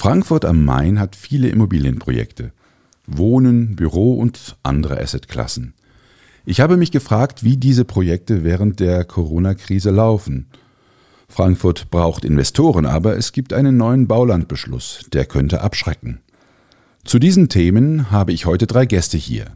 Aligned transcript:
Frankfurt 0.00 0.46
am 0.46 0.64
Main 0.64 0.98
hat 0.98 1.14
viele 1.14 1.50
Immobilienprojekte. 1.50 2.52
Wohnen, 3.06 3.76
Büro 3.76 4.14
und 4.14 4.56
andere 4.62 4.98
Assetklassen. 4.98 5.74
Ich 6.46 6.62
habe 6.62 6.78
mich 6.78 6.90
gefragt, 6.90 7.44
wie 7.44 7.58
diese 7.58 7.84
Projekte 7.84 8.42
während 8.42 8.80
der 8.80 9.04
Corona-Krise 9.04 9.90
laufen. 9.90 10.46
Frankfurt 11.28 11.90
braucht 11.90 12.24
Investoren, 12.24 12.86
aber 12.86 13.18
es 13.18 13.32
gibt 13.32 13.52
einen 13.52 13.76
neuen 13.76 14.06
Baulandbeschluss, 14.06 15.04
der 15.12 15.26
könnte 15.26 15.60
abschrecken. 15.60 16.20
Zu 17.04 17.18
diesen 17.18 17.50
Themen 17.50 18.10
habe 18.10 18.32
ich 18.32 18.46
heute 18.46 18.66
drei 18.66 18.86
Gäste 18.86 19.18
hier. 19.18 19.48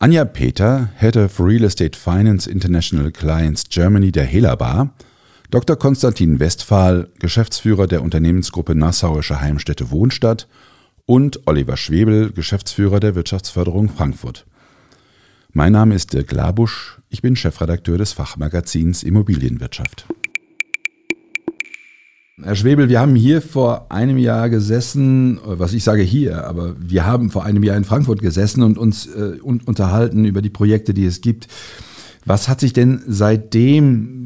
Anja 0.00 0.24
Peter, 0.24 0.88
Head 0.96 1.16
of 1.16 1.38
Real 1.38 1.62
Estate 1.62 1.96
Finance 1.96 2.50
International 2.50 3.12
Clients 3.12 3.68
Germany 3.68 4.10
der 4.10 4.24
Helabar, 4.24 4.92
Dr. 5.50 5.74
Konstantin 5.74 6.38
Westphal, 6.38 7.08
Geschäftsführer 7.18 7.88
der 7.88 8.02
Unternehmensgruppe 8.04 8.76
Nassauische 8.76 9.40
Heimstätte 9.40 9.90
Wohnstadt 9.90 10.46
und 11.06 11.40
Oliver 11.48 11.76
Schwebel, 11.76 12.30
Geschäftsführer 12.30 13.00
der 13.00 13.16
Wirtschaftsförderung 13.16 13.88
Frankfurt. 13.88 14.46
Mein 15.52 15.72
Name 15.72 15.96
ist 15.96 16.12
Dirk 16.12 16.30
Labusch, 16.30 17.00
ich 17.08 17.20
bin 17.20 17.34
Chefredakteur 17.34 17.98
des 17.98 18.12
Fachmagazins 18.12 19.02
Immobilienwirtschaft. 19.02 20.06
Herr 22.40 22.54
Schwebel, 22.54 22.88
wir 22.88 23.00
haben 23.00 23.16
hier 23.16 23.42
vor 23.42 23.90
einem 23.90 24.18
Jahr 24.18 24.50
gesessen, 24.50 25.40
was 25.44 25.72
ich 25.72 25.82
sage 25.82 26.02
hier, 26.02 26.46
aber 26.46 26.76
wir 26.78 27.06
haben 27.06 27.28
vor 27.28 27.44
einem 27.44 27.64
Jahr 27.64 27.76
in 27.76 27.82
Frankfurt 27.82 28.22
gesessen 28.22 28.62
und 28.62 28.78
uns 28.78 29.06
äh, 29.06 29.40
unterhalten 29.42 30.24
über 30.24 30.42
die 30.42 30.48
Projekte, 30.48 30.94
die 30.94 31.06
es 31.06 31.20
gibt. 31.20 31.48
Was 32.24 32.48
hat 32.48 32.60
sich 32.60 32.72
denn 32.72 33.02
seitdem 33.08 34.19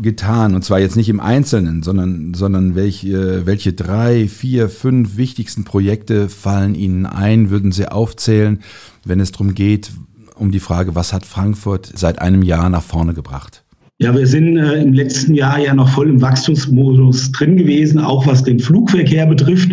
getan? 0.00 0.54
Und 0.54 0.64
zwar 0.64 0.80
jetzt 0.80 0.96
nicht 0.96 1.08
im 1.08 1.20
Einzelnen, 1.20 1.82
sondern, 1.82 2.34
sondern 2.34 2.74
welche, 2.74 3.46
welche 3.46 3.72
drei, 3.72 4.28
vier, 4.28 4.68
fünf 4.68 5.16
wichtigsten 5.16 5.64
Projekte 5.64 6.28
fallen 6.28 6.74
Ihnen 6.74 7.06
ein? 7.06 7.50
Würden 7.50 7.72
Sie 7.72 7.90
aufzählen, 7.90 8.60
wenn 9.04 9.20
es 9.20 9.32
darum 9.32 9.54
geht, 9.54 9.92
um 10.34 10.50
die 10.50 10.60
Frage, 10.60 10.94
was 10.94 11.12
hat 11.12 11.26
Frankfurt 11.26 11.92
seit 11.94 12.20
einem 12.20 12.42
Jahr 12.42 12.70
nach 12.70 12.82
vorne 12.82 13.14
gebracht? 13.14 13.64
Ja, 14.00 14.16
wir 14.16 14.28
sind 14.28 14.56
äh, 14.56 14.80
im 14.80 14.92
letzten 14.92 15.34
Jahr 15.34 15.58
ja 15.58 15.74
noch 15.74 15.88
voll 15.88 16.08
im 16.08 16.22
Wachstumsmodus 16.22 17.32
drin 17.32 17.56
gewesen, 17.56 17.98
auch 17.98 18.28
was 18.28 18.44
den 18.44 18.60
Flugverkehr 18.60 19.26
betrifft. 19.26 19.72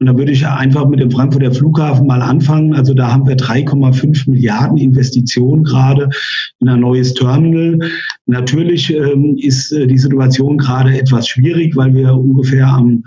Und 0.00 0.06
da 0.06 0.18
würde 0.18 0.32
ich 0.32 0.44
einfach 0.44 0.88
mit 0.88 0.98
dem 0.98 1.12
Frankfurter 1.12 1.52
Flughafen 1.52 2.08
mal 2.08 2.22
anfangen. 2.22 2.74
Also 2.74 2.92
da 2.92 3.12
haben 3.12 3.28
wir 3.28 3.36
3,5 3.36 4.28
Milliarden 4.28 4.78
Investitionen 4.78 5.62
gerade 5.62 6.10
in 6.58 6.68
ein 6.68 6.80
neues 6.80 7.14
Terminal. 7.14 7.78
Natürlich 8.26 8.92
ähm, 8.92 9.36
ist 9.38 9.70
äh, 9.70 9.86
die 9.86 9.98
Situation 9.98 10.58
gerade 10.58 10.98
etwas 10.98 11.28
schwierig, 11.28 11.76
weil 11.76 11.94
wir 11.94 12.16
ungefähr 12.16 12.66
am 12.66 13.04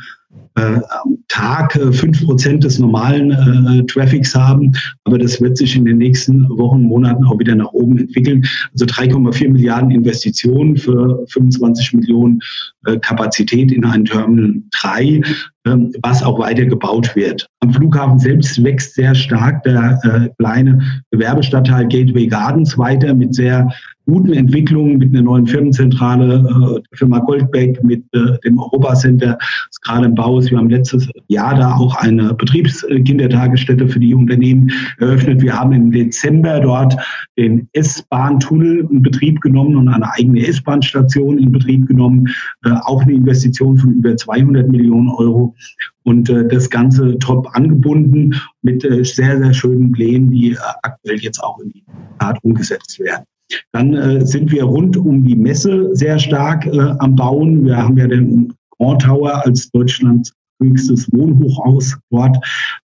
äh, 0.55 0.79
am 0.89 1.17
Tag 1.27 1.75
äh, 1.75 1.91
fünf 1.91 2.23
Prozent 2.25 2.63
des 2.63 2.79
normalen 2.79 3.31
äh, 3.31 3.85
Traffics 3.85 4.33
haben. 4.33 4.71
Aber 5.03 5.17
das 5.17 5.41
wird 5.41 5.57
sich 5.57 5.75
in 5.75 5.85
den 5.85 5.97
nächsten 5.97 6.47
Wochen, 6.49 6.83
Monaten 6.83 7.25
auch 7.25 7.39
wieder 7.39 7.55
nach 7.55 7.71
oben 7.73 7.97
entwickeln. 7.97 8.45
Also 8.71 8.85
3,4 8.85 9.49
Milliarden 9.49 9.91
Investitionen 9.91 10.77
für 10.77 11.25
25 11.29 11.93
Millionen 11.93 12.39
äh, 12.85 12.97
Kapazität 12.97 13.71
in 13.71 13.85
ein 13.85 14.05
Terminal 14.05 14.61
3, 14.71 15.03
ähm, 15.03 15.23
was 15.65 16.23
auch 16.23 16.39
weiter 16.39 16.65
gebaut 16.65 17.15
wird. 17.15 17.47
Am 17.61 17.73
Flughafen 17.73 18.19
selbst 18.19 18.63
wächst 18.63 18.95
sehr 18.95 19.15
stark 19.15 19.63
der 19.63 19.99
äh, 20.03 20.29
kleine 20.37 20.79
Gewerbestadtteil 21.11 21.87
Gateway 21.87 22.27
Gardens 22.27 22.77
weiter 22.77 23.13
mit 23.13 23.33
sehr 23.33 23.69
guten 24.05 24.33
Entwicklungen, 24.33 24.97
mit 24.97 25.09
einer 25.09 25.23
neuen 25.23 25.47
Firmenzentrale, 25.47 26.35
äh, 26.35 26.73
der 26.73 26.97
Firma 26.97 27.19
Goldbeck, 27.19 27.83
mit 27.83 28.03
äh, 28.13 28.37
dem 28.43 28.59
Europacenter, 28.59 29.37
das 29.39 29.81
gerade 29.81 30.05
im 30.05 30.15
Bau 30.15 30.39
ist. 30.39 30.51
Wir 30.51 30.57
haben 30.57 30.69
letztes 30.69 31.09
Jahr 31.27 31.55
da 31.55 31.75
auch 31.75 31.95
eine 31.95 32.33
Betriebskindertagesstätte 32.33 33.87
für 33.87 33.99
die 33.99 34.13
Unternehmen 34.13 34.71
eröffnet. 34.99 35.41
Wir 35.41 35.57
haben 35.59 35.73
im 35.73 35.91
Dezember 35.91 36.59
dort 36.59 36.95
den 37.37 37.67
S-Bahn-Tunnel 37.73 38.87
in 38.91 39.01
Betrieb 39.01 39.41
genommen 39.41 39.75
und 39.75 39.89
eine 39.89 40.11
eigene 40.13 40.45
S-Bahn-Station 40.45 41.39
in 41.39 41.51
Betrieb 41.51 41.87
genommen. 41.87 42.27
Äh, 42.63 42.71
auch 42.83 43.01
eine 43.01 43.13
Investition 43.13 43.77
von 43.77 43.93
über 43.93 44.15
200 44.15 44.69
Millionen 44.69 45.09
Euro 45.09 45.54
und 46.03 46.29
äh, 46.29 46.47
das 46.47 46.69
Ganze 46.69 47.17
top 47.19 47.47
angebunden 47.53 48.35
mit 48.61 48.83
äh, 48.83 49.03
sehr, 49.03 49.37
sehr 49.37 49.53
schönen 49.53 49.91
Plänen, 49.91 50.31
die 50.31 50.51
äh, 50.51 50.57
aktuell 50.83 51.17
jetzt 51.17 51.43
auch 51.43 51.59
in 51.59 51.71
die 51.71 51.83
Tat 52.19 52.37
umgesetzt 52.43 52.99
werden. 52.99 53.25
Dann 53.71 53.93
äh, 53.93 54.25
sind 54.25 54.51
wir 54.51 54.63
rund 54.63 54.97
um 54.97 55.23
die 55.23 55.35
Messe 55.35 55.95
sehr 55.95 56.19
stark 56.19 56.65
äh, 56.65 56.95
am 56.99 57.15
Bauen. 57.15 57.65
Wir 57.65 57.77
haben 57.77 57.97
ja 57.97 58.07
den 58.07 58.53
Grand 58.77 59.01
Tower 59.03 59.45
als 59.45 59.69
Deutschlands 59.71 60.33
höchstes 60.61 61.11
Wohnhochhaus 61.11 61.97
dort 62.09 62.37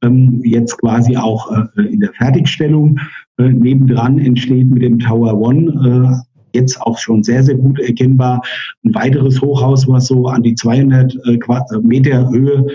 ähm, 0.02 0.40
jetzt 0.44 0.78
quasi 0.78 1.16
auch 1.16 1.50
äh, 1.76 1.82
in 1.82 2.00
der 2.00 2.12
Fertigstellung. 2.12 2.98
Äh, 3.38 3.50
nebendran 3.50 4.18
entsteht 4.18 4.70
mit 4.70 4.82
dem 4.82 4.98
Tower 4.98 5.34
One 5.34 6.22
äh, 6.24 6.25
jetzt 6.56 6.80
auch 6.80 6.98
schon 6.98 7.22
sehr, 7.22 7.42
sehr 7.42 7.56
gut 7.56 7.78
erkennbar. 7.78 8.42
Ein 8.84 8.94
weiteres 8.94 9.40
Hochhaus, 9.40 9.86
was 9.86 10.06
so 10.06 10.26
an 10.26 10.42
die 10.42 10.54
200 10.54 11.14
äh, 11.26 11.34
äh, 11.34 11.78
Meter 11.82 12.28
Höhe 12.30 12.66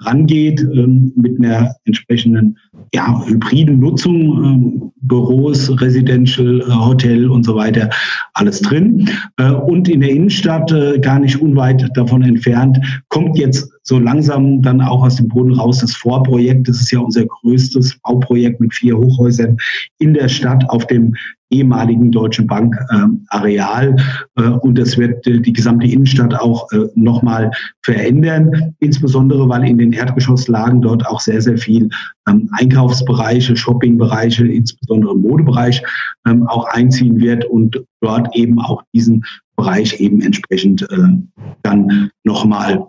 rangeht, 0.00 0.60
ähm, 0.60 1.12
mit 1.16 1.38
einer 1.38 1.74
entsprechenden 1.84 2.56
ja, 2.94 3.24
hybriden 3.26 3.80
Nutzung, 3.80 4.44
ähm, 4.44 4.92
Büros, 5.00 5.70
Residential, 5.80 6.60
äh, 6.60 6.64
Hotel 6.70 7.28
und 7.28 7.44
so 7.44 7.54
weiter, 7.54 7.90
alles 8.34 8.60
drin. 8.60 9.08
und 9.66 9.88
in 9.88 10.00
der 10.00 10.10
Innenstadt, 10.10 10.72
gar 11.02 11.18
nicht 11.18 11.40
unweit 11.40 11.88
davon 11.94 12.22
entfernt, 12.22 12.78
kommt 13.08 13.36
jetzt 13.38 13.68
so 13.82 13.98
langsam 13.98 14.62
dann 14.62 14.80
auch 14.80 15.02
aus 15.02 15.16
dem 15.16 15.28
Boden 15.28 15.54
raus 15.54 15.78
das 15.78 15.94
Vorprojekt. 15.94 16.68
Das 16.68 16.80
ist 16.80 16.92
ja 16.92 17.00
unser 17.00 17.24
größtes 17.24 17.98
Bauprojekt 18.00 18.60
mit 18.60 18.74
vier 18.74 18.96
Hochhäusern 18.96 19.56
in 19.98 20.14
der 20.14 20.28
Stadt 20.28 20.68
auf 20.68 20.86
dem 20.86 21.14
ehemaligen 21.50 22.10
Deutschen 22.12 22.46
Bank 22.46 22.76
ähm, 22.92 23.24
Areal. 23.28 23.96
Äh, 24.36 24.42
und 24.42 24.78
das 24.78 24.98
wird 24.98 25.26
äh, 25.26 25.40
die 25.40 25.52
gesamte 25.52 25.86
Innenstadt 25.86 26.34
auch 26.34 26.70
äh, 26.72 26.86
nochmal 26.94 27.50
verändern, 27.82 28.74
insbesondere 28.80 29.48
weil 29.48 29.64
in 29.66 29.78
den 29.78 29.92
Erdgeschosslagen 29.92 30.82
dort 30.82 31.06
auch 31.06 31.20
sehr, 31.20 31.40
sehr 31.40 31.58
viel 31.58 31.88
ähm, 32.28 32.48
Einkaufsbereiche, 32.52 33.56
Shoppingbereiche, 33.56 34.46
insbesondere 34.46 35.16
Modebereich 35.16 35.82
ähm, 36.26 36.46
auch 36.46 36.66
einziehen 36.66 37.20
wird 37.20 37.44
und 37.44 37.82
dort 38.00 38.34
eben 38.36 38.60
auch 38.60 38.82
diesen 38.94 39.24
Bereich 39.56 40.00
eben 40.00 40.20
entsprechend 40.20 40.82
äh, 40.82 40.96
dann 41.62 42.10
nochmal 42.24 42.86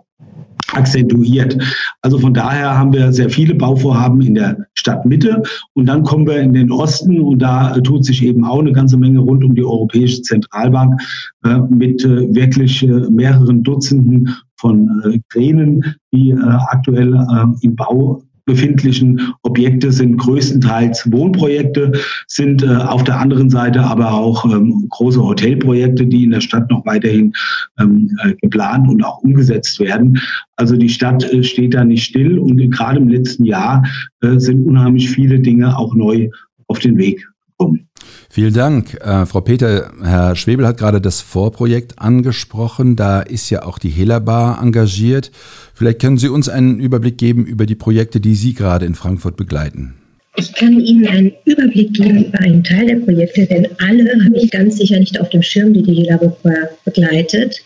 akzentuiert. 0.74 1.56
Also 2.02 2.18
von 2.18 2.34
daher 2.34 2.76
haben 2.78 2.92
wir 2.92 3.12
sehr 3.12 3.30
viele 3.30 3.54
Bauvorhaben 3.54 4.20
in 4.22 4.34
der 4.34 4.66
Stadtmitte 4.74 5.42
und 5.74 5.86
dann 5.86 6.02
kommen 6.02 6.26
wir 6.26 6.38
in 6.38 6.52
den 6.52 6.70
Osten 6.70 7.20
und 7.20 7.40
da 7.40 7.78
tut 7.80 8.04
sich 8.04 8.24
eben 8.24 8.44
auch 8.44 8.60
eine 8.60 8.72
ganze 8.72 8.96
Menge 8.96 9.20
rund 9.20 9.44
um 9.44 9.54
die 9.54 9.64
Europäische 9.64 10.22
Zentralbank 10.22 11.00
äh, 11.44 11.58
mit 11.68 12.04
äh, 12.04 12.34
wirklich 12.34 12.82
äh, 12.82 12.86
mehreren 12.86 13.62
Dutzenden 13.62 14.34
von 14.56 15.02
äh, 15.04 15.18
Kränen, 15.28 15.96
die 16.12 16.30
äh, 16.30 16.40
aktuell 16.40 17.14
äh, 17.14 17.46
im 17.62 17.76
Bau 17.76 18.22
befindlichen 18.50 19.32
Objekte 19.42 19.92
sind 19.92 20.16
größtenteils 20.16 21.10
Wohnprojekte, 21.12 21.92
sind 22.26 22.64
äh, 22.64 22.66
auf 22.66 23.04
der 23.04 23.20
anderen 23.20 23.48
Seite 23.48 23.80
aber 23.82 24.12
auch 24.12 24.44
ähm, 24.44 24.86
große 24.90 25.22
Hotelprojekte, 25.22 26.04
die 26.06 26.24
in 26.24 26.32
der 26.32 26.40
Stadt 26.40 26.68
noch 26.68 26.84
weiterhin 26.84 27.32
ähm, 27.78 28.10
äh, 28.24 28.34
geplant 28.42 28.88
und 28.88 29.04
auch 29.04 29.18
umgesetzt 29.22 29.78
werden. 29.78 30.20
Also 30.56 30.76
die 30.76 30.88
Stadt 30.88 31.32
äh, 31.32 31.44
steht 31.44 31.74
da 31.74 31.84
nicht 31.84 32.04
still 32.04 32.40
und 32.40 32.58
gerade 32.70 32.98
im 32.98 33.08
letzten 33.08 33.44
Jahr 33.44 33.84
äh, 34.20 34.38
sind 34.38 34.66
unheimlich 34.66 35.08
viele 35.08 35.38
Dinge 35.38 35.78
auch 35.78 35.94
neu 35.94 36.28
auf 36.66 36.80
den 36.80 36.98
Weg 36.98 37.29
gekommen. 37.60 37.88
Vielen 38.28 38.54
Dank, 38.54 38.94
äh, 38.94 39.26
Frau 39.26 39.40
Peter. 39.40 39.90
Herr 40.02 40.36
Schwebel 40.36 40.66
hat 40.66 40.78
gerade 40.78 41.00
das 41.00 41.20
Vorprojekt 41.20 41.98
angesprochen. 41.98 42.96
Da 42.96 43.20
ist 43.20 43.50
ja 43.50 43.64
auch 43.64 43.78
die 43.78 43.90
Helabar 43.90 44.62
engagiert. 44.62 45.30
Vielleicht 45.74 46.00
können 46.00 46.18
Sie 46.18 46.28
uns 46.28 46.48
einen 46.48 46.78
Überblick 46.80 47.18
geben 47.18 47.44
über 47.44 47.66
die 47.66 47.74
Projekte, 47.74 48.20
die 48.20 48.34
Sie 48.34 48.54
gerade 48.54 48.86
in 48.86 48.94
Frankfurt 48.94 49.36
begleiten. 49.36 49.94
Ich 50.36 50.52
kann 50.54 50.78
Ihnen 50.78 51.06
einen 51.08 51.32
Überblick 51.44 51.92
geben 51.92 52.24
über 52.26 52.38
einen 52.38 52.62
Teil 52.62 52.86
der 52.86 52.96
Projekte, 52.96 53.46
denn 53.46 53.66
alle 53.78 54.24
habe 54.24 54.36
ich 54.36 54.50
ganz 54.50 54.76
sicher 54.76 54.98
nicht 54.98 55.20
auf 55.20 55.28
dem 55.30 55.42
Schirm, 55.42 55.74
die 55.74 55.82
die 55.82 55.94
Helabar 55.94 56.36
begleitet. 56.84 57.60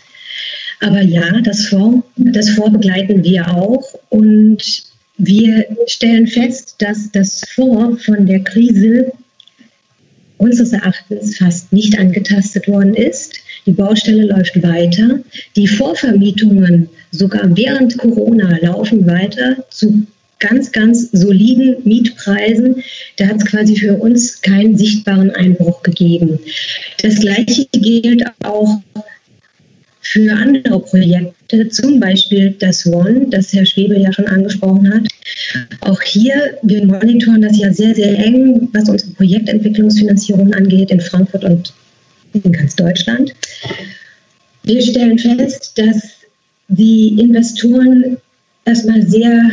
Aber 0.81 1.03
ja, 1.03 1.41
das 1.43 1.67
Fonds, 1.67 2.07
das 2.17 2.51
Fonds 2.51 2.73
begleiten 2.73 3.23
wir 3.23 3.49
auch 3.55 3.83
und 4.09 4.83
wir 5.19 5.65
stellen 5.87 6.27
fest, 6.27 6.77
dass 6.79 7.13
das 7.13 7.43
Fonds 7.55 8.05
von 8.05 8.27
der 8.27 8.41
Krise 8.41 9.13
unseres 10.39 10.73
Erachtens 10.73 11.39
fast 11.39 11.73
nicht 11.73 11.99
angetastet 11.99 12.69
worden 12.69 12.95
ist. 12.95 13.41
Die 13.67 13.73
Baustelle 13.73 14.27
läuft 14.27 14.63
weiter. 14.63 15.21
Die 15.57 15.67
Vorvermietungen 15.67 16.89
sogar 17.11 17.57
während 17.57 17.97
Corona 17.99 18.59
laufen 18.61 19.07
weiter 19.07 19.65
zu 19.71 20.07
ganz, 20.39 20.73
ganz 20.73 21.11
soliden 21.13 21.77
Mietpreisen. 21.85 22.83
Da 23.17 23.29
hat 23.29 23.37
es 23.37 23.47
quasi 23.47 23.77
für 23.77 23.95
uns 23.95 24.43
keinen 24.43 24.77
sichtbaren 24.77 25.31
Einbruch 25.31 25.83
gegeben. 25.83 26.39
Das 27.03 27.21
Gleiche 27.21 27.67
gilt 27.73 28.25
auch 28.43 28.81
für 30.05 30.33
andere 30.33 30.81
Projekte, 30.81 31.69
zum 31.71 31.99
Beispiel 31.99 32.55
das 32.59 32.87
One, 32.87 33.27
das 33.31 33.53
Herr 33.53 33.65
Schwebel 33.65 34.01
ja 34.01 34.13
schon 34.13 34.27
angesprochen 34.27 34.93
hat. 34.93 35.09
Auch 35.81 36.01
hier, 36.03 36.59
wir 36.63 36.85
monitoren 36.85 37.43
das 37.43 37.59
ja 37.59 37.73
sehr, 37.73 37.95
sehr 37.95 38.19
eng, 38.19 38.69
was 38.73 38.89
unsere 38.89 39.11
Projektentwicklungsfinanzierung 39.13 40.53
angeht 40.55 40.91
in 40.91 41.01
Frankfurt 41.01 41.45
und 41.45 41.73
in 42.35 42.53
ganz 42.53 42.77
Deutschland. 42.77 43.35
Wir 44.63 44.83
stellen 44.83 45.19
fest, 45.19 45.73
dass 45.77 46.11
die 46.69 47.21
Investoren 47.21 48.19
erstmal 48.65 49.03
sehr, 49.03 49.51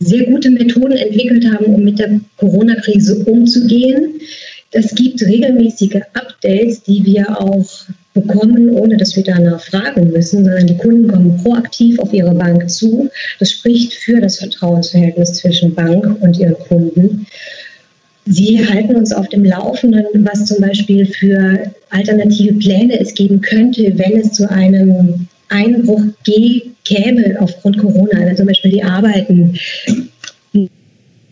sehr 0.00 0.26
gute 0.26 0.50
Methoden 0.50 0.96
entwickelt 0.96 1.44
haben, 1.52 1.66
um 1.66 1.82
mit 1.82 1.98
der 1.98 2.20
Corona-Krise 2.36 3.24
umzugehen. 3.24 4.20
Es 4.70 4.94
gibt 4.94 5.22
regelmäßige 5.22 6.02
Updates, 6.12 6.82
die 6.82 7.04
wir 7.04 7.40
auch 7.40 7.66
bekommen, 8.12 8.70
ohne 8.70 8.96
dass 8.96 9.16
wir 9.16 9.24
danach 9.24 9.60
fragen 9.60 10.10
müssen, 10.10 10.44
sondern 10.44 10.66
die 10.66 10.76
Kunden 10.76 11.08
kommen 11.08 11.36
proaktiv 11.42 11.98
auf 11.98 12.12
ihre 12.12 12.34
Bank 12.34 12.68
zu. 12.68 13.08
Das 13.38 13.50
spricht 13.50 13.94
für 13.94 14.20
das 14.20 14.38
Vertrauensverhältnis 14.38 15.34
zwischen 15.34 15.74
Bank 15.74 16.20
und 16.20 16.38
ihren 16.38 16.58
Kunden. 16.58 17.26
Sie 18.26 18.66
halten 18.68 18.94
uns 18.96 19.12
auf 19.12 19.28
dem 19.28 19.44
Laufenden, 19.44 20.04
was 20.26 20.44
zum 20.44 20.60
Beispiel 20.60 21.06
für 21.06 21.72
alternative 21.88 22.54
Pläne 22.54 23.00
es 23.00 23.14
geben 23.14 23.40
könnte, 23.40 23.92
wenn 23.96 24.20
es 24.20 24.32
zu 24.32 24.50
einem 24.50 25.28
Einbruch 25.48 26.02
käme 26.84 27.36
aufgrund 27.40 27.78
Corona, 27.78 28.20
wenn 28.20 28.36
zum 28.36 28.46
Beispiel 28.46 28.70
die 28.70 28.82
Arbeiten 28.82 29.58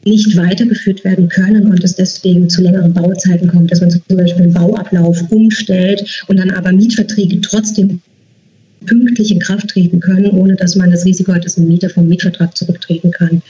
nicht 0.06 0.36
weitergeführt 0.36 1.04
werden 1.04 1.28
können 1.28 1.66
und 1.66 1.82
es 1.82 1.96
deswegen 1.96 2.48
zu 2.48 2.62
längeren 2.62 2.94
Bauzeiten 2.94 3.48
kommt, 3.48 3.72
dass 3.72 3.80
man 3.80 3.90
zum 3.90 4.02
Beispiel 4.08 4.44
den 4.44 4.54
Bauablauf 4.54 5.20
umstellt 5.30 6.24
und 6.28 6.38
dann 6.38 6.50
aber 6.50 6.72
Mietverträge 6.72 7.40
trotzdem 7.40 8.00
pünktlich 8.86 9.32
in 9.32 9.40
Kraft 9.40 9.68
treten 9.68 9.98
können, 9.98 10.30
ohne 10.30 10.54
dass 10.54 10.76
man 10.76 10.92
das 10.92 11.04
Risiko 11.04 11.34
hat, 11.34 11.44
dass 11.44 11.56
ein 11.56 11.66
Mieter 11.66 11.90
vom 11.90 12.08
Mietvertrag 12.08 12.56
zurücktreten 12.56 13.10
kann. 13.10 13.42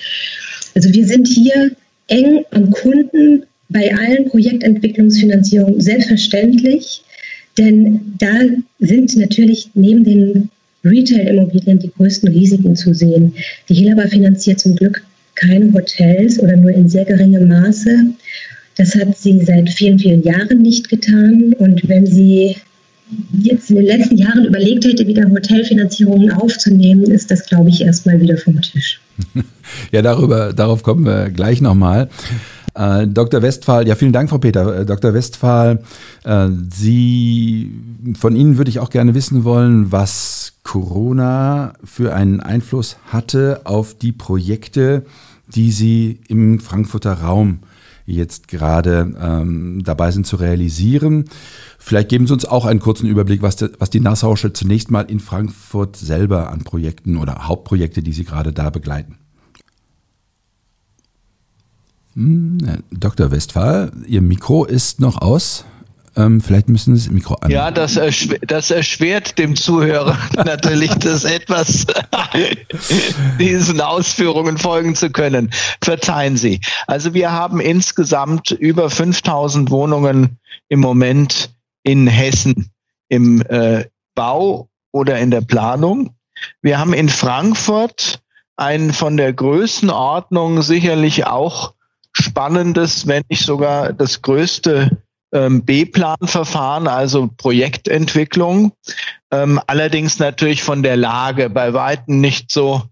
Also 0.74 0.92
wir 0.92 1.06
sind 1.06 1.28
hier 1.28 1.72
eng 2.08 2.44
am 2.52 2.70
Kunden 2.70 3.42
bei 3.68 3.94
allen 3.94 4.28
Projektentwicklungsfinanzierungen 4.28 5.80
selbstverständlich, 5.80 7.02
denn 7.58 8.14
da 8.18 8.32
sind 8.78 9.16
natürlich 9.16 9.70
neben 9.74 10.04
den 10.04 10.48
Retail-Immobilien 10.84 11.80
die 11.80 11.90
größten 11.90 12.28
Risiken 12.30 12.76
zu 12.76 12.94
sehen. 12.94 13.34
Die 13.68 13.74
Helaba 13.74 14.06
finanziert 14.06 14.60
zum 14.60 14.76
Glück 14.76 15.02
keine 15.36 15.72
Hotels 15.72 16.38
oder 16.40 16.56
nur 16.56 16.70
in 16.70 16.88
sehr 16.88 17.04
geringem 17.04 17.48
Maße. 17.48 18.06
Das 18.76 18.94
hat 18.94 19.16
sie 19.16 19.40
seit 19.44 19.70
vielen, 19.70 19.98
vielen 19.98 20.22
Jahren 20.22 20.60
nicht 20.60 20.88
getan. 20.88 21.54
Und 21.58 21.88
wenn 21.88 22.06
sie 22.06 22.56
jetzt 23.42 23.70
in 23.70 23.76
den 23.76 23.86
letzten 23.86 24.16
Jahren 24.16 24.44
überlegt 24.44 24.84
hätte, 24.84 25.06
wieder 25.06 25.30
Hotelfinanzierungen 25.30 26.32
aufzunehmen, 26.32 27.04
ist 27.04 27.30
das, 27.30 27.46
glaube 27.46 27.70
ich, 27.70 27.80
erstmal 27.80 28.20
wieder 28.20 28.36
vom 28.36 28.60
Tisch. 28.60 29.00
Ja, 29.90 30.00
darüber, 30.00 30.52
darauf 30.52 30.84
kommen 30.84 31.04
wir 31.04 31.28
gleich 31.30 31.60
nochmal. 31.60 32.08
Äh, 32.76 33.08
Dr. 33.08 33.40
Westphal, 33.40 33.88
ja, 33.88 33.94
vielen 33.94 34.12
Dank, 34.12 34.28
Frau 34.28 34.38
Peter. 34.38 34.80
Äh, 34.80 34.86
Dr. 34.86 35.14
Westphal, 35.14 35.82
äh, 36.24 36.48
Sie, 36.70 37.72
von 38.18 38.36
Ihnen 38.36 38.58
würde 38.58 38.68
ich 38.68 38.80
auch 38.80 38.90
gerne 38.90 39.14
wissen 39.14 39.44
wollen, 39.44 39.92
was 39.92 40.52
Corona 40.62 41.72
für 41.84 42.14
einen 42.14 42.40
Einfluss 42.40 42.98
hatte 43.06 43.62
auf 43.64 43.94
die 43.94 44.12
Projekte, 44.12 45.06
die 45.48 45.70
Sie 45.72 46.20
im 46.28 46.60
Frankfurter 46.60 47.14
Raum 47.14 47.60
jetzt 48.04 48.46
gerade 48.46 49.14
ähm, 49.20 49.82
dabei 49.82 50.10
sind 50.10 50.26
zu 50.26 50.36
realisieren. 50.36 51.24
Vielleicht 51.78 52.10
geben 52.10 52.26
Sie 52.26 52.32
uns 52.34 52.44
auch 52.44 52.66
einen 52.66 52.80
kurzen 52.80 53.08
Überblick, 53.08 53.42
was, 53.42 53.56
de, 53.56 53.70
was 53.78 53.90
die 53.90 54.00
Nassausche 54.00 54.52
zunächst 54.52 54.90
mal 54.90 55.02
in 55.02 55.18
Frankfurt 55.18 55.96
selber 55.96 56.50
an 56.50 56.62
Projekten 56.62 57.16
oder 57.16 57.48
Hauptprojekte, 57.48 58.02
die 58.02 58.12
Sie 58.12 58.24
gerade 58.24 58.52
da 58.52 58.70
begleiten. 58.70 59.16
Hm, 62.16 62.58
Dr. 62.90 63.30
Westphal, 63.30 63.92
Ihr 64.06 64.22
Mikro 64.22 64.64
ist 64.64 65.00
noch 65.00 65.20
aus. 65.20 65.66
Ähm, 66.16 66.40
vielleicht 66.40 66.70
müssen 66.70 66.96
Sie 66.96 67.04
das 67.08 67.12
Mikro 67.12 67.34
an. 67.34 67.50
Ja, 67.50 67.70
das, 67.70 67.96
erschw 67.96 68.38
das 68.46 68.70
erschwert 68.70 69.36
dem 69.36 69.54
Zuhörer 69.54 70.16
natürlich 70.46 70.94
das 70.94 71.24
etwas, 71.24 71.84
diesen 73.38 73.82
Ausführungen 73.82 74.56
folgen 74.56 74.94
zu 74.94 75.10
können. 75.10 75.50
Verzeihen 75.82 76.38
Sie. 76.38 76.60
Also 76.86 77.12
wir 77.12 77.32
haben 77.32 77.60
insgesamt 77.60 78.50
über 78.50 78.88
5000 78.88 79.70
Wohnungen 79.70 80.38
im 80.68 80.80
Moment 80.80 81.54
in 81.82 82.06
Hessen 82.06 82.70
im 83.10 83.42
äh, 83.42 83.84
Bau 84.14 84.70
oder 84.90 85.18
in 85.18 85.30
der 85.30 85.42
Planung. 85.42 86.16
Wir 86.62 86.78
haben 86.78 86.94
in 86.94 87.10
Frankfurt 87.10 88.22
ein 88.56 88.94
von 88.94 89.18
der 89.18 89.34
Größenordnung 89.34 90.62
sicherlich 90.62 91.26
auch 91.26 91.75
spannendes, 92.36 93.06
wenn 93.06 93.22
nicht 93.30 93.46
sogar 93.46 93.94
das 93.94 94.20
größte 94.20 94.90
ähm, 95.32 95.64
B-Plan-Verfahren, 95.64 96.86
also 96.86 97.30
Projektentwicklung. 97.34 98.72
Ähm, 99.30 99.58
allerdings 99.66 100.18
natürlich 100.18 100.62
von 100.62 100.82
der 100.82 100.98
Lage 100.98 101.48
bei 101.48 101.72
Weitem 101.72 102.20
nicht 102.20 102.52
so 102.52 102.82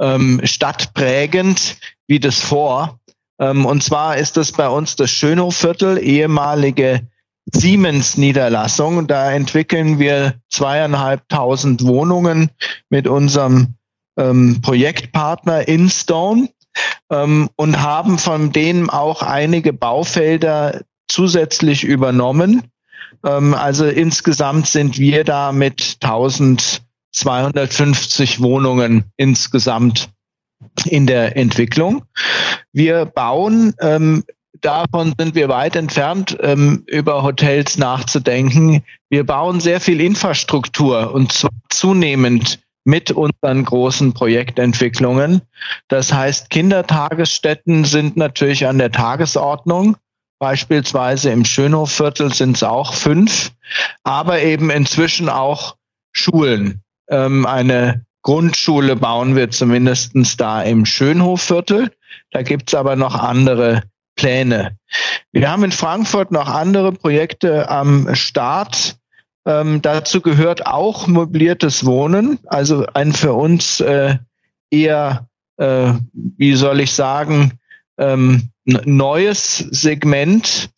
ähm, 0.00 0.40
stadtprägend 0.42 1.76
wie 2.06 2.18
das 2.18 2.40
vor. 2.40 2.98
Ähm, 3.38 3.66
und 3.66 3.82
zwar 3.82 4.16
ist 4.16 4.38
das 4.38 4.52
bei 4.52 4.70
uns 4.70 4.96
das 4.96 5.10
Schönhofviertel, 5.10 5.98
ehemalige 5.98 7.06
Siemens-Niederlassung. 7.52 9.06
Da 9.06 9.32
entwickeln 9.32 9.98
wir 9.98 10.36
zweieinhalbtausend 10.48 11.84
Wohnungen 11.84 12.48
mit 12.88 13.06
unserem 13.06 13.74
ähm, 14.16 14.62
Projektpartner 14.62 15.68
Instone 15.68 16.48
ähm, 17.10 17.48
und 17.56 17.80
haben 17.80 18.18
von 18.18 18.52
denen 18.52 18.90
auch 18.90 19.22
einige 19.22 19.72
Baufelder 19.72 20.82
zusätzlich 21.08 21.84
übernommen. 21.84 22.64
Ähm, 23.24 23.54
also 23.54 23.86
insgesamt 23.86 24.66
sind 24.66 24.98
wir 24.98 25.24
da 25.24 25.52
mit 25.52 25.96
1250 26.02 28.40
Wohnungen 28.40 29.04
insgesamt 29.16 30.10
in 30.86 31.06
der 31.06 31.36
Entwicklung. 31.36 32.04
Wir 32.72 33.04
bauen, 33.04 33.74
ähm, 33.80 34.24
davon 34.60 35.14
sind 35.18 35.34
wir 35.34 35.48
weit 35.48 35.74
entfernt, 35.76 36.36
ähm, 36.40 36.84
über 36.86 37.22
Hotels 37.22 37.78
nachzudenken. 37.78 38.82
Wir 39.10 39.24
bauen 39.24 39.60
sehr 39.60 39.80
viel 39.80 40.00
Infrastruktur 40.00 41.12
und 41.12 41.32
zwar 41.32 41.50
zunehmend 41.68 42.60
mit 42.84 43.10
unseren 43.10 43.64
großen 43.64 44.12
Projektentwicklungen. 44.12 45.42
Das 45.88 46.12
heißt, 46.12 46.50
Kindertagesstätten 46.50 47.84
sind 47.84 48.16
natürlich 48.16 48.66
an 48.66 48.78
der 48.78 48.92
Tagesordnung. 48.92 49.96
Beispielsweise 50.38 51.30
im 51.30 51.44
Schönhofviertel 51.44 52.32
sind 52.32 52.56
es 52.56 52.62
auch 52.62 52.92
fünf, 52.92 53.52
aber 54.02 54.42
eben 54.42 54.70
inzwischen 54.70 55.28
auch 55.28 55.76
Schulen. 56.12 56.82
Ähm, 57.08 57.46
eine 57.46 58.04
Grundschule 58.22 58.96
bauen 58.96 59.36
wir 59.36 59.50
zumindestens 59.50 60.36
da 60.36 60.62
im 60.62 60.86
Schönhofviertel. 60.86 61.92
Da 62.30 62.42
gibt's 62.42 62.74
aber 62.74 62.96
noch 62.96 63.14
andere 63.14 63.82
Pläne. 64.16 64.78
Wir 65.32 65.50
haben 65.50 65.64
in 65.64 65.72
Frankfurt 65.72 66.30
noch 66.30 66.48
andere 66.48 66.92
Projekte 66.92 67.68
am 67.68 68.14
Start. 68.14 68.96
Ähm, 69.46 69.82
dazu 69.82 70.20
gehört 70.20 70.66
auch 70.66 71.06
mobiliertes 71.06 71.84
Wohnen, 71.84 72.38
also 72.46 72.86
ein 72.94 73.12
für 73.12 73.34
uns 73.34 73.80
äh, 73.80 74.16
eher, 74.70 75.28
äh, 75.58 75.92
wie 76.12 76.54
soll 76.54 76.80
ich 76.80 76.92
sagen, 76.92 77.58
ähm, 77.98 78.50
neues 78.64 79.58
Segment. 79.58 80.70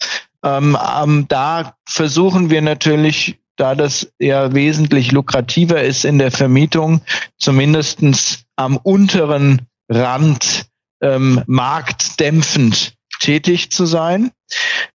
Ähm, 0.43 0.77
ähm, 1.03 1.27
da 1.29 1.75
versuchen 1.89 2.51
wir 2.51 2.61
natürlich, 2.61 3.39
da 3.57 3.75
das 3.75 4.13
ja 4.19 4.53
wesentlich 4.53 5.13
lukrativer 5.13 5.83
ist 5.83 6.05
in 6.05 6.19
der 6.19 6.31
Vermietung, 6.31 7.01
zumindestens 7.39 8.45
am 8.57 8.77
unteren 8.77 9.63
Rand 9.89 10.67
ähm, 11.01 11.43
marktdämpfend 11.47 12.95
tätig 13.21 13.71
zu 13.71 13.87
sein. 13.87 14.31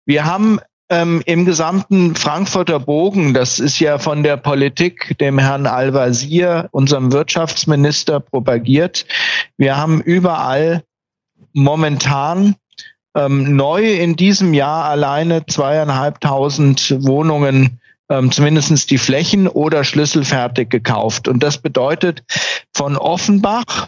Wir 0.05 0.25
haben 0.25 0.59
ähm, 0.91 1.23
im 1.25 1.45
gesamten 1.45 2.15
Frankfurter 2.15 2.79
Bogen, 2.79 3.33
das 3.33 3.59
ist 3.59 3.79
ja 3.79 3.97
von 3.97 4.23
der 4.23 4.35
Politik, 4.35 5.17
dem 5.19 5.39
Herrn 5.39 5.65
Al-Wazir, 5.65 6.67
unserem 6.71 7.13
Wirtschaftsminister, 7.13 8.19
propagiert. 8.19 9.05
Wir 9.57 9.77
haben 9.77 10.01
überall 10.01 10.83
momentan 11.53 12.55
ähm, 13.15 13.55
neu 13.55 13.93
in 13.93 14.17
diesem 14.17 14.53
Jahr 14.53 14.85
alleine 14.85 15.45
zweieinhalbtausend 15.45 16.97
Wohnungen 16.99 17.79
ähm, 18.09 18.29
zumindest 18.29 18.91
die 18.91 18.97
Flächen 18.97 19.47
oder 19.47 19.85
schlüsselfertig 19.85 20.69
gekauft. 20.69 21.29
Und 21.29 21.41
das 21.41 21.57
bedeutet 21.57 22.23
von 22.75 22.97
Offenbach, 22.97 23.87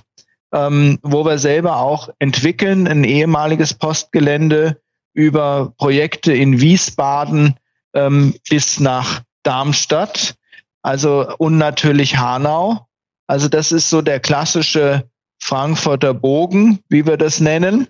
ähm, 0.53 0.99
wo 1.01 1.25
wir 1.25 1.37
selber 1.37 1.77
auch 1.77 2.07
entwickeln, 2.19 2.87
ein 2.87 3.03
ehemaliges 3.03 3.73
Postgelände 3.73 4.77
über 5.13 5.73
Projekte 5.77 6.33
in 6.33 6.59
Wiesbaden 6.59 7.55
ähm, 7.93 8.35
bis 8.49 8.79
nach 8.79 9.21
Darmstadt, 9.43 10.35
also 10.81 11.33
und 11.37 11.57
natürlich 11.57 12.17
Hanau. 12.17 12.87
Also 13.27 13.47
das 13.47 13.71
ist 13.71 13.89
so 13.89 14.01
der 14.01 14.19
klassische 14.19 15.09
Frankfurter 15.41 16.13
Bogen, 16.13 16.79
wie 16.89 17.05
wir 17.05 17.17
das 17.17 17.39
nennen. 17.39 17.87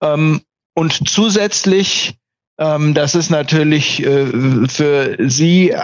Ähm, 0.00 0.40
und 0.74 1.08
zusätzlich, 1.08 2.16
ähm, 2.58 2.94
das 2.94 3.14
ist 3.14 3.30
natürlich 3.30 4.04
äh, 4.04 4.68
für 4.68 5.16
Sie 5.28 5.74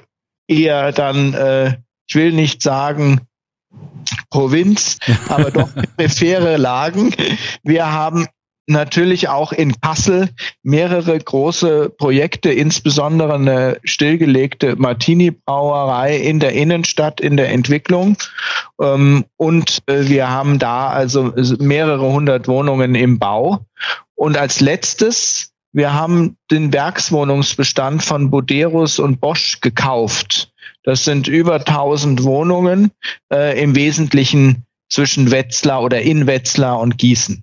eher 0.49 0.93
dann, 0.93 1.35
äh, 1.35 1.77
ich 2.07 2.15
will 2.15 2.33
nicht 2.33 2.63
sagen 2.63 3.23
Provinz, 4.31 4.99
aber 5.29 5.51
doch 5.51 5.71
periphere 5.97 6.57
Lagen. 6.57 7.15
Wir 7.63 7.91
haben 7.91 8.27
natürlich 8.67 9.29
auch 9.29 9.53
in 9.53 9.81
Kassel 9.81 10.29
mehrere 10.63 11.19
große 11.19 11.91
Projekte, 11.91 12.53
insbesondere 12.53 13.35
eine 13.35 13.79
stillgelegte 13.85 14.77
Martini-Brauerei 14.77 16.17
in 16.17 16.41
der 16.41 16.53
Innenstadt 16.53 17.21
in 17.21 17.37
der 17.37 17.51
Entwicklung. 17.51 18.17
Ähm, 18.81 19.25
und 19.37 19.79
äh, 19.87 20.09
wir 20.09 20.31
haben 20.31 20.59
da 20.59 20.89
also 20.89 21.33
mehrere 21.59 22.11
hundert 22.13 22.49
Wohnungen 22.49 22.95
im 22.95 23.19
Bau. 23.19 23.67
Und 24.15 24.39
als 24.39 24.61
letztes, 24.61 25.53
wir 25.73 25.95
haben 25.95 26.37
den 26.51 26.73
Werkswohnungsbestand 26.73 28.03
von 28.03 28.31
Boderus 28.31 28.99
und 28.99 29.21
Bosch 29.21 29.61
gekauft. 29.61 30.53
Das 30.85 31.05
sind 31.05 31.29
über 31.29 31.55
1000 31.55 32.25
Wohnungen, 32.25 32.91
äh, 33.33 33.61
im 33.61 33.75
Wesentlichen 33.75 34.65
zwischen 34.89 35.31
Wetzlar 35.31 35.83
oder 35.83 36.03
in 36.03 36.27
Wetzlar 36.27 36.79
und 36.79 36.99
Gießen. 36.99 37.43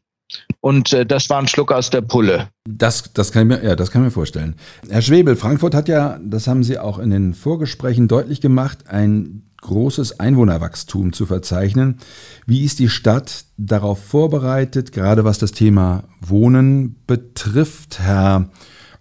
Und 0.61 0.93
äh, 0.93 1.05
das 1.05 1.29
war 1.29 1.39
ein 1.39 1.47
Schluck 1.47 1.71
aus 1.71 1.89
der 1.89 2.01
Pulle. 2.01 2.49
Das, 2.67 3.13
das, 3.13 3.31
kann 3.31 3.49
ich 3.49 3.57
mir, 3.57 3.67
ja, 3.67 3.75
das 3.75 3.91
kann 3.91 4.01
ich 4.01 4.07
mir 4.07 4.11
vorstellen. 4.11 4.55
Herr 4.89 5.01
Schwebel, 5.01 5.35
Frankfurt 5.35 5.73
hat 5.73 5.87
ja, 5.87 6.19
das 6.23 6.47
haben 6.47 6.63
Sie 6.63 6.77
auch 6.77 6.99
in 6.99 7.09
den 7.09 7.33
Vorgesprächen 7.33 8.07
deutlich 8.07 8.41
gemacht, 8.41 8.87
ein 8.87 9.43
großes 9.61 10.19
Einwohnerwachstum 10.19 11.13
zu 11.13 11.25
verzeichnen. 11.25 11.97
Wie 12.45 12.63
ist 12.63 12.79
die 12.79 12.89
Stadt 12.89 13.45
darauf 13.57 14.03
vorbereitet, 14.03 14.91
gerade 14.91 15.23
was 15.23 15.37
das 15.37 15.51
Thema 15.51 16.03
Wohnen 16.21 16.95
betrifft? 17.07 17.99
Herr 17.99 18.49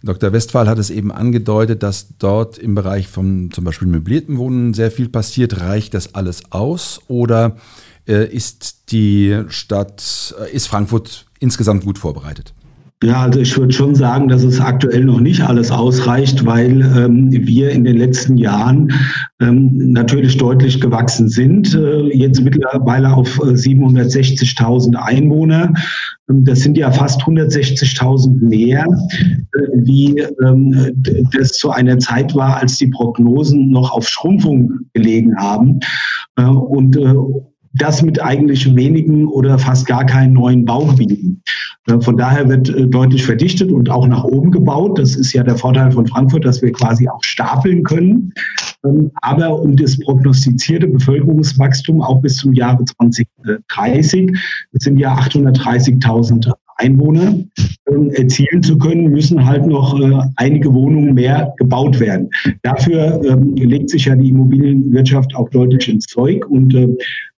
Dr. 0.01 0.31
Westphal 0.31 0.69
hat 0.69 0.79
es 0.79 0.89
eben 0.89 1.11
angedeutet, 1.11 1.83
dass 1.83 2.17
dort 2.17 2.57
im 2.57 2.73
Bereich 2.73 3.07
von 3.09 3.51
zum 3.51 3.65
Beispiel 3.65 3.87
möblierten 3.87 4.37
Wohnen 4.37 4.73
sehr 4.73 4.91
viel 4.91 5.09
passiert. 5.09 5.59
Reicht 5.59 5.93
das 5.93 6.15
alles 6.15 6.51
aus 6.51 7.01
oder 7.07 7.57
ist 8.13 8.91
die 8.91 9.43
Stadt, 9.49 10.33
äh, 10.39 10.55
ist 10.55 10.67
Frankfurt 10.67 11.25
insgesamt 11.39 11.85
gut 11.85 11.97
vorbereitet? 11.97 12.53
Ja, 13.01 13.21
also 13.21 13.39
ich 13.39 13.57
würde 13.57 13.71
schon 13.71 13.95
sagen, 13.95 14.27
dass 14.27 14.43
es 14.43 14.59
aktuell 14.59 15.05
noch 15.05 15.21
nicht 15.21 15.41
alles 15.41 15.71
ausreicht, 15.71 16.45
weil 16.45 16.81
ähm, 16.81 17.31
wir 17.31 17.69
in 17.69 17.85
den 17.85 17.95
letzten 17.95 18.35
Jahren 18.35 18.91
ähm, 19.39 19.93
natürlich 19.93 20.35
deutlich 20.35 20.81
gewachsen 20.81 21.29
sind. 21.29 21.73
Äh, 21.73 22.07
jetzt 22.13 22.41
mittlerweile 22.41 23.13
auf 23.13 23.39
760.000 23.39 24.95
äh, 24.95 24.97
Einwohner. 24.97 25.73
Ähm, 26.29 26.43
das 26.43 26.59
sind 26.59 26.77
ja 26.77 26.91
fast 26.91 27.21
160.000 27.21 28.31
mehr, 28.43 28.85
äh, 28.85 29.59
wie 29.75 30.19
ähm, 30.43 31.01
das 31.31 31.53
zu 31.53 31.71
einer 31.71 31.99
Zeit 31.99 32.35
war, 32.35 32.57
als 32.57 32.75
die 32.79 32.87
Prognosen 32.87 33.69
noch 33.69 33.91
auf 33.91 34.09
Schrumpfung 34.09 34.71
gelegen 34.93 35.37
haben. 35.37 35.79
Äh, 36.35 36.43
und 36.43 36.97
äh, 36.97 37.13
das 37.81 38.01
mit 38.01 38.21
eigentlich 38.21 38.75
wenigen 38.75 39.27
oder 39.27 39.57
fast 39.57 39.87
gar 39.87 40.05
keinen 40.05 40.33
neuen 40.33 40.65
Baugebieten. 40.65 41.41
Äh, 41.87 41.99
von 42.01 42.17
daher 42.17 42.47
wird 42.47 42.69
äh, 42.69 42.87
deutlich 42.87 43.25
verdichtet 43.25 43.71
und 43.71 43.89
auch 43.89 44.07
nach 44.07 44.23
oben 44.23 44.51
gebaut. 44.51 44.99
Das 44.99 45.15
ist 45.15 45.33
ja 45.33 45.43
der 45.43 45.55
Vorteil 45.55 45.91
von 45.91 46.07
Frankfurt, 46.07 46.45
dass 46.45 46.61
wir 46.61 46.71
quasi 46.71 47.07
auch 47.09 47.23
stapeln 47.23 47.83
können. 47.83 48.33
Ähm, 48.85 49.11
aber 49.21 49.59
um 49.59 49.75
das 49.75 49.99
prognostizierte 49.99 50.87
Bevölkerungswachstum 50.87 52.01
auch 52.01 52.21
bis 52.21 52.37
zum 52.37 52.53
Jahre 52.53 52.83
2030, 52.85 54.31
das 54.71 54.83
sind 54.83 54.97
ja 54.97 55.15
830.000 55.15 56.51
Einwohner 56.79 57.35
ähm, 57.89 58.09
erzielen 58.11 58.63
zu 58.63 58.77
können, 58.77 59.11
müssen 59.11 59.45
halt 59.45 59.67
noch 59.67 59.99
äh, 59.99 60.17
einige 60.37 60.73
Wohnungen 60.73 61.13
mehr 61.13 61.53
gebaut 61.57 61.99
werden. 61.99 62.29
Dafür 62.63 63.21
ähm, 63.25 63.55
legt 63.55 63.89
sich 63.89 64.05
ja 64.05 64.15
die 64.15 64.29
Immobilienwirtschaft 64.29 65.35
auch 65.35 65.49
deutlich 65.49 65.89
ins 65.89 66.05
Zeug 66.05 66.49
und 66.49 66.73
äh, 66.73 66.87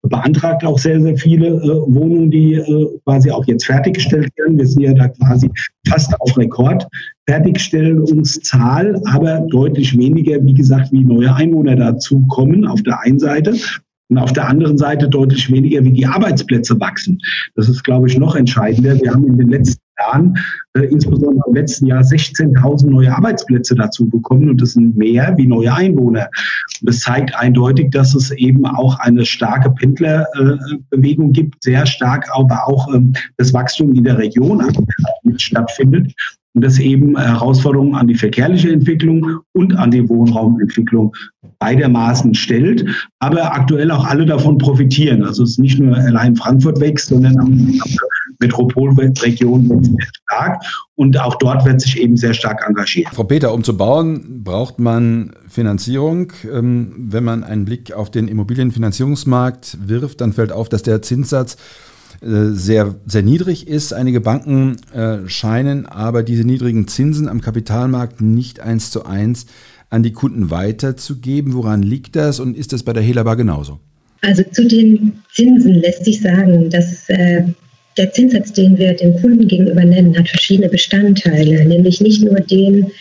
beantragt 0.03 0.63
auch 0.63 0.77
sehr, 0.77 1.01
sehr 1.01 1.17
viele 1.17 1.47
äh, 1.47 1.67
Wohnungen, 1.93 2.31
die 2.31 2.53
äh, 2.53 2.87
quasi 3.03 3.31
auch 3.31 3.45
jetzt 3.47 3.65
fertiggestellt 3.65 4.29
werden. 4.37 4.57
Wir 4.57 4.67
sind 4.67 4.81
ja 4.83 4.93
da 4.93 5.07
quasi 5.07 5.49
fast 5.87 6.13
auf 6.21 6.37
Rekord. 6.37 6.87
Fertigstellungszahl, 7.27 9.01
aber 9.05 9.41
deutlich 9.49 9.97
weniger, 9.97 10.43
wie 10.43 10.53
gesagt, 10.53 10.91
wie 10.91 11.03
neue 11.03 11.33
Einwohner 11.33 11.75
dazu 11.75 12.25
kommen 12.27 12.65
auf 12.65 12.81
der 12.83 12.99
einen 13.01 13.19
Seite 13.19 13.55
und 14.11 14.17
auf 14.17 14.33
der 14.33 14.49
anderen 14.49 14.77
Seite 14.77 15.07
deutlich 15.07 15.49
weniger, 15.49 15.83
wie 15.85 15.93
die 15.93 16.05
Arbeitsplätze 16.05 16.77
wachsen. 16.81 17.19
Das 17.55 17.69
ist, 17.69 17.83
glaube 17.83 18.07
ich, 18.09 18.19
noch 18.19 18.35
entscheidender. 18.35 18.99
Wir 19.01 19.13
haben 19.13 19.25
in 19.25 19.37
den 19.37 19.47
letzten 19.47 19.81
Jahren, 19.97 20.37
äh, 20.73 20.81
insbesondere 20.81 21.47
im 21.47 21.55
letzten 21.55 21.85
Jahr, 21.85 22.01
16.000 22.01 22.89
neue 22.89 23.15
Arbeitsplätze 23.15 23.73
dazu 23.73 24.09
bekommen 24.09 24.49
und 24.49 24.61
das 24.61 24.73
sind 24.73 24.97
mehr 24.97 25.33
wie 25.37 25.47
neue 25.47 25.73
Einwohner. 25.73 26.27
Und 26.81 26.89
das 26.89 26.99
zeigt 26.99 27.33
eindeutig, 27.35 27.91
dass 27.91 28.13
es 28.13 28.31
eben 28.31 28.65
auch 28.65 28.99
eine 28.99 29.25
starke 29.25 29.71
Pendlerbewegung 29.71 31.31
gibt, 31.31 31.63
sehr 31.63 31.85
stark, 31.85 32.27
aber 32.33 32.67
auch 32.67 32.93
ähm, 32.93 33.13
das 33.37 33.53
Wachstum 33.53 33.95
in 33.95 34.03
der 34.03 34.17
Region 34.17 34.61
stattfindet 35.37 36.13
und 36.53 36.63
das 36.63 36.79
eben 36.79 37.17
Herausforderungen 37.17 37.95
an 37.95 38.07
die 38.07 38.15
verkehrliche 38.15 38.71
Entwicklung 38.71 39.39
und 39.53 39.75
an 39.75 39.91
die 39.91 40.07
Wohnraumentwicklung 40.07 41.13
beidermaßen 41.59 42.33
stellt, 42.33 42.85
aber 43.19 43.53
aktuell 43.53 43.91
auch 43.91 44.05
alle 44.05 44.25
davon 44.25 44.57
profitieren. 44.57 45.23
Also 45.23 45.43
es 45.43 45.51
ist 45.51 45.59
nicht 45.59 45.79
nur 45.79 45.95
allein 45.95 46.35
Frankfurt 46.35 46.79
wächst, 46.79 47.07
sondern 47.07 47.35
die 47.67 47.81
Metropolregion 48.39 49.69
wächst 49.69 49.91
sehr 49.91 50.07
stark 50.25 50.63
und 50.95 51.19
auch 51.19 51.35
dort 51.35 51.65
wird 51.65 51.79
sich 51.79 52.01
eben 52.01 52.17
sehr 52.17 52.33
stark 52.33 52.63
engagiert. 52.67 53.09
Frau 53.13 53.23
Peter, 53.23 53.53
um 53.53 53.63
zu 53.63 53.77
bauen, 53.77 54.43
braucht 54.43 54.79
man 54.79 55.33
Finanzierung. 55.47 56.33
Ähm, 56.51 56.93
wenn 57.11 57.23
man 57.23 57.43
einen 57.43 57.65
Blick 57.65 57.93
auf 57.93 58.09
den 58.09 58.27
Immobilienfinanzierungsmarkt 58.27 59.77
wirft, 59.85 60.21
dann 60.21 60.33
fällt 60.33 60.51
auf, 60.51 60.67
dass 60.67 60.81
der 60.83 61.01
Zinssatz 61.01 61.55
äh, 61.55 61.90
sehr, 62.21 62.95
sehr 63.05 63.23
niedrig 63.23 63.67
ist. 63.67 63.93
Einige 63.93 64.21
Banken 64.21 64.77
äh, 64.93 65.27
scheinen 65.27 65.87
aber 65.87 66.23
diese 66.23 66.43
niedrigen 66.43 66.87
Zinsen 66.87 67.27
am 67.27 67.41
Kapitalmarkt 67.41 68.21
nicht 68.21 68.59
eins 68.59 68.91
zu 68.91 69.05
eins 69.05 69.47
an 69.89 70.03
die 70.03 70.13
Kunden 70.13 70.49
weiterzugeben? 70.51 71.53
Woran 71.53 71.83
liegt 71.83 72.15
das 72.15 72.39
und 72.39 72.55
ist 72.55 72.73
das 72.73 72.83
bei 72.83 72.93
der 72.93 73.03
Helaba 73.03 73.35
genauso? 73.35 73.79
Also 74.21 74.43
zu 74.51 74.67
den 74.67 75.13
Zinsen 75.33 75.75
lässt 75.75 76.05
sich 76.05 76.21
sagen, 76.21 76.69
dass 76.69 77.09
äh, 77.09 77.43
der 77.97 78.13
Zinssatz, 78.13 78.53
den 78.53 78.77
wir 78.77 78.93
dem 78.93 79.19
Kunden 79.19 79.47
gegenüber 79.47 79.83
nennen, 79.83 80.17
hat 80.17 80.29
verschiedene 80.29 80.69
Bestandteile, 80.69 81.65
nämlich 81.65 82.01
nicht 82.01 82.23
nur 82.23 82.39
den 82.39 82.91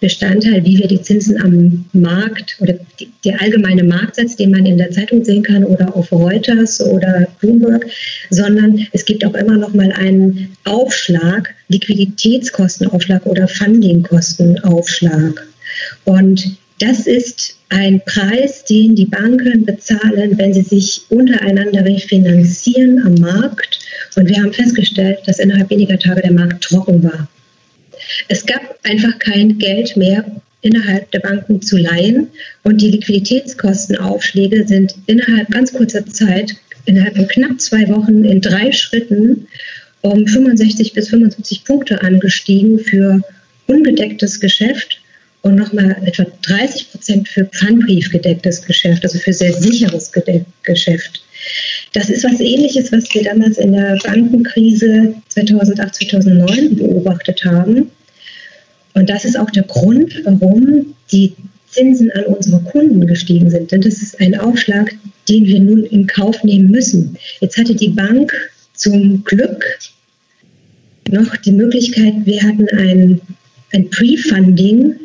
Bestandteil, 0.00 0.64
wie 0.64 0.78
wir 0.78 0.88
die 0.88 1.00
Zinsen 1.00 1.40
am 1.42 1.84
Markt 1.92 2.56
oder 2.60 2.74
die, 3.00 3.08
der 3.24 3.40
allgemeine 3.40 3.82
Marktsatz, 3.82 4.36
den 4.36 4.50
man 4.50 4.66
in 4.66 4.76
der 4.76 4.90
Zeitung 4.90 5.24
sehen 5.24 5.42
kann 5.42 5.64
oder 5.64 5.96
auf 5.96 6.12
Reuters 6.12 6.80
oder 6.80 7.26
Bloomberg, 7.40 7.86
sondern 8.30 8.86
es 8.92 9.04
gibt 9.04 9.24
auch 9.24 9.34
immer 9.34 9.56
noch 9.56 9.72
mal 9.72 9.90
einen 9.92 10.54
Aufschlag, 10.64 11.54
Liquiditätskostenaufschlag 11.68 13.24
oder 13.24 13.48
Fundingkostenaufschlag. 13.48 15.46
Und 16.04 16.56
das 16.78 17.06
ist 17.06 17.56
ein 17.70 18.02
Preis, 18.04 18.64
den 18.64 18.94
die 18.94 19.06
Banken 19.06 19.64
bezahlen, 19.64 20.36
wenn 20.36 20.52
sie 20.52 20.62
sich 20.62 21.02
untereinander 21.08 21.84
refinanzieren 21.84 23.02
am 23.04 23.14
Markt. 23.14 23.80
Und 24.14 24.28
wir 24.28 24.36
haben 24.36 24.52
festgestellt, 24.52 25.20
dass 25.26 25.38
innerhalb 25.38 25.70
weniger 25.70 25.98
Tage 25.98 26.20
der 26.20 26.32
Markt 26.32 26.64
trocken 26.64 27.02
war. 27.02 27.28
Es 28.28 28.44
gab 28.46 28.78
einfach 28.82 29.18
kein 29.18 29.58
Geld 29.58 29.96
mehr 29.96 30.24
innerhalb 30.62 31.10
der 31.12 31.20
Banken 31.20 31.62
zu 31.62 31.76
leihen 31.76 32.28
und 32.64 32.80
die 32.80 32.90
Liquiditätskostenaufschläge 32.90 34.66
sind 34.66 34.94
innerhalb 35.06 35.50
ganz 35.50 35.72
kurzer 35.72 36.04
Zeit, 36.06 36.56
innerhalb 36.86 37.16
von 37.16 37.28
knapp 37.28 37.60
zwei 37.60 37.88
Wochen 37.88 38.24
in 38.24 38.40
drei 38.40 38.72
Schritten 38.72 39.46
um 40.02 40.26
65 40.26 40.92
bis 40.92 41.08
75 41.08 41.64
Punkte 41.64 42.02
angestiegen 42.02 42.78
für 42.78 43.20
ungedecktes 43.66 44.40
Geschäft 44.40 45.00
und 45.42 45.56
nochmal 45.56 45.96
etwa 46.04 46.26
30 46.42 46.90
Prozent 46.90 47.28
für 47.28 47.44
Pfandbrief 47.44 48.10
gedecktes 48.10 48.62
Geschäft, 48.62 49.04
also 49.04 49.18
für 49.18 49.32
sehr 49.32 49.52
sicheres 49.52 50.10
Geschäft. 50.62 51.22
Das 51.96 52.10
ist 52.10 52.24
was 52.24 52.40
Ähnliches, 52.40 52.92
was 52.92 53.12
wir 53.14 53.24
damals 53.24 53.56
in 53.56 53.72
der 53.72 53.96
Bankenkrise 54.04 55.14
2008, 55.28 55.94
2009 55.94 56.76
beobachtet 56.76 57.42
haben. 57.42 57.90
Und 58.92 59.08
das 59.08 59.24
ist 59.24 59.38
auch 59.38 59.48
der 59.48 59.62
Grund, 59.62 60.22
warum 60.26 60.94
die 61.10 61.32
Zinsen 61.70 62.10
an 62.10 62.24
unsere 62.24 62.60
Kunden 62.64 63.06
gestiegen 63.06 63.48
sind. 63.48 63.72
Denn 63.72 63.80
das 63.80 64.02
ist 64.02 64.20
ein 64.20 64.38
Aufschlag, 64.38 64.94
den 65.26 65.46
wir 65.46 65.58
nun 65.58 65.84
in 65.84 66.06
Kauf 66.06 66.44
nehmen 66.44 66.70
müssen. 66.70 67.16
Jetzt 67.40 67.56
hatte 67.56 67.74
die 67.74 67.88
Bank 67.88 68.30
zum 68.74 69.24
Glück 69.24 69.64
noch 71.08 71.34
die 71.36 71.52
Möglichkeit, 71.52 72.12
wir 72.26 72.42
hatten 72.42 72.68
ein, 72.76 73.22
ein 73.72 73.88
Pre-Funding 73.88 74.96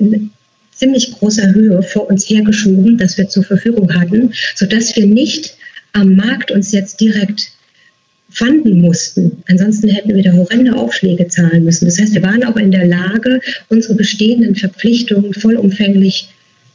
in 0.00 0.30
ziemlich 0.70 1.12
großer 1.12 1.52
Höhe 1.52 1.82
vor 1.82 2.08
uns 2.08 2.30
hergeschoben, 2.30 2.96
das 2.96 3.18
wir 3.18 3.28
zur 3.28 3.44
Verfügung 3.44 3.92
hatten, 3.92 4.32
sodass 4.56 4.96
wir 4.96 5.06
nicht 5.06 5.58
am 5.92 6.16
Markt 6.16 6.50
uns 6.50 6.72
jetzt 6.72 7.00
direkt 7.00 7.52
fanden 8.30 8.80
mussten. 8.80 9.42
Ansonsten 9.48 9.88
hätten 9.88 10.14
wir 10.14 10.22
da 10.22 10.32
horrende 10.32 10.74
Aufschläge 10.74 11.28
zahlen 11.28 11.64
müssen. 11.64 11.84
Das 11.84 12.00
heißt, 12.00 12.14
wir 12.14 12.22
waren 12.22 12.44
auch 12.44 12.56
in 12.56 12.70
der 12.70 12.86
Lage, 12.86 13.40
unsere 13.68 13.94
bestehenden 13.94 14.54
Verpflichtungen 14.54 15.34
vollumfänglich 15.34 16.28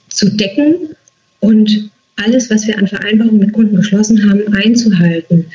zu 0.09 0.29
decken 0.29 0.89
und 1.39 1.89
alles, 2.17 2.49
was 2.49 2.67
wir 2.67 2.77
an 2.77 2.87
Vereinbarungen 2.87 3.39
mit 3.39 3.53
Kunden 3.53 3.75
geschlossen 3.75 4.29
haben, 4.29 4.53
einzuhalten. 4.53 5.45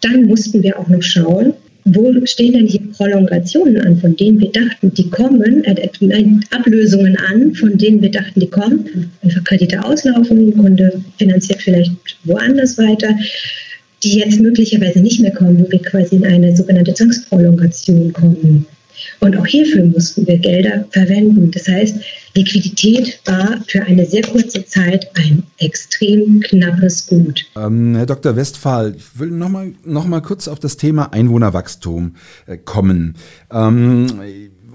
Dann 0.00 0.24
mussten 0.24 0.62
wir 0.62 0.78
auch 0.78 0.88
noch 0.88 1.02
schauen, 1.02 1.54
wo 1.94 2.14
stehen 2.26 2.52
denn 2.52 2.66
hier 2.66 2.80
Prolongationen 2.96 3.80
an, 3.80 3.98
von 3.98 4.16
denen 4.16 4.40
wir 4.40 4.50
dachten, 4.50 4.92
die 4.94 5.08
kommen, 5.10 5.64
äh, 5.64 6.24
Ablösungen 6.50 7.16
an, 7.16 7.54
von 7.54 7.76
denen 7.76 8.02
wir 8.02 8.10
dachten, 8.10 8.40
die 8.40 8.48
kommen, 8.48 9.10
einfach 9.22 9.44
Kredite 9.44 9.84
auslaufen, 9.84 10.56
Kunde 10.56 11.02
finanziert 11.18 11.62
vielleicht 11.62 11.92
woanders 12.24 12.78
weiter, 12.78 13.14
die 14.02 14.18
jetzt 14.18 14.40
möglicherweise 14.40 15.00
nicht 15.00 15.20
mehr 15.20 15.32
kommen, 15.32 15.58
wo 15.58 15.70
wir 15.70 15.82
quasi 15.82 16.16
in 16.16 16.26
eine 16.26 16.56
sogenannte 16.56 16.94
Zwangsprolongation 16.94 18.12
kommen. 18.12 18.66
Und 19.20 19.36
auch 19.36 19.46
hierfür 19.46 19.84
mussten 19.84 20.26
wir 20.26 20.38
Gelder 20.38 20.84
verwenden. 20.90 21.50
Das 21.50 21.68
heißt, 21.68 21.96
Liquidität 22.34 23.20
war 23.26 23.60
für 23.66 23.82
eine 23.82 24.06
sehr 24.06 24.22
kurze 24.22 24.64
Zeit 24.64 25.10
ein 25.14 25.42
extrem 25.58 26.40
knappes 26.40 27.06
Gut. 27.06 27.44
Ähm, 27.56 27.94
Herr 27.96 28.06
Dr. 28.06 28.36
Westphal, 28.36 28.94
ich 28.96 29.18
will 29.18 29.30
noch 29.30 29.48
mal, 29.48 29.72
noch 29.84 30.06
mal 30.06 30.22
kurz 30.22 30.48
auf 30.48 30.58
das 30.58 30.76
Thema 30.76 31.12
Einwohnerwachstum 31.12 32.14
äh, 32.46 32.56
kommen. 32.56 33.16
Ähm, 33.52 34.06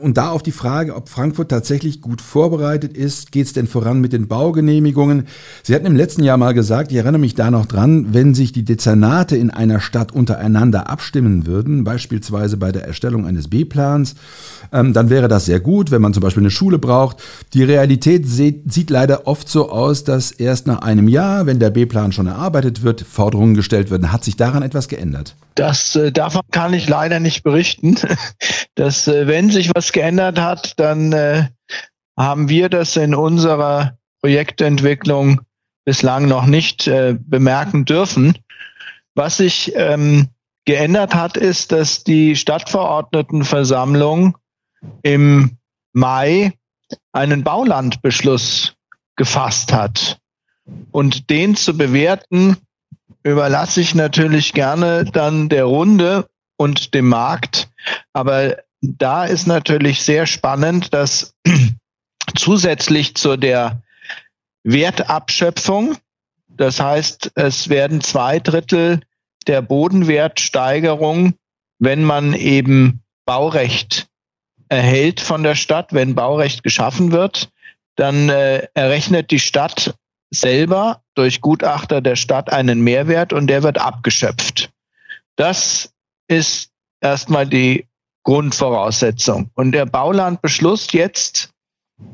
und 0.06 0.18
da 0.18 0.30
auf 0.30 0.44
die 0.44 0.52
Frage, 0.52 0.96
ob 0.96 1.10
Frankfurt 1.10 1.50
tatsächlich 1.50 2.00
gut 2.00 2.22
vorbereitet 2.22 2.96
ist, 2.96 3.32
geht 3.32 3.48
es 3.48 3.54
denn 3.54 3.66
voran 3.66 4.02
mit 4.02 4.14
den 4.14 4.28
Baugenehmigungen? 4.28 5.26
Sie 5.64 5.74
hatten 5.74 5.88
im 5.88 5.96
letzten 5.96 6.24
Jahr 6.24 6.38
mal 6.38 6.54
gesagt, 6.54 6.92
ich 6.92 6.98
erinnere 6.98 7.18
mich 7.18 7.34
da 7.34 7.50
noch 7.50 7.66
dran, 7.66 8.14
wenn 8.14 8.36
sich 8.36 8.52
die 8.52 8.64
Dezernate 8.64 9.36
in 9.36 9.50
einer 9.50 9.80
Stadt 9.80 10.12
untereinander 10.12 10.92
abstimmen 10.92 11.48
würden, 11.48 11.84
beispielsweise 11.84 12.58
bei 12.58 12.72
der 12.72 12.86
Erstellung 12.86 13.26
eines 13.26 13.48
B-Plans, 13.48 14.14
ähm, 14.72 14.94
dann 14.94 15.10
wäre 15.10 15.28
das 15.28 15.46
sehr 15.46 15.60
gut, 15.60 15.90
wenn 15.90 16.04
man 16.04 16.14
zum 16.14 16.22
Beispiel 16.22 16.44
eine 16.44 16.52
Schule 16.52 16.78
braucht. 16.78 17.18
Die 17.54 17.64
Realität 17.64 18.28
sieht, 18.28 18.92
leider 18.92 19.26
oft 19.26 19.50
so 19.50 19.72
aus, 19.72 20.04
dass 20.04 20.30
erst 20.30 20.68
nach 20.68 20.84
einem 20.84 21.08
Jahr, 21.08 21.48
wenn 21.48 21.58
der 21.58 21.72
B-Plan 21.72 22.12
schon 22.12 22.28
erarbeitet 22.28 22.84
wird, 22.84 23.02
Forderungen 23.02 23.56
gestellt 23.56 23.90
werden. 23.90 24.12
Hat 24.12 24.24
sich 24.24 24.38
daran 24.38 24.62
etwas 24.62 24.88
geändert? 24.88 25.36
Das 25.56 25.96
äh, 25.96 26.12
davon 26.12 26.44
kann 26.52 26.74
ich 26.74 26.88
leider 26.88 27.20
nicht 27.20 27.44
berichten. 27.44 27.98
Dass 28.76 29.08
äh, 29.08 29.28
wenn 29.28 29.50
sich 29.50 29.72
was 29.74 29.92
geändert 29.92 30.40
hat, 30.40 30.80
dann 30.80 31.14
äh, 31.14 31.48
haben 32.18 32.50
wir 32.50 32.70
das 32.70 32.96
in 32.96 33.16
unserer 33.16 33.98
Projektentwicklung 34.22 35.42
bislang 35.86 36.28
noch 36.28 36.46
nicht 36.46 36.88
äh, 36.88 37.18
bemerken 37.20 37.86
dürfen. 37.86 38.38
Was 39.14 39.38
sich 39.38 39.74
ähm, 39.76 40.30
geändert 40.66 41.16
hat, 41.16 41.38
ist, 41.38 41.72
dass 41.72 42.04
die 42.04 42.36
Stadtverordnetenversammlung 42.36 44.38
im 45.04 45.58
Mai 45.94 46.54
einen 47.14 47.44
Baulandbeschluss 47.44 48.76
gefasst 49.16 49.72
hat. 49.72 50.20
Und 50.92 51.30
den 51.30 51.56
zu 51.56 51.78
bewerten, 51.78 52.58
überlasse 53.26 53.82
ich 53.82 53.96
natürlich 53.96 54.54
gerne 54.54 55.04
dann 55.04 55.50
der 55.50 55.66
Runde 55.66 56.30
und 56.58 56.94
dem 56.94 57.10
Markt. 57.10 57.70
Aber 58.14 58.58
da 58.82 59.26
ist 59.26 59.48
natürlich 59.48 60.04
sehr 60.04 60.28
spannend, 60.28 60.94
dass 60.94 61.34
zusätzlich 62.38 63.16
zu 63.16 63.36
der 63.36 63.82
Wertabschöpfung, 64.64 65.98
das 66.48 66.80
heißt, 66.80 67.32
es 67.36 67.70
werden 67.70 68.02
zwei 68.02 68.40
Drittel 68.40 69.02
der 69.48 69.62
Bodenwertsteigerung, 69.64 71.34
wenn 71.80 72.04
man 72.04 72.34
eben 72.34 73.02
Baurecht 73.26 74.08
erhält 74.70 75.20
von 75.20 75.42
der 75.42 75.56
Stadt, 75.56 75.94
wenn 75.94 76.16
Baurecht 76.16 76.64
geschaffen 76.64 77.12
wird, 77.12 77.50
dann 77.96 78.30
äh, 78.30 78.68
errechnet 78.76 79.32
die 79.32 79.40
Stadt 79.40 79.96
selber 80.32 81.02
durch 81.16 81.42
Gutachter 81.42 82.02
der 82.02 82.16
Stadt 82.16 82.52
einen 82.52 82.82
Mehrwert 82.82 83.34
und 83.34 83.48
der 83.48 83.64
wird 83.64 83.80
abgeschöpft. 83.80 84.72
Das 85.36 85.94
ist 86.28 86.70
erstmal 87.02 87.48
die 87.48 87.88
Grundvoraussetzung. 88.24 89.50
Und 89.54 89.72
der 89.72 89.86
Baulandbeschluss 89.86 90.92
jetzt 90.92 91.52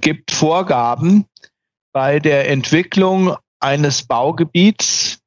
gibt 0.01 0.31
Vorgaben 0.31 1.25
bei 1.93 2.19
der 2.19 2.49
Entwicklung 2.49 3.35
eines 3.59 4.03
Baugebiets 4.03 5.19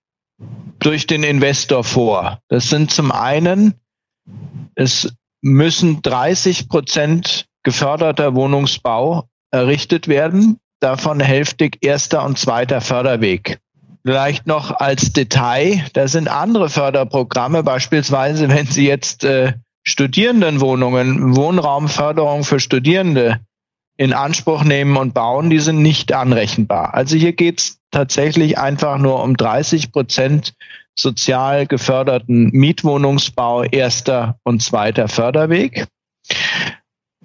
durch 0.78 1.06
den 1.06 1.22
Investor 1.22 1.84
vor. 1.84 2.40
Das 2.48 2.68
sind 2.68 2.90
zum 2.90 3.12
einen, 3.12 3.74
es 4.74 5.14
müssen 5.40 6.02
30 6.02 6.68
Prozent 6.68 7.46
geförderter 7.62 8.34
Wohnungsbau 8.34 9.28
errichtet 9.50 10.08
werden, 10.08 10.58
davon 10.80 11.20
hälftig 11.20 11.78
erster 11.80 12.24
und 12.24 12.38
zweiter 12.38 12.80
Förderweg. 12.80 13.60
Vielleicht 14.06 14.46
noch 14.46 14.70
als 14.70 15.14
Detail, 15.14 15.86
da 15.94 16.08
sind 16.08 16.28
andere 16.28 16.68
Förderprogramme, 16.68 17.62
beispielsweise 17.62 18.50
wenn 18.50 18.66
Sie 18.66 18.86
jetzt 18.86 19.24
äh, 19.24 19.54
Studierendenwohnungen, 19.82 21.34
Wohnraumförderung 21.36 22.44
für 22.44 22.60
Studierende 22.60 23.40
in 23.96 24.12
Anspruch 24.12 24.64
nehmen 24.64 24.96
und 24.96 25.14
bauen, 25.14 25.48
die 25.48 25.58
sind 25.58 25.80
nicht 25.80 26.12
anrechenbar. 26.12 26.94
Also 26.94 27.16
hier 27.16 27.32
geht 27.32 27.60
es 27.60 27.78
tatsächlich 27.90 28.58
einfach 28.58 28.98
nur 28.98 29.22
um 29.22 29.36
30 29.36 29.90
Prozent 29.90 30.54
sozial 30.94 31.66
geförderten 31.66 32.50
Mietwohnungsbau 32.52 33.64
erster 33.64 34.38
und 34.42 34.62
zweiter 34.62 35.08
Förderweg. 35.08 35.86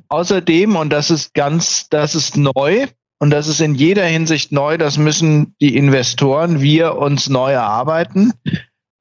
Außerdem, 0.08 0.76
und 0.76 0.92
das 0.92 1.12
ist 1.12 1.34
ganz, 1.34 1.88
das 1.90 2.16
ist 2.16 2.38
neu, 2.38 2.88
und 3.20 3.32
das 3.32 3.48
ist 3.48 3.60
in 3.60 3.76
jeder 3.76 4.06
Hinsicht 4.06 4.52
neu, 4.52 4.78
das 4.78 4.98
müssen 4.98 5.56
die 5.60 5.76
Investoren, 5.76 6.62
wir 6.62 6.96
uns 6.96 7.30
neu 7.30 7.52
erarbeiten, 7.52 8.34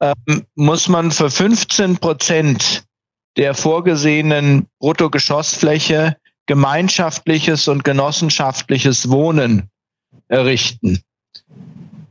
ähm, 0.00 0.44
muss 0.56 0.88
man 0.88 1.12
für 1.12 1.30
15 1.30 1.98
Prozent 1.98 2.84
der 3.36 3.54
vorgesehenen 3.54 4.66
Bruttogeschossfläche 4.80 6.16
gemeinschaftliches 6.46 7.68
und 7.68 7.84
genossenschaftliches 7.84 9.08
Wohnen 9.10 9.70
errichten. 10.26 11.00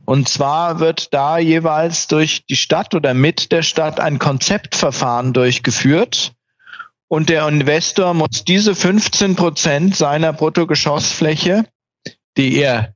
Und 0.06 0.30
zwar 0.30 0.80
wird 0.80 1.12
da 1.12 1.36
jeweils 1.38 2.06
durch 2.06 2.46
die 2.46 2.56
Stadt 2.56 2.94
oder 2.94 3.12
mit 3.12 3.52
der 3.52 3.62
Stadt 3.62 4.00
ein 4.00 4.18
Konzeptverfahren 4.18 5.34
durchgeführt. 5.34 6.32
Und 7.08 7.28
der 7.28 7.46
Investor 7.46 8.14
muss 8.14 8.44
diese 8.46 8.74
15 8.74 9.36
Prozent 9.36 9.96
seiner 9.96 10.32
Bruttogeschossfläche, 10.32 11.66
die 12.38 12.56
er 12.56 12.94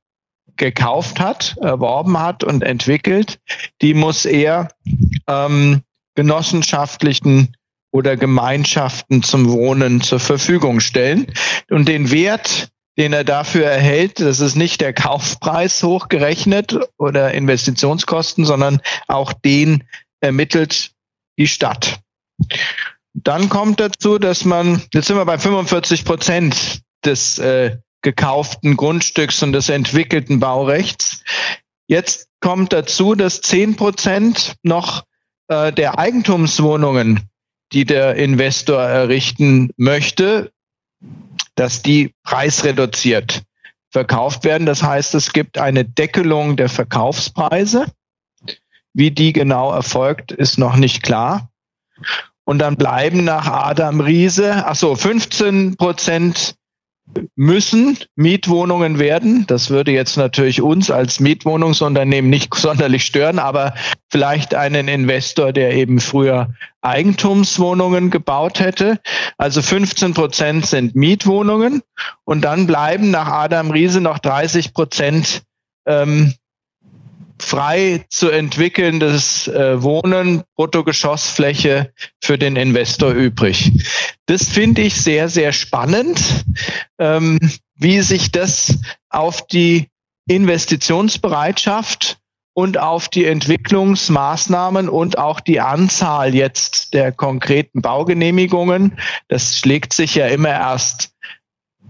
gekauft 0.57 1.21
hat, 1.21 1.57
erworben 1.61 2.19
hat 2.19 2.45
und 2.45 2.63
entwickelt, 2.63 3.41
die 3.81 3.95
muss 3.95 4.25
er 4.25 4.69
ähm, 5.27 5.83
genossenschaftlichen 6.15 7.57
oder 7.91 8.17
Gemeinschaften 8.17 9.23
zum 9.23 9.51
Wohnen 9.51 10.01
zur 10.01 10.21
Verfügung 10.21 10.81
stellen. 10.81 11.27
Und 11.71 11.89
den 11.89 12.11
Wert, 12.11 12.69
den 12.97 13.13
er 13.13 13.25
dafür 13.25 13.67
erhält, 13.67 14.21
das 14.21 14.41
ist 14.41 14.57
nicht 14.57 14.81
der 14.81 14.93
Kaufpreis 14.93 15.83
hochgerechnet 15.83 16.79
oder 16.97 17.33
Investitionskosten, 17.33 18.45
sondern 18.45 18.81
auch 19.09 19.33
den 19.33 19.85
ermittelt 20.21 20.93
die 21.39 21.49
Stadt. 21.49 22.01
Dann 23.15 23.49
kommt 23.49 23.81
dazu, 23.81 24.19
dass 24.19 24.45
man, 24.45 24.83
jetzt 24.93 25.07
sind 25.07 25.17
wir 25.17 25.25
bei 25.27 25.39
45 25.39 26.05
Prozent 26.05 26.83
des 27.05 27.39
äh, 27.39 27.77
gekauften 28.03 28.77
Grundstücks 28.77 29.43
und 29.43 29.53
des 29.53 29.69
entwickelten 29.69 30.41
Baurechts. 30.41 31.23
Jetzt 31.87 32.29
kommt 32.41 32.73
dazu, 32.73 33.15
dass 33.15 33.41
10 33.41 33.77
Prozent 33.77 34.57
noch 34.63 35.05
äh, 35.49 35.73
der 35.73 35.99
Eigentumswohnungen 35.99 37.29
die 37.73 37.85
der 37.85 38.17
Investor 38.17 38.83
errichten 38.83 39.71
möchte, 39.77 40.53
dass 41.55 41.83
die 41.83 42.15
preisreduziert 42.23 43.43
verkauft 43.91 44.45
werden. 44.45 44.67
Das 44.67 44.83
heißt, 44.83 45.15
es 45.15 45.33
gibt 45.33 45.59
eine 45.59 45.85
Deckelung 45.85 46.57
der 46.57 46.69
Verkaufspreise. 46.69 47.87
Wie 48.95 49.11
die 49.11 49.33
genau 49.33 49.73
erfolgt, 49.73 50.33
ist 50.33 50.59
noch 50.59 50.77
nicht 50.77 51.03
klar. 51.03 51.51
Und 52.45 52.59
dann 52.59 52.77
bleiben 52.77 53.25
nach 53.25 53.47
Adam 53.47 54.01
Riese, 54.01 54.67
ach 54.67 54.75
so, 54.75 54.95
15 54.95 55.77
Prozent 55.77 56.57
müssen 57.37 57.99
Mietwohnungen 58.17 58.99
werden. 58.99 59.45
Das 59.47 59.71
würde 59.71 59.93
jetzt 59.93 60.17
natürlich 60.17 60.63
uns 60.63 60.91
als 60.91 61.21
Mietwohnungsunternehmen 61.21 62.31
nicht 62.31 62.55
sonderlich 62.55 63.05
stören, 63.05 63.39
aber 63.39 63.75
vielleicht 64.11 64.55
einen 64.55 64.89
Investor, 64.89 65.53
der 65.53 65.73
eben 65.75 66.01
früher 66.01 66.55
Eigentumswohnungen 66.81 68.11
gebaut 68.11 68.61
hätte. 68.61 69.01
Also 69.39 69.63
15 69.63 70.15
Prozent 70.15 70.67
sind 70.67 70.95
Mietwohnungen 70.95 71.83
und 72.25 72.43
dann 72.43 72.67
bleiben 72.67 73.11
nach 73.11 73.29
Adam 73.29 73.71
Riese 73.71 74.01
noch 74.01 74.19
30 74.19 74.75
Prozent 74.75 75.43
ähm, 75.87 76.35
frei 77.43 78.05
zu 78.09 78.31
entwickelndes 78.31 79.49
äh, 79.49 79.83
Wohnen, 79.83 80.43
Bruttogeschossfläche 80.57 81.93
für 82.23 82.39
den 82.39 82.57
Investor 82.57 83.11
übrig. 83.11 83.73
Das 84.27 84.45
finde 84.49 84.83
ich 84.83 84.95
sehr, 84.95 85.29
sehr 85.29 85.53
spannend, 85.53 86.45
ähm, 86.99 87.39
wie 87.75 88.01
sich 88.01 88.33
das 88.33 88.79
auf 89.11 89.47
die 89.47 89.89
Investitionsbereitschaft 90.29 92.19
und 92.55 92.79
auf 92.79 93.09
die 93.09 93.25
Entwicklungsmaßnahmen 93.27 94.89
und 94.89 95.19
auch 95.19 95.41
die 95.41 95.61
Anzahl 95.61 96.35
jetzt 96.35 96.95
der 96.95 97.13
konkreten 97.13 97.83
Baugenehmigungen, 97.83 98.99
das 99.29 99.59
schlägt 99.59 99.93
sich 99.93 100.15
ja 100.15 100.27
immer 100.27 100.51
erst 100.51 101.13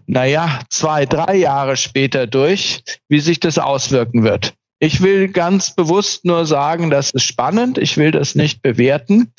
naja, 0.07 0.61
zwei, 0.69 1.07
drei 1.07 1.37
Jahre 1.37 1.77
später 1.77 2.27
durch, 2.27 2.83
wie 3.09 3.21
sich 3.21 3.41
das 3.41 3.59
auswirken 3.59 4.25
wird. 4.25 4.55
Ich 4.83 5.01
will 5.01 5.29
ganz 5.29 5.77
bewusst 5.77 6.25
nur 6.25 6.45
sagen, 6.45 6.91
das 6.91 7.13
ist 7.13 7.23
spannend. 7.23 7.79
Ich 7.79 7.99
will 7.99 8.11
das 8.11 8.35
nicht 8.35 8.63
bewerten. 8.63 9.33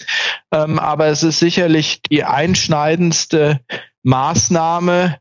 Ähm, 0.54 0.80
aber 0.80 1.08
es 1.08 1.22
ist 1.22 1.40
sicherlich 1.40 2.02
die 2.04 2.24
einschneidendste 2.24 3.60
Maßnahme, 4.04 5.18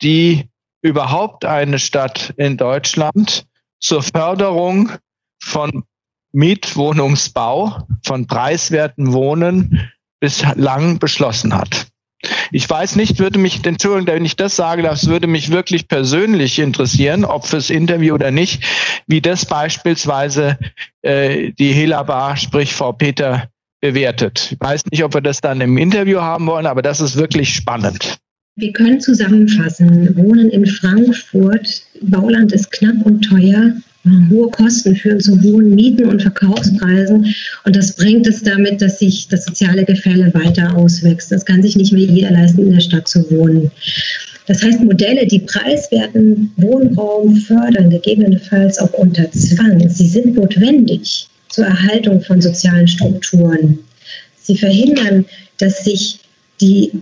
die 0.00 0.48
überhaupt 0.80 1.44
eine 1.44 1.78
Stadt 1.78 2.32
in 2.38 2.56
Deutschland 2.56 3.44
zur 3.78 4.02
Förderung 4.02 4.92
von 5.42 5.84
Mietwohnungsbau, 6.32 7.86
von 8.02 8.26
preiswerten 8.26 9.12
Wohnen 9.12 9.90
bislang 10.20 10.98
beschlossen 10.98 11.54
hat. 11.54 11.88
Ich 12.50 12.68
weiß 12.68 12.96
nicht, 12.96 13.18
würde 13.18 13.38
mich, 13.38 13.64
Entschuldigung, 13.64 14.06
wenn 14.06 14.24
ich 14.24 14.36
das 14.36 14.56
sage, 14.56 14.82
das 14.82 15.06
würde 15.06 15.26
mich 15.26 15.50
wirklich 15.50 15.88
persönlich 15.88 16.58
interessieren, 16.58 17.24
ob 17.24 17.46
fürs 17.46 17.70
Interview 17.70 18.14
oder 18.14 18.30
nicht, 18.30 18.64
wie 19.06 19.20
das 19.20 19.44
beispielsweise 19.46 20.58
äh, 21.02 21.52
die 21.52 21.72
Helabar, 21.72 22.36
sprich 22.36 22.72
Frau 22.74 22.92
Peter, 22.92 23.48
bewertet. 23.80 24.52
Ich 24.52 24.60
weiß 24.60 24.86
nicht, 24.90 25.04
ob 25.04 25.14
wir 25.14 25.20
das 25.20 25.40
dann 25.40 25.60
im 25.60 25.76
Interview 25.76 26.20
haben 26.20 26.46
wollen, 26.46 26.66
aber 26.66 26.82
das 26.82 27.00
ist 27.00 27.16
wirklich 27.16 27.54
spannend. 27.54 28.18
Wir 28.58 28.72
können 28.72 29.00
zusammenfassen, 29.00 30.16
Wohnen 30.16 30.48
in 30.48 30.64
Frankfurt, 30.66 31.82
Bauland 32.00 32.52
ist 32.52 32.72
knapp 32.72 33.04
und 33.04 33.20
teuer, 33.20 33.72
hohe 34.30 34.50
Kosten 34.50 34.96
führen 34.96 35.20
zu 35.20 35.40
hohen 35.42 35.74
Mieten 35.74 36.06
und 36.06 36.22
Verkaufspreisen. 36.22 37.34
Und 37.64 37.76
das 37.76 37.94
bringt 37.94 38.26
es 38.26 38.42
damit, 38.42 38.80
dass 38.80 38.98
sich 38.98 39.28
das 39.28 39.44
soziale 39.44 39.84
Gefälle 39.84 40.32
weiter 40.34 40.76
auswächst. 40.76 41.32
Das 41.32 41.44
kann 41.44 41.62
sich 41.62 41.76
nicht 41.76 41.92
mehr 41.92 42.04
jeder 42.04 42.30
leisten, 42.30 42.62
in 42.62 42.72
der 42.72 42.80
Stadt 42.80 43.08
zu 43.08 43.28
wohnen. 43.30 43.70
Das 44.46 44.62
heißt, 44.62 44.80
Modelle, 44.80 45.26
die 45.26 45.40
preiswerten 45.40 46.52
Wohnraum 46.56 47.36
fördern, 47.36 47.90
gegebenenfalls 47.90 48.78
auch 48.78 48.92
unter 48.92 49.30
Zwang, 49.32 49.88
sie 49.88 50.06
sind 50.06 50.36
notwendig 50.36 51.26
zur 51.48 51.66
Erhaltung 51.66 52.20
von 52.20 52.40
sozialen 52.40 52.86
Strukturen. 52.86 53.78
Sie 54.40 54.56
verhindern, 54.56 55.24
dass 55.58 55.84
sich 55.84 56.20
die, 56.60 56.92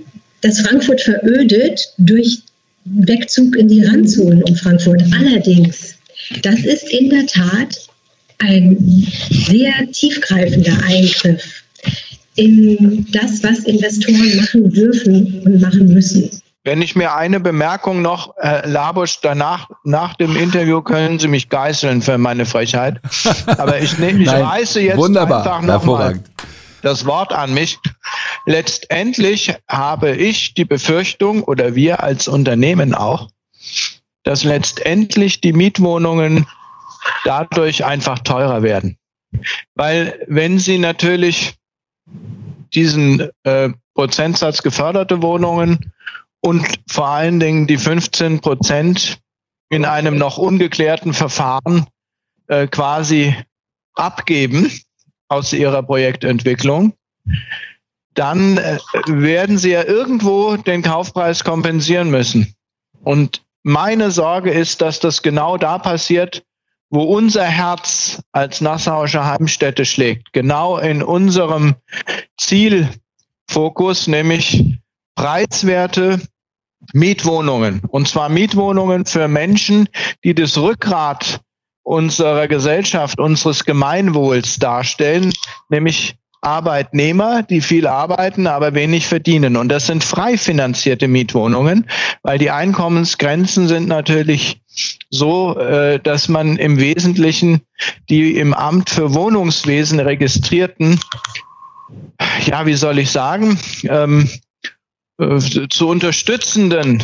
dass 0.40 0.60
Frankfurt 0.60 1.02
verödet 1.02 1.92
durch 1.98 2.40
Wegzug 2.84 3.56
in 3.56 3.68
die 3.68 3.82
Randzonen 3.82 4.42
um 4.42 4.56
Frankfurt. 4.56 5.02
Allerdings 5.18 5.93
das 6.42 6.60
ist 6.60 6.90
in 6.90 7.10
der 7.10 7.26
Tat 7.26 7.88
ein 8.38 9.06
sehr 9.30 9.72
tiefgreifender 9.92 10.76
Eingriff 10.84 11.62
in 12.36 13.06
das, 13.12 13.42
was 13.42 13.60
Investoren 13.60 14.36
machen 14.36 14.70
dürfen 14.70 15.42
und 15.44 15.60
machen 15.60 15.86
müssen. 15.86 16.30
Wenn 16.64 16.80
ich 16.80 16.96
mir 16.96 17.14
eine 17.14 17.40
Bemerkung 17.40 18.00
noch, 18.00 18.34
Herr 18.38 18.66
Labusch, 18.66 19.18
danach, 19.20 19.68
nach 19.84 20.14
dem 20.14 20.34
Interview 20.34 20.80
können 20.80 21.18
Sie 21.18 21.28
mich 21.28 21.50
geißeln 21.50 22.00
für 22.00 22.16
meine 22.16 22.46
Frechheit. 22.46 23.00
Aber 23.46 23.80
ich, 23.80 23.98
nehme, 23.98 24.22
ich 24.22 24.28
reiße 24.30 24.80
jetzt 24.80 24.96
wunderbar, 24.96 25.40
einfach 25.40 25.60
nochmal 25.60 26.20
das 26.80 27.04
Wort 27.04 27.32
an 27.32 27.52
mich. 27.52 27.78
Letztendlich 28.46 29.54
habe 29.68 30.12
ich 30.12 30.54
die 30.54 30.64
Befürchtung 30.64 31.42
oder 31.42 31.74
wir 31.74 32.02
als 32.02 32.28
Unternehmen 32.28 32.94
auch, 32.94 33.28
dass 34.24 34.42
letztendlich 34.44 35.40
die 35.40 35.52
Mietwohnungen 35.52 36.46
dadurch 37.24 37.84
einfach 37.84 38.18
teurer 38.20 38.62
werden. 38.62 38.98
Weil 39.74 40.24
wenn 40.26 40.58
Sie 40.58 40.78
natürlich 40.78 41.54
diesen 42.74 43.30
äh, 43.44 43.70
Prozentsatz 43.94 44.62
geförderte 44.62 45.22
Wohnungen 45.22 45.92
und 46.40 46.66
vor 46.90 47.08
allen 47.08 47.40
Dingen 47.40 47.66
die 47.66 47.78
15 47.78 48.40
Prozent 48.40 49.18
in 49.70 49.84
einem 49.84 50.18
noch 50.18 50.38
ungeklärten 50.38 51.14
Verfahren 51.14 51.86
äh, 52.48 52.66
quasi 52.66 53.34
abgeben 53.94 54.70
aus 55.28 55.52
ihrer 55.52 55.82
Projektentwicklung, 55.82 56.94
dann 58.14 58.58
äh, 58.58 58.78
werden 59.06 59.58
sie 59.58 59.70
ja 59.70 59.84
irgendwo 59.84 60.56
den 60.56 60.82
Kaufpreis 60.82 61.44
kompensieren 61.44 62.10
müssen. 62.10 62.54
Und 63.02 63.43
meine 63.64 64.12
Sorge 64.12 64.52
ist, 64.52 64.80
dass 64.80 65.00
das 65.00 65.22
genau 65.22 65.56
da 65.56 65.78
passiert, 65.78 66.44
wo 66.90 67.02
unser 67.02 67.44
Herz 67.44 68.22
als 68.30 68.60
Nassauische 68.60 69.24
Heimstätte 69.24 69.84
schlägt. 69.84 70.32
Genau 70.32 70.78
in 70.78 71.02
unserem 71.02 71.74
Zielfokus, 72.38 74.06
nämlich 74.06 74.78
preiswerte 75.16 76.20
Mietwohnungen. 76.92 77.80
Und 77.88 78.06
zwar 78.06 78.28
Mietwohnungen 78.28 79.06
für 79.06 79.26
Menschen, 79.26 79.88
die 80.22 80.34
das 80.34 80.58
Rückgrat 80.58 81.40
unserer 81.82 82.48
Gesellschaft, 82.48 83.18
unseres 83.18 83.64
Gemeinwohls 83.64 84.58
darstellen, 84.58 85.32
nämlich 85.68 86.16
Arbeitnehmer, 86.44 87.42
die 87.42 87.60
viel 87.60 87.86
arbeiten, 87.86 88.46
aber 88.46 88.74
wenig 88.74 89.06
verdienen. 89.06 89.56
Und 89.56 89.68
das 89.68 89.86
sind 89.86 90.04
frei 90.04 90.36
finanzierte 90.36 91.08
Mietwohnungen, 91.08 91.88
weil 92.22 92.38
die 92.38 92.50
Einkommensgrenzen 92.50 93.68
sind 93.68 93.88
natürlich 93.88 94.60
so, 95.10 95.58
äh, 95.58 96.00
dass 96.00 96.28
man 96.28 96.56
im 96.56 96.78
Wesentlichen 96.78 97.62
die 98.08 98.36
im 98.36 98.54
Amt 98.54 98.90
für 98.90 99.14
Wohnungswesen 99.14 100.00
registrierten, 100.00 101.00
ja, 102.46 102.66
wie 102.66 102.74
soll 102.74 102.98
ich 102.98 103.10
sagen, 103.10 103.58
ähm, 103.84 104.28
äh, 105.18 105.38
zu 105.68 105.88
unterstützenden 105.88 107.02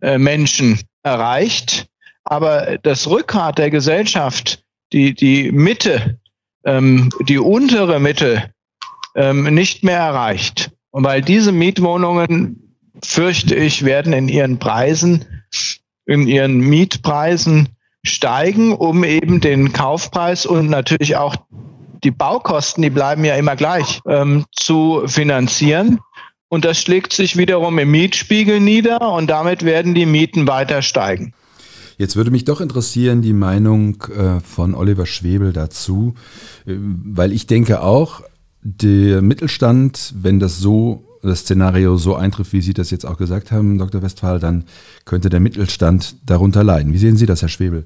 äh, 0.00 0.18
Menschen 0.18 0.80
erreicht. 1.02 1.86
Aber 2.24 2.78
das 2.82 3.08
Rückgrat 3.08 3.58
der 3.58 3.70
Gesellschaft, 3.70 4.62
die, 4.92 5.14
die 5.14 5.50
Mitte, 5.50 6.18
ähm, 6.64 7.10
die 7.28 7.38
untere 7.38 7.98
Mitte 7.98 8.50
ähm, 9.14 9.54
nicht 9.54 9.84
mehr 9.84 9.98
erreicht. 9.98 10.70
Und 10.90 11.04
weil 11.04 11.22
diese 11.22 11.52
Mietwohnungen, 11.52 12.76
fürchte 13.02 13.54
ich, 13.54 13.84
werden 13.84 14.12
in 14.12 14.28
ihren 14.28 14.58
Preisen, 14.58 15.24
in 16.06 16.26
ihren 16.26 16.58
Mietpreisen 16.58 17.68
steigen, 18.02 18.72
um 18.72 19.04
eben 19.04 19.40
den 19.40 19.72
Kaufpreis 19.72 20.46
und 20.46 20.68
natürlich 20.70 21.16
auch 21.16 21.36
die 22.02 22.10
Baukosten, 22.10 22.82
die 22.82 22.90
bleiben 22.90 23.24
ja 23.24 23.36
immer 23.36 23.56
gleich, 23.56 24.00
ähm, 24.06 24.44
zu 24.52 25.02
finanzieren. 25.06 26.00
Und 26.48 26.64
das 26.64 26.80
schlägt 26.80 27.12
sich 27.12 27.36
wiederum 27.36 27.78
im 27.78 27.90
Mietspiegel 27.90 28.58
nieder 28.58 29.12
und 29.12 29.28
damit 29.28 29.64
werden 29.64 29.94
die 29.94 30.06
Mieten 30.06 30.48
weiter 30.48 30.82
steigen. 30.82 31.32
Jetzt 31.96 32.16
würde 32.16 32.30
mich 32.30 32.44
doch 32.44 32.62
interessieren 32.62 33.20
die 33.20 33.34
Meinung 33.34 34.02
äh, 34.04 34.40
von 34.40 34.74
Oliver 34.74 35.04
Schwebel 35.04 35.52
dazu, 35.52 36.14
äh, 36.66 36.74
weil 36.74 37.32
ich 37.32 37.46
denke 37.46 37.82
auch, 37.82 38.22
der 38.62 39.22
Mittelstand, 39.22 40.14
wenn 40.20 40.38
das 40.38 40.58
so, 40.58 41.04
das 41.22 41.40
Szenario 41.40 41.96
so 41.96 42.14
eintrifft, 42.14 42.52
wie 42.52 42.60
Sie 42.60 42.74
das 42.74 42.90
jetzt 42.90 43.06
auch 43.06 43.16
gesagt 43.16 43.52
haben, 43.52 43.78
Dr. 43.78 44.02
Westphal, 44.02 44.38
dann 44.38 44.64
könnte 45.04 45.28
der 45.28 45.40
Mittelstand 45.40 46.16
darunter 46.26 46.64
leiden. 46.64 46.92
Wie 46.92 46.98
sehen 46.98 47.16
Sie 47.16 47.26
das, 47.26 47.42
Herr 47.42 47.48
Schwebel? 47.48 47.84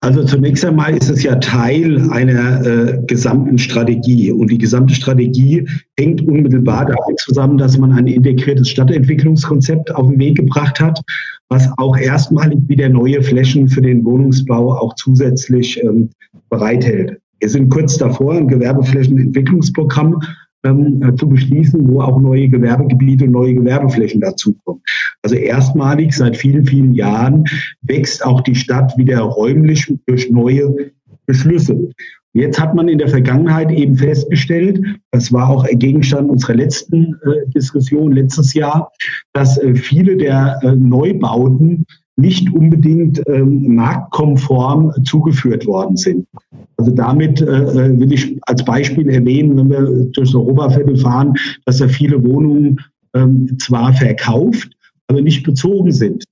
Also 0.00 0.22
zunächst 0.22 0.64
einmal 0.64 0.96
ist 0.96 1.10
es 1.10 1.24
ja 1.24 1.34
Teil 1.36 2.08
einer 2.10 2.64
äh, 2.64 3.02
gesamten 3.08 3.58
Strategie. 3.58 4.30
Und 4.30 4.48
die 4.48 4.58
gesamte 4.58 4.94
Strategie 4.94 5.68
hängt 5.98 6.20
unmittelbar 6.22 6.86
damit 6.86 7.18
zusammen, 7.18 7.58
dass 7.58 7.76
man 7.78 7.90
ein 7.90 8.06
integriertes 8.06 8.68
Stadtentwicklungskonzept 8.68 9.92
auf 9.92 10.08
den 10.08 10.20
Weg 10.20 10.36
gebracht 10.36 10.78
hat, 10.78 11.00
was 11.48 11.68
auch 11.78 11.96
erstmalig 11.96 12.60
wieder 12.68 12.88
neue 12.88 13.22
Flächen 13.22 13.68
für 13.68 13.82
den 13.82 14.04
Wohnungsbau 14.04 14.74
auch 14.78 14.94
zusätzlich 14.94 15.82
ähm, 15.82 16.10
bereithält. 16.48 17.18
Wir 17.40 17.48
sind 17.48 17.68
kurz 17.70 17.96
davor, 17.96 18.34
ein 18.34 18.48
Gewerbeflächenentwicklungsprogramm 18.48 20.20
ähm, 20.64 21.02
äh, 21.02 21.14
zu 21.14 21.28
beschließen, 21.28 21.88
wo 21.88 22.00
auch 22.00 22.20
neue 22.20 22.48
Gewerbegebiete 22.48 23.24
und 23.26 23.32
neue 23.32 23.54
Gewerbeflächen 23.54 24.20
dazukommen. 24.20 24.82
Also 25.22 25.36
erstmalig 25.36 26.12
seit 26.12 26.36
vielen, 26.36 26.66
vielen 26.66 26.94
Jahren 26.94 27.44
wächst 27.82 28.24
auch 28.24 28.40
die 28.40 28.56
Stadt 28.56 28.96
wieder 28.98 29.20
räumlich 29.20 29.92
durch 30.06 30.30
neue 30.30 30.92
Beschlüsse. 31.26 31.90
Jetzt 32.34 32.60
hat 32.60 32.74
man 32.74 32.88
in 32.88 32.98
der 32.98 33.08
Vergangenheit 33.08 33.70
eben 33.70 33.96
festgestellt, 33.96 34.80
das 35.10 35.32
war 35.32 35.48
auch 35.48 35.66
Gegenstand 35.70 36.30
unserer 36.30 36.54
letzten 36.54 37.14
äh, 37.22 37.48
Diskussion 37.54 38.12
letztes 38.12 38.54
Jahr, 38.54 38.92
dass 39.32 39.58
äh, 39.58 39.74
viele 39.74 40.16
der 40.16 40.58
äh, 40.62 40.76
Neubauten 40.76 41.84
nicht 42.18 42.52
unbedingt 42.52 43.22
ähm, 43.28 43.76
marktkonform 43.76 44.92
zugeführt 45.04 45.66
worden 45.66 45.96
sind. 45.96 46.26
Also 46.76 46.90
damit 46.90 47.40
äh, 47.40 47.44
äh, 47.44 48.00
will 48.00 48.12
ich 48.12 48.36
als 48.42 48.64
Beispiel 48.64 49.08
erwähnen, 49.08 49.56
wenn 49.56 49.70
wir 49.70 49.82
durch 50.12 50.30
das 50.30 50.34
Europaviertel 50.34 50.96
fahren, 50.96 51.34
dass 51.64 51.78
da 51.78 51.86
viele 51.86 52.22
Wohnungen 52.24 52.80
ähm, 53.14 53.56
zwar 53.60 53.92
verkauft, 53.92 54.68
aber 55.06 55.22
nicht 55.22 55.44
bezogen 55.44 55.92
sind. 55.92 56.24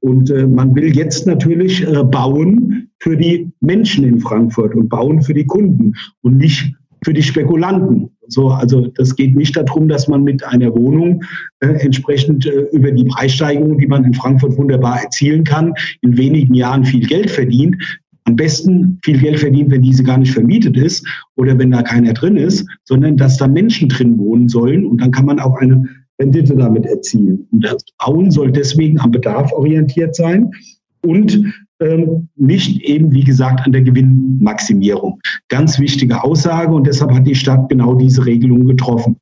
Und 0.00 0.30
äh, 0.30 0.46
man 0.46 0.74
will 0.74 0.96
jetzt 0.96 1.26
natürlich 1.26 1.86
äh, 1.86 2.04
bauen 2.04 2.88
für 3.00 3.16
die 3.16 3.52
Menschen 3.60 4.04
in 4.04 4.20
Frankfurt 4.20 4.74
und 4.74 4.88
bauen 4.88 5.20
für 5.20 5.34
die 5.34 5.46
Kunden 5.46 5.92
und 6.22 6.38
nicht 6.38 6.74
für 7.04 7.12
die 7.12 7.22
Spekulanten. 7.22 8.13
So, 8.28 8.48
also 8.48 8.86
das 8.88 9.14
geht 9.14 9.36
nicht 9.36 9.56
darum, 9.56 9.88
dass 9.88 10.08
man 10.08 10.24
mit 10.24 10.44
einer 10.44 10.74
Wohnung 10.74 11.22
äh, 11.60 11.68
entsprechend 11.68 12.46
äh, 12.46 12.66
über 12.72 12.90
die 12.90 13.04
Preissteigerung, 13.04 13.78
die 13.78 13.86
man 13.86 14.04
in 14.04 14.14
Frankfurt 14.14 14.56
wunderbar 14.56 15.02
erzielen 15.02 15.44
kann, 15.44 15.72
in 16.02 16.16
wenigen 16.16 16.54
Jahren 16.54 16.84
viel 16.84 17.06
Geld 17.06 17.30
verdient. 17.30 17.76
Am 18.24 18.36
besten 18.36 18.98
viel 19.04 19.18
Geld 19.18 19.38
verdient, 19.40 19.70
wenn 19.70 19.82
diese 19.82 20.02
gar 20.02 20.16
nicht 20.16 20.32
vermietet 20.32 20.76
ist 20.76 21.06
oder 21.36 21.58
wenn 21.58 21.70
da 21.70 21.82
keiner 21.82 22.14
drin 22.14 22.36
ist, 22.36 22.66
sondern 22.84 23.16
dass 23.16 23.36
da 23.36 23.46
Menschen 23.46 23.88
drin 23.90 24.18
wohnen 24.18 24.48
sollen 24.48 24.86
und 24.86 25.00
dann 25.00 25.10
kann 25.10 25.26
man 25.26 25.38
auch 25.38 25.56
eine 25.58 25.84
Rendite 26.18 26.56
damit 26.56 26.86
erzielen. 26.86 27.46
Und 27.50 27.64
das 27.64 27.84
Bauen 27.98 28.30
soll 28.30 28.50
deswegen 28.50 28.98
am 29.00 29.10
Bedarf 29.10 29.52
orientiert 29.52 30.14
sein 30.14 30.50
und 31.02 31.38
ähm, 31.80 32.28
nicht 32.36 32.82
eben, 32.82 33.12
wie 33.12 33.24
gesagt, 33.24 33.64
an 33.64 33.72
der 33.72 33.82
Gewinnmaximierung. 33.82 35.20
Ganz 35.48 35.78
wichtige 35.78 36.22
Aussage 36.22 36.72
und 36.72 36.86
deshalb 36.86 37.12
hat 37.12 37.26
die 37.26 37.34
Stadt 37.34 37.68
genau 37.68 37.94
diese 37.94 38.24
Regelung 38.24 38.66
getroffen. 38.66 39.16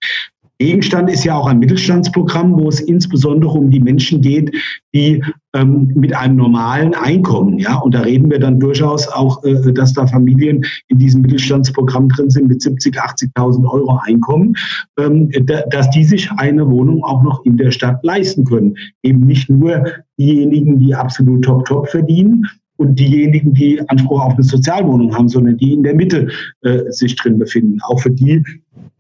Gegenstand 0.59 1.11
ist 1.11 1.25
ja 1.25 1.37
auch 1.37 1.47
ein 1.47 1.59
Mittelstandsprogramm, 1.59 2.57
wo 2.57 2.69
es 2.69 2.81
insbesondere 2.81 3.53
um 3.53 3.71
die 3.71 3.81
Menschen 3.81 4.21
geht, 4.21 4.55
die 4.95 5.23
ähm, 5.55 5.91
mit 5.95 6.15
einem 6.15 6.37
normalen 6.37 6.95
Einkommen, 6.95 7.59
ja, 7.59 7.77
und 7.79 7.95
da 7.95 8.01
reden 8.01 8.31
wir 8.31 8.39
dann 8.39 8.61
durchaus 8.61 9.09
auch, 9.09 9.43
äh, 9.45 9.73
dass 9.73 9.93
da 9.93 10.07
Familien 10.07 10.65
in 10.89 10.99
diesem 10.99 11.23
Mittelstandsprogramm 11.23 12.09
drin 12.09 12.31
sind 12.31 12.49
mit 12.49 12.63
70, 12.63 12.97
80.000 12.97 13.69
Euro 13.69 13.99
Einkommen, 14.05 14.55
ähm, 14.99 15.31
da, 15.47 15.63
dass 15.71 15.91
die 15.91 16.05
sich 16.05 16.31
eine 16.33 16.69
Wohnung 16.71 17.03
auch 17.03 17.23
noch 17.23 17.45
in 17.45 17.57
der 17.57 17.71
Stadt 17.71 18.03
leisten 18.03 18.45
können. 18.45 18.77
Eben 19.03 19.27
nicht 19.27 19.51
nur 19.51 19.85
diejenigen, 20.19 20.79
die 20.79 20.95
absolut 20.95 21.45
top, 21.45 21.65
top 21.65 21.89
verdienen, 21.89 22.47
und 22.83 22.99
diejenigen, 22.99 23.55
die 23.55 23.81
Anspruch 23.89 24.21
auf 24.21 24.35
eine 24.35 24.43
Sozialwohnung 24.43 25.15
haben, 25.15 25.29
sondern 25.29 25.57
die 25.57 25.73
in 25.73 25.85
der 25.85 25.95
Mitte 25.95 26.29
äh, 26.63 26.91
sich 26.91 27.15
drin 27.15 27.39
befinden. 27.39 27.79
Auch 27.83 28.01
für 28.01 28.11
die 28.11 28.43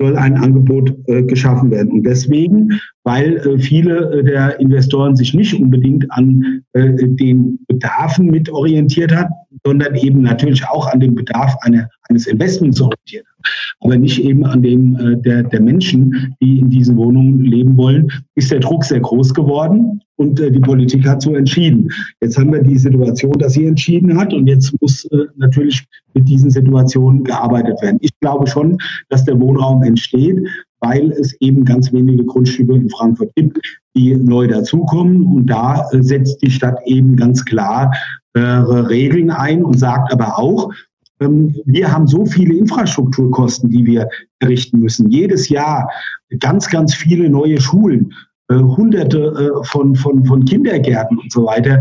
soll 0.02 0.16
ein 0.16 0.36
Angebot 0.36 0.92
äh, 1.06 1.22
geschaffen 1.22 1.70
werden. 1.70 1.92
Und 1.92 2.02
deswegen, 2.04 2.80
weil 3.04 3.36
äh, 3.36 3.58
viele 3.58 4.10
äh, 4.12 4.24
der 4.24 4.58
Investoren 4.58 5.14
sich 5.14 5.32
nicht 5.32 5.54
unbedingt 5.54 6.10
an 6.10 6.62
äh, 6.72 7.06
den 7.06 7.58
Bedarfen 7.68 8.26
mit 8.26 8.50
orientiert 8.50 9.14
hat, 9.14 9.28
sondern 9.64 9.94
eben 9.94 10.22
natürlich 10.22 10.66
auch 10.66 10.92
an 10.92 11.00
dem 11.00 11.14
Bedarf 11.14 11.54
eine, 11.62 11.88
eines 12.08 12.26
Investments 12.26 12.80
orientiert 12.80 13.24
hat, 13.26 13.52
aber 13.80 13.96
nicht 13.96 14.22
eben 14.24 14.44
an 14.44 14.62
dem 14.62 14.96
äh, 14.96 15.16
der, 15.22 15.44
der 15.44 15.60
Menschen, 15.60 16.34
die 16.42 16.58
in 16.58 16.68
diesen 16.68 16.96
Wohnungen 16.96 17.44
leben 17.44 17.76
wollen, 17.76 18.10
ist 18.34 18.50
der 18.50 18.60
Druck 18.60 18.84
sehr 18.84 19.00
groß 19.00 19.34
geworden 19.34 20.00
und 20.22 20.40
äh, 20.40 20.50
die 20.50 20.60
Politik 20.60 21.06
hat 21.06 21.20
so 21.20 21.34
entschieden. 21.34 21.90
Jetzt 22.20 22.38
haben 22.38 22.52
wir 22.52 22.62
die 22.62 22.78
Situation, 22.78 23.32
dass 23.38 23.54
sie 23.54 23.66
entschieden 23.66 24.16
hat 24.18 24.32
und 24.32 24.46
jetzt 24.46 24.72
muss 24.80 25.04
äh, 25.06 25.24
natürlich 25.36 25.84
mit 26.14 26.28
diesen 26.28 26.50
Situationen 26.50 27.24
gearbeitet 27.24 27.82
werden. 27.82 27.98
Ich 28.00 28.18
glaube 28.20 28.46
schon, 28.46 28.78
dass 29.08 29.24
der 29.24 29.38
Wohnraum 29.40 29.82
entsteht, 29.82 30.38
weil 30.80 31.10
es 31.12 31.34
eben 31.40 31.64
ganz 31.64 31.92
wenige 31.92 32.24
Grundstücke 32.24 32.74
in 32.74 32.88
Frankfurt 32.90 33.34
gibt, 33.34 33.58
die 33.96 34.14
neu 34.16 34.46
dazukommen. 34.46 35.26
Und 35.26 35.46
da 35.46 35.88
äh, 35.90 36.02
setzt 36.02 36.40
die 36.42 36.50
Stadt 36.50 36.78
eben 36.86 37.16
ganz 37.16 37.44
klar 37.44 37.92
äh, 38.34 38.40
Regeln 38.40 39.30
ein 39.30 39.64
und 39.64 39.78
sagt 39.78 40.12
aber 40.12 40.38
auch, 40.38 40.72
ähm, 41.20 41.54
wir 41.64 41.92
haben 41.92 42.06
so 42.06 42.24
viele 42.24 42.54
Infrastrukturkosten, 42.54 43.70
die 43.70 43.84
wir 43.86 44.08
errichten 44.38 44.78
müssen. 44.78 45.10
Jedes 45.10 45.48
Jahr 45.48 45.90
ganz, 46.38 46.68
ganz 46.68 46.94
viele 46.94 47.28
neue 47.28 47.60
Schulen, 47.60 48.12
äh, 48.48 48.54
hunderte 48.54 49.18
äh, 49.18 49.64
von, 49.64 49.94
von, 49.94 50.24
von 50.24 50.44
Kindergärten 50.44 51.18
und 51.18 51.32
so 51.32 51.46
weiter, 51.46 51.80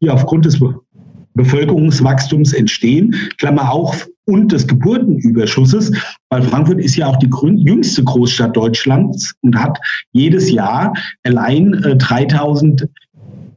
die 0.00 0.10
aufgrund 0.10 0.44
des 0.44 0.60
Bevölkerungswachstums 1.34 2.52
entstehen, 2.52 3.14
Klammer 3.38 3.70
auf, 3.72 4.08
und 4.24 4.52
des 4.52 4.66
Geburtenüberschusses, 4.66 5.92
weil 6.30 6.42
Frankfurt 6.42 6.80
ist 6.80 6.96
ja 6.96 7.06
auch 7.06 7.16
die 7.16 7.30
jüngste 7.56 8.04
Großstadt 8.04 8.56
Deutschlands 8.56 9.34
und 9.42 9.56
hat 9.56 9.78
jedes 10.12 10.50
Jahr 10.50 10.92
allein 11.24 11.74
äh, 11.82 11.96
3000 11.96 12.88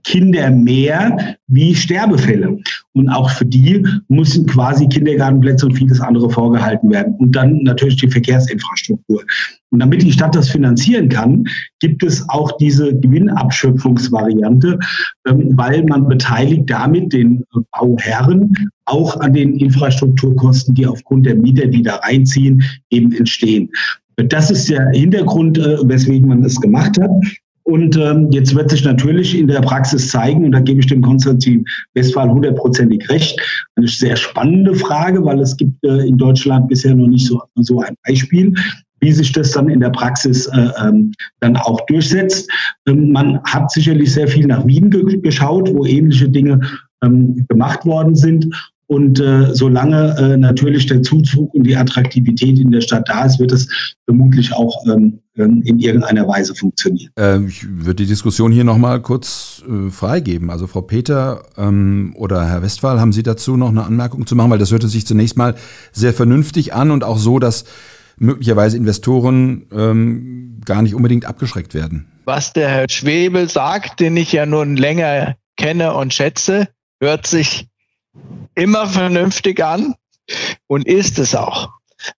Kinder 0.04 0.52
mehr 0.52 1.36
wie 1.48 1.74
Sterbefälle. 1.74 2.60
Und 2.94 3.10
auch 3.10 3.30
für 3.32 3.46
die 3.46 3.86
müssen 4.08 4.46
quasi 4.46 4.88
Kindergartenplätze 4.88 5.66
und 5.66 5.74
vieles 5.74 6.00
andere 6.00 6.30
vorgehalten 6.30 6.92
werden. 6.92 7.16
Und 7.16 7.36
dann 7.36 7.64
natürlich 7.64 7.98
die 7.98 8.10
Verkehrsinfrastruktur. 8.10 9.24
Und 9.72 9.80
damit 9.80 10.04
die 10.04 10.12
Stadt 10.12 10.36
das 10.36 10.50
finanzieren 10.50 11.10
kann, 11.10 11.46
gibt 11.80 12.04
es 12.04 12.28
auch 12.30 12.52
diese 12.58 12.98
Gewinnabschöpfungsvariante, 12.98 14.80
ähm, 15.28 15.52
weil 15.56 15.84
man 15.84 16.08
beteiligt 16.08 16.70
damit 16.70 17.14
den 17.14 17.44
Bauherren 17.72 18.54
auch 18.86 19.20
an 19.20 19.34
den 19.34 19.56
Infrastrukturkosten, 19.58 20.76
die 20.76 20.88
aufgrund 20.88 21.26
der 21.26 21.36
Mieter, 21.36 21.68
die 21.68 21.82
da 21.82 21.96
reinziehen, 21.98 22.64
eben 22.90 23.12
entstehen. 23.12 23.70
Das 24.16 24.50
ist 24.50 24.70
der 24.70 24.90
Hintergrund, 24.92 25.58
äh, 25.58 25.78
weswegen 25.84 26.30
man 26.30 26.42
das 26.42 26.62
gemacht 26.62 27.00
hat. 27.02 27.12
Und 27.68 27.98
ähm, 27.98 28.30
jetzt 28.32 28.54
wird 28.54 28.70
sich 28.70 28.86
natürlich 28.86 29.36
in 29.38 29.48
der 29.48 29.62
Praxis 29.62 30.10
zeigen, 30.10 30.46
und 30.46 30.52
da 30.52 30.60
gebe 30.60 30.80
ich 30.80 30.86
dem 30.86 31.02
Konstantin 31.02 31.66
Westphal 31.96 32.30
hundertprozentig 32.30 33.10
recht, 33.10 33.42
eine 33.76 33.88
sehr 33.88 34.16
spannende 34.16 34.76
Frage, 34.76 35.26
weil 35.26 35.40
es 35.40 35.58
gibt 35.58 35.84
äh, 35.84 36.06
in 36.08 36.16
Deutschland 36.16 36.68
bisher 36.68 36.94
noch 36.94 37.08
nicht 37.08 37.26
so, 37.26 37.42
so 37.56 37.82
ein 37.82 37.96
Beispiel, 38.06 38.54
wie 39.06 39.12
sich 39.12 39.32
das 39.32 39.52
dann 39.52 39.70
in 39.70 39.82
der 39.82 39.92
Praxis 39.92 40.48
äh, 40.48 40.70
ähm, 40.84 41.12
dann 41.40 41.56
auch 41.58 41.80
durchsetzt. 41.86 42.50
Ähm, 42.88 43.12
man 43.12 43.40
hat 43.44 43.72
sicherlich 43.72 44.12
sehr 44.12 44.28
viel 44.28 44.48
nach 44.48 44.66
Wien 44.66 44.90
ge 44.90 45.22
geschaut, 45.22 45.70
wo 45.72 45.86
ähnliche 45.86 46.28
Dinge 46.28 46.60
ähm, 47.04 47.46
gemacht 47.48 47.86
worden 47.86 48.16
sind. 48.16 48.48
Und 48.88 49.20
äh, 49.20 49.54
solange 49.54 50.16
äh, 50.18 50.38
natürlich 50.38 50.86
der 50.86 51.02
Zuzug 51.02 51.54
und 51.56 51.64
die 51.64 51.76
Attraktivität 51.76 52.60
in 52.60 52.72
der 52.72 52.82
Stadt 52.82 53.08
da 53.08 53.26
ist, 53.26 53.40
wird 53.40 53.52
es 53.52 53.68
vermutlich 54.06 54.54
auch 54.54 54.76
ähm, 54.88 55.20
in 55.34 55.80
irgendeiner 55.80 56.28
Weise 56.28 56.54
funktionieren. 56.54 57.12
Ähm, 57.18 57.48
ich 57.48 57.68
würde 57.68 57.96
die 57.96 58.06
Diskussion 58.06 58.52
hier 58.52 58.64
nochmal 58.64 59.02
kurz 59.02 59.64
äh, 59.68 59.90
freigeben. 59.90 60.52
Also 60.52 60.68
Frau 60.68 60.82
Peter 60.82 61.44
ähm, 61.58 62.14
oder 62.16 62.48
Herr 62.48 62.62
Westphal, 62.62 63.00
haben 63.00 63.12
Sie 63.12 63.24
dazu 63.24 63.58
noch 63.58 63.70
eine 63.70 63.84
Anmerkung 63.84 64.28
zu 64.28 64.36
machen? 64.36 64.52
Weil 64.52 64.60
das 64.60 64.72
hörte 64.72 64.88
sich 64.88 65.08
zunächst 65.08 65.36
mal 65.36 65.56
sehr 65.92 66.14
vernünftig 66.14 66.74
an 66.74 66.92
und 66.92 67.04
auch 67.04 67.18
so, 67.18 67.40
dass 67.40 67.66
möglicherweise 68.18 68.78
Investoren 68.78 69.68
ähm, 69.72 70.62
gar 70.66 70.82
nicht 70.82 70.96
unbedingt 70.96 71.26
abgeschreckt 71.26 71.74
werden. 71.74 72.12
Was 72.26 72.54
der 72.54 72.70
Herr 72.70 72.90
Schwebel 72.90 73.50
sagt, 73.50 74.00
den 74.00 74.18
ich 74.18 74.32
ja 74.32 74.46
nun 74.46 74.78
länger 74.78 75.36
kenne 75.58 75.94
und 75.94 76.14
schätze, 76.14 76.70
hört 77.00 77.28
sich 77.28 77.68
immer 78.56 78.88
vernünftig 78.88 79.64
an 79.64 79.96
und 80.68 80.88
ist 80.88 81.20
es 81.20 81.36
auch. 81.36 81.70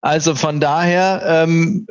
Also 0.01 0.35
von 0.35 0.61
daher 0.61 1.23
ähm, 1.25 1.87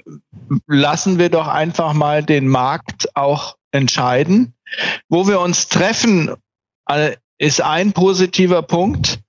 lassen 0.67 1.19
wir 1.19 1.29
doch 1.29 1.47
einfach 1.47 1.93
mal 1.93 2.23
den 2.23 2.47
Markt 2.47 3.09
auch 3.15 3.55
entscheiden. 3.71 4.53
Wo 5.09 5.27
wir 5.27 5.39
uns 5.39 5.67
treffen, 5.67 6.31
äh, 6.87 7.15
ist 7.37 7.61
ein 7.61 7.93
positiver 7.93 8.61
Punkt. 8.61 9.19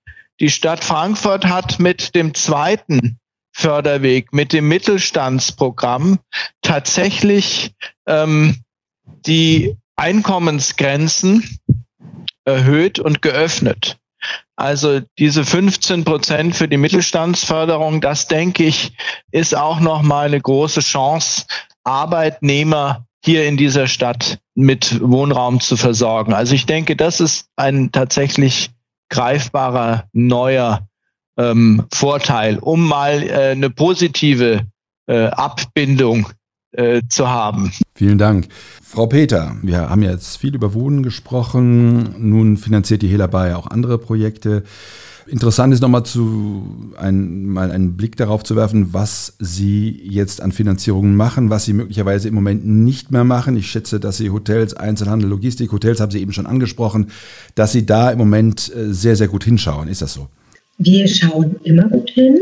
Die 0.41 0.51
Stadt 0.51 0.85
Frankfurt 0.85 1.47
hat 1.47 1.79
mit 1.79 2.15
dem 2.15 2.35
zweiten 2.35 3.19
Förderweg, 3.59 4.35
mit 4.35 4.53
dem 4.53 4.69
Mittelstandsprogramm 4.69 6.19
tatsächlich 6.61 7.73
ähm, 8.07 8.57
die 9.27 9.79
Einkommensgrenzen 9.97 11.59
erhöht 12.45 12.99
und 12.99 13.23
geöffnet. 13.23 13.97
Also 14.57 15.01
diese 15.19 15.43
15 15.43 16.05
Prozent 16.05 16.55
für 16.55 16.69
die 16.69 16.77
Mittelstandsförderung, 16.77 18.03
das 18.03 18.29
denke 18.29 18.65
ich, 18.65 18.93
ist 19.31 19.57
auch 19.57 19.81
nochmal 19.81 20.27
eine 20.27 20.41
große 20.41 20.81
Chance, 20.81 21.47
Arbeitnehmer 21.83 23.07
hier 23.25 23.49
in 23.49 23.57
dieser 23.57 23.87
Stadt 23.87 24.39
mit 24.55 25.01
Wohnraum 25.01 25.61
zu 25.61 25.79
versorgen. 25.79 26.35
Also 26.35 26.55
ich 26.55 26.67
denke, 26.67 26.95
das 26.95 27.21
ist 27.21 27.49
ein 27.57 27.91
tatsächlich 27.91 28.71
greifbarer 29.09 30.05
neuer 30.13 30.87
ähm, 31.37 31.85
Vorteil, 31.93 32.59
um 32.59 32.87
mal 32.87 33.23
äh, 33.23 33.51
eine 33.51 33.71
positive 33.71 34.63
äh, 35.07 35.27
Abbindung 35.27 36.29
äh, 36.73 37.03
zu 37.09 37.29
haben. 37.29 37.73
Vielen 37.95 38.19
Dank. 38.19 38.49
Frau 38.83 39.07
Peter, 39.07 39.57
wir 39.63 39.89
haben 39.89 40.03
jetzt 40.03 40.37
viel 40.37 40.55
über 40.55 40.75
Wohnen 40.75 41.03
gesprochen. 41.03 42.15
Nun 42.19 42.57
finanziert 42.57 43.03
die 43.03 43.09
Helabay 43.09 43.55
auch 43.55 43.67
andere 43.69 43.99
Projekte. 43.99 44.65
Interessant 45.29 45.75
ist 45.75 45.81
nochmal 45.81 46.05
zu 46.05 46.93
ein, 46.97 47.47
mal 47.47 47.73
einen 47.73 47.97
Blick 47.97 48.17
darauf 48.17 48.45
zu 48.45 48.55
werfen, 48.55 48.93
was 48.93 49.35
Sie 49.41 50.01
jetzt 50.05 50.41
an 50.41 50.53
Finanzierungen 50.53 51.17
machen, 51.17 51.51
was 51.51 51.65
Sie 51.65 51.73
möglicherweise 51.73 52.29
im 52.29 52.35
Moment 52.35 52.65
nicht 52.65 53.11
mehr 53.11 53.25
machen. 53.25 53.57
Ich 53.57 53.69
schätze, 53.69 53.99
dass 53.99 54.19
Sie 54.19 54.31
Hotels, 54.31 54.75
Einzelhandel, 54.75 55.29
Logistik, 55.29 55.73
Hotels 55.73 56.01
haben 56.01 56.13
Sie 56.13 56.21
eben 56.21 56.33
schon 56.33 56.47
angesprochen, 56.47 57.11
dass 57.57 57.73
Sie 57.73 57.85
da 57.85 58.11
im 58.11 58.19
Moment 58.19 58.73
äh, 58.73 58.93
sehr, 58.93 59.17
sehr 59.17 59.27
gut 59.27 59.43
hinschauen. 59.43 59.89
Ist 59.89 60.03
das 60.03 60.13
so? 60.13 60.29
Wir 60.79 61.09
schauen 61.09 61.57
immer 61.65 61.89
gut 61.89 62.11
hin 62.11 62.41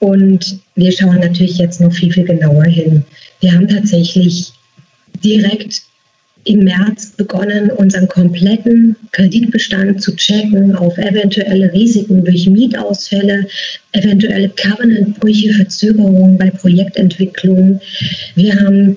und 0.00 0.60
wir 0.74 0.92
schauen 0.92 1.20
natürlich 1.20 1.58
jetzt 1.58 1.80
noch 1.80 1.92
viel, 1.92 2.12
viel 2.12 2.24
genauer 2.24 2.64
hin. 2.64 3.04
Wir 3.40 3.52
haben 3.52 3.68
tatsächlich 3.68 4.52
direkt 5.22 5.82
im 6.44 6.64
März 6.64 7.12
begonnen, 7.16 7.70
unseren 7.70 8.08
kompletten 8.08 8.96
Kreditbestand 9.12 10.02
zu 10.02 10.16
checken 10.16 10.74
auf 10.74 10.96
eventuelle 10.96 11.72
Risiken 11.72 12.24
durch 12.24 12.48
Mietausfälle, 12.48 13.46
eventuelle 13.92 14.48
Covenantbrüche, 14.48 15.52
Verzögerungen 15.52 16.38
bei 16.38 16.50
Projektentwicklung. 16.50 17.80
Wir 18.36 18.54
haben 18.58 18.96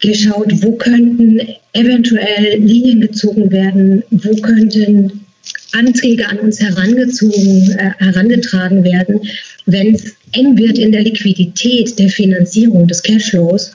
geschaut, 0.00 0.52
wo 0.62 0.72
könnten 0.72 1.40
eventuell 1.74 2.58
Linien 2.58 3.02
gezogen 3.02 3.50
werden, 3.50 4.02
wo 4.10 4.34
könnten 4.36 5.23
Anträge 5.72 6.28
an 6.28 6.38
uns 6.38 6.60
herangezogen, 6.60 7.70
äh, 7.78 7.90
herangetragen 7.98 8.84
werden, 8.84 9.20
wenn 9.66 9.94
es 9.94 10.14
eng 10.32 10.56
wird 10.56 10.78
in 10.78 10.92
der 10.92 11.02
Liquidität 11.02 11.98
der 11.98 12.08
Finanzierung 12.08 12.86
des 12.86 13.02
Cashflows, 13.02 13.72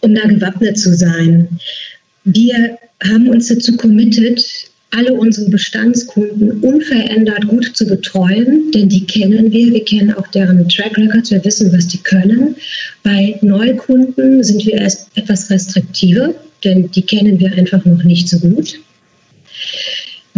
um 0.00 0.14
da 0.14 0.26
gewappnet 0.26 0.78
zu 0.78 0.94
sein. 0.94 1.48
Wir 2.24 2.78
haben 3.02 3.28
uns 3.28 3.48
dazu 3.48 3.76
committed, 3.76 4.42
alle 4.90 5.12
unsere 5.12 5.50
Bestandskunden 5.50 6.60
unverändert 6.60 7.46
gut 7.48 7.76
zu 7.76 7.86
betreuen, 7.86 8.70
denn 8.72 8.88
die 8.88 9.04
kennen 9.04 9.52
wir, 9.52 9.72
wir 9.72 9.84
kennen 9.84 10.14
auch 10.14 10.26
deren 10.28 10.68
Track 10.68 10.96
Records, 10.96 11.30
wir 11.30 11.44
wissen, 11.44 11.72
was 11.72 11.88
die 11.88 11.98
können. 11.98 12.56
Bei 13.02 13.36
Neukunden 13.42 14.42
sind 14.42 14.64
wir 14.64 14.74
erst 14.74 15.08
etwas 15.16 15.50
restriktiver, 15.50 16.34
denn 16.64 16.90
die 16.92 17.02
kennen 17.02 17.38
wir 17.40 17.52
einfach 17.52 17.84
noch 17.84 18.02
nicht 18.04 18.28
so 18.28 18.38
gut. 18.38 18.78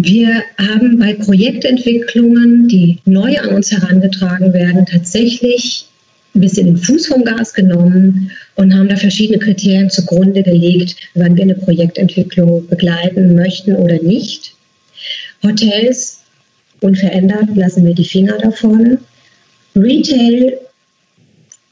Wir 0.00 0.44
haben 0.58 0.96
bei 0.96 1.12
Projektentwicklungen, 1.14 2.68
die 2.68 3.00
neu 3.04 3.36
an 3.36 3.48
uns 3.48 3.72
herangetragen 3.72 4.52
werden, 4.52 4.86
tatsächlich 4.86 5.86
ein 6.36 6.40
bisschen 6.40 6.66
den 6.66 6.76
Fuß 6.76 7.08
vom 7.08 7.24
Gas 7.24 7.52
genommen 7.52 8.30
und 8.54 8.72
haben 8.72 8.88
da 8.88 8.94
verschiedene 8.94 9.40
Kriterien 9.40 9.90
zugrunde 9.90 10.44
gelegt, 10.44 10.94
wann 11.14 11.34
wir 11.34 11.42
eine 11.42 11.56
Projektentwicklung 11.56 12.68
begleiten 12.68 13.34
möchten 13.34 13.74
oder 13.74 14.00
nicht. 14.00 14.54
Hotels 15.42 16.20
unverändert 16.80 17.56
lassen 17.56 17.84
wir 17.84 17.94
die 17.94 18.04
Finger 18.04 18.38
davon. 18.38 18.98
Retail 19.74 20.58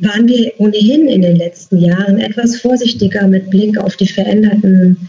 waren 0.01 0.27
wir 0.27 0.53
ohnehin 0.59 1.07
in 1.07 1.23
den 1.23 1.37
letzten 1.37 1.79
Jahren 1.79 2.19
etwas 2.19 2.61
vorsichtiger 2.61 3.29
mit 3.29 3.51
Blick 3.51 3.79
auf 3.79 3.97
die 3.97 4.09
veränderten 4.09 5.09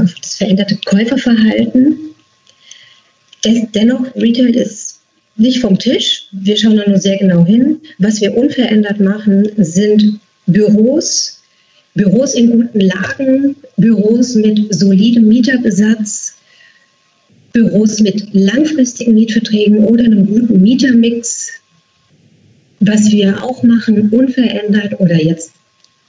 auf 0.00 0.14
das 0.14 0.36
veränderte 0.36 0.78
Käuferverhalten. 0.84 1.96
Dennoch, 3.74 4.14
Retail 4.16 4.56
ist 4.56 5.00
nicht 5.36 5.60
vom 5.60 5.78
Tisch. 5.78 6.26
Wir 6.32 6.56
schauen 6.56 6.76
da 6.76 6.88
nur 6.88 6.98
sehr 6.98 7.18
genau 7.18 7.44
hin. 7.44 7.80
Was 7.98 8.20
wir 8.20 8.36
unverändert 8.36 9.00
machen, 9.00 9.48
sind 9.56 10.18
Büros, 10.46 11.40
Büros 11.94 12.34
in 12.34 12.50
guten 12.50 12.80
Lagen, 12.80 13.56
Büros 13.76 14.34
mit 14.34 14.74
solidem 14.74 15.28
Mieterbesatz, 15.28 16.38
Büros 17.52 18.00
mit 18.00 18.34
langfristigen 18.34 19.14
Mietverträgen 19.14 19.84
oder 19.84 20.04
einem 20.04 20.26
guten 20.26 20.60
Mietermix. 20.60 21.52
Was 22.80 23.10
wir 23.10 23.42
auch 23.42 23.62
machen, 23.62 24.10
unverändert 24.10 25.00
oder 25.00 25.22
jetzt 25.22 25.52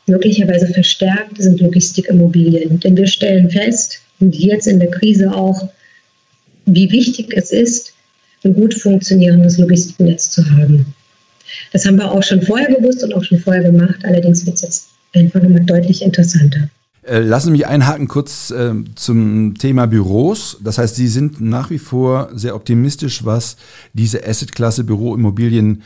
möglicherweise 0.08 0.68
verstärkt 0.68 1.42
sind 1.42 1.60
Logistikimmobilien. 1.60 2.80
Denn 2.80 2.98
wir 2.98 3.08
stellen 3.08 3.50
fest, 3.50 4.00
und 4.20 4.36
jetzt 4.36 4.68
in 4.68 4.80
der 4.80 4.90
Krise 4.90 5.32
auch, 5.34 5.70
wie 6.66 6.92
wichtig 6.92 7.32
es 7.36 7.52
ist, 7.52 7.94
ein 8.44 8.54
gut 8.54 8.74
funktionierendes 8.74 9.58
Logistiknetz 9.58 10.32
zu 10.32 10.50
haben. 10.52 10.86
Das 11.72 11.86
haben 11.86 11.98
wir 11.98 12.12
auch 12.12 12.24
schon 12.24 12.42
vorher 12.42 12.74
gewusst 12.74 13.04
und 13.04 13.14
auch 13.14 13.24
schon 13.24 13.40
vorher 13.40 13.64
gemacht. 13.64 14.00
Allerdings 14.04 14.46
wird 14.46 14.56
es 14.56 14.62
jetzt 14.62 14.88
einfach 15.14 15.42
nochmal 15.42 15.62
deutlich 15.62 16.02
interessanter. 16.02 16.70
Äh, 17.04 17.20
lassen 17.20 17.48
Sie 17.48 17.52
mich 17.54 17.68
einhaken 17.68 18.08
kurz 18.08 18.52
äh, 18.52 18.74
zum 18.96 19.56
Thema 19.58 19.88
Büros. 19.88 20.58
Das 20.62 20.78
heißt, 20.78 20.96
Sie 20.96 21.08
sind 21.08 21.40
nach 21.40 21.70
wie 21.70 21.78
vor 21.78 22.30
sehr 22.34 22.56
optimistisch, 22.56 23.24
was 23.24 23.56
diese 23.94 24.28
Assetklasse 24.28 24.84
Büroimmobilien 24.84 25.84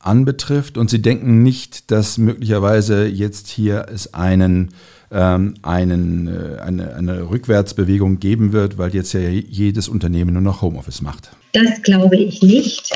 anbetrifft 0.00 0.78
und 0.78 0.90
Sie 0.90 1.00
denken 1.00 1.42
nicht, 1.42 1.90
dass 1.90 2.18
möglicherweise 2.18 3.06
jetzt 3.06 3.48
hier 3.48 3.86
es 3.92 4.14
einen, 4.14 4.70
ähm, 5.12 5.54
einen, 5.62 6.26
äh, 6.26 6.60
eine, 6.60 6.94
eine 6.94 7.30
Rückwärtsbewegung 7.30 8.18
geben 8.18 8.52
wird, 8.52 8.78
weil 8.78 8.94
jetzt 8.94 9.12
ja 9.12 9.20
jedes 9.20 9.88
Unternehmen 9.88 10.32
nur 10.32 10.42
noch 10.42 10.62
Homeoffice 10.62 11.02
macht. 11.02 11.30
Das 11.52 11.82
glaube 11.82 12.16
ich 12.16 12.42
nicht. 12.42 12.90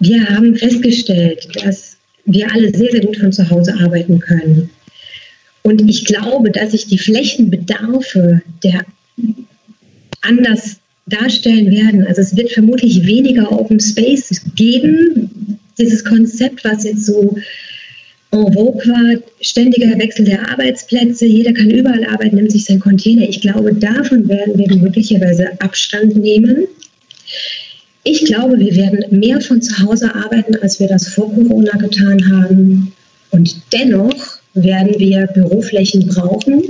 Wir 0.00 0.28
haben 0.28 0.56
festgestellt, 0.56 1.48
dass 1.64 1.96
wir 2.24 2.52
alle 2.52 2.76
sehr, 2.76 2.90
sehr 2.90 3.00
gut 3.00 3.16
von 3.16 3.32
zu 3.32 3.48
Hause 3.48 3.74
arbeiten 3.80 4.18
können. 4.18 4.70
Und 5.62 5.88
ich 5.88 6.04
glaube, 6.04 6.50
dass 6.50 6.72
sich 6.72 6.86
die 6.86 6.98
Flächenbedarfe 6.98 8.42
der 8.62 8.84
anders 10.22 10.76
darstellen 11.06 11.70
werden. 11.70 12.06
Also 12.06 12.20
es 12.20 12.36
wird 12.36 12.50
vermutlich 12.50 13.06
weniger 13.06 13.52
Open 13.52 13.78
Space 13.80 14.42
geben, 14.56 15.58
dieses 15.78 16.04
Konzept, 16.04 16.64
was 16.64 16.84
jetzt 16.84 17.06
so 17.06 17.36
en 18.32 18.52
vogue 18.52 18.82
war, 18.86 19.20
ständiger 19.40 19.98
Wechsel 19.98 20.24
der 20.24 20.50
Arbeitsplätze, 20.50 21.26
jeder 21.26 21.52
kann 21.52 21.70
überall 21.70 22.04
arbeiten, 22.04 22.36
nimmt 22.36 22.52
sich 22.52 22.64
sein 22.64 22.80
Container. 22.80 23.28
Ich 23.28 23.40
glaube, 23.40 23.74
davon 23.74 24.28
werden 24.28 24.58
wir 24.58 24.76
möglicherweise 24.76 25.48
Abstand 25.60 26.16
nehmen. 26.16 26.66
Ich 28.04 28.24
glaube, 28.24 28.58
wir 28.58 28.74
werden 28.76 29.18
mehr 29.18 29.40
von 29.40 29.60
zu 29.60 29.78
Hause 29.78 30.14
arbeiten, 30.14 30.56
als 30.56 30.78
wir 30.80 30.86
das 30.86 31.08
vor 31.08 31.32
Corona 31.34 31.76
getan 31.76 32.30
haben. 32.30 32.92
Und 33.30 33.56
dennoch 33.72 34.38
werden 34.54 34.98
wir 34.98 35.26
Büroflächen 35.28 36.06
brauchen, 36.06 36.62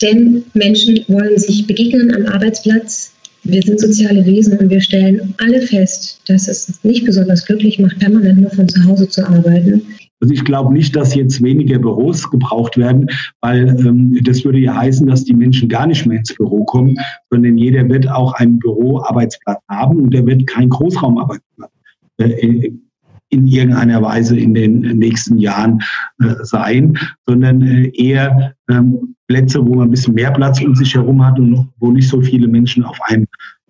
denn 0.00 0.44
Menschen 0.54 1.04
wollen 1.08 1.38
sich 1.38 1.66
begegnen 1.66 2.14
am 2.14 2.26
Arbeitsplatz. 2.26 3.12
Wir 3.44 3.62
sind 3.62 3.80
soziale 3.80 4.24
Wesen 4.24 4.56
und 4.58 4.70
wir 4.70 4.80
stellen 4.80 5.34
alle 5.38 5.62
fest, 5.62 6.20
dass 6.28 6.46
es 6.46 6.82
nicht 6.84 7.04
besonders 7.04 7.44
glücklich 7.44 7.78
macht, 7.78 7.98
permanent 7.98 8.40
nur 8.40 8.50
von 8.50 8.68
zu 8.68 8.84
Hause 8.84 9.08
zu 9.08 9.26
arbeiten. 9.26 9.82
Also 10.20 10.34
ich 10.34 10.44
glaube 10.44 10.72
nicht, 10.72 10.94
dass 10.94 11.16
jetzt 11.16 11.42
weniger 11.42 11.80
Büros 11.80 12.30
gebraucht 12.30 12.78
werden, 12.78 13.08
weil 13.40 13.68
ähm, 13.80 14.16
das 14.22 14.44
würde 14.44 14.58
ja 14.58 14.76
heißen, 14.76 15.08
dass 15.08 15.24
die 15.24 15.34
Menschen 15.34 15.68
gar 15.68 15.88
nicht 15.88 16.06
mehr 16.06 16.18
ins 16.18 16.32
Büro 16.32 16.64
kommen, 16.64 16.96
sondern 17.30 17.58
jeder 17.58 17.88
wird 17.88 18.08
auch 18.08 18.32
einen 18.34 18.60
Büroarbeitsplatz 18.60 19.60
haben 19.68 20.00
und 20.00 20.14
der 20.14 20.24
wird 20.24 20.46
kein 20.46 20.68
Großraumarbeitsplatz 20.68 21.72
äh, 22.18 22.70
in 23.32 23.46
irgendeiner 23.46 24.02
Weise 24.02 24.38
in 24.38 24.54
den 24.54 24.80
nächsten 24.80 25.38
Jahren 25.38 25.82
äh, 26.20 26.34
sein, 26.42 26.98
sondern 27.26 27.62
äh, 27.62 27.90
eher 27.94 28.54
ähm, 28.70 29.14
Plätze, 29.26 29.64
wo 29.64 29.74
man 29.74 29.88
ein 29.88 29.90
bisschen 29.90 30.14
mehr 30.14 30.30
Platz 30.30 30.60
um 30.60 30.74
sich 30.74 30.94
herum 30.94 31.24
hat 31.24 31.38
und 31.38 31.68
wo 31.78 31.90
nicht 31.90 32.08
so 32.08 32.20
viele 32.20 32.46
Menschen 32.46 32.84
auf 32.84 32.98
einem 33.06 33.26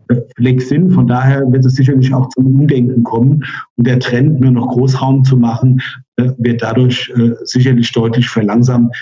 äh, 0.08 0.16
Fleck 0.36 0.60
sind. 0.60 0.92
Von 0.92 1.06
daher 1.06 1.50
wird 1.52 1.64
es 1.64 1.76
sicherlich 1.76 2.12
auch 2.12 2.28
zum 2.30 2.46
Umdenken 2.46 3.04
kommen. 3.04 3.44
Und 3.76 3.86
der 3.86 4.00
Trend, 4.00 4.40
nur 4.40 4.50
noch 4.50 4.66
Großraum 4.66 5.24
zu 5.24 5.36
machen, 5.36 5.80
äh, 6.16 6.30
wird 6.38 6.60
dadurch 6.60 7.12
äh, 7.16 7.34
sicherlich 7.44 7.92
deutlich 7.92 8.28
verlangsamt, 8.28 8.94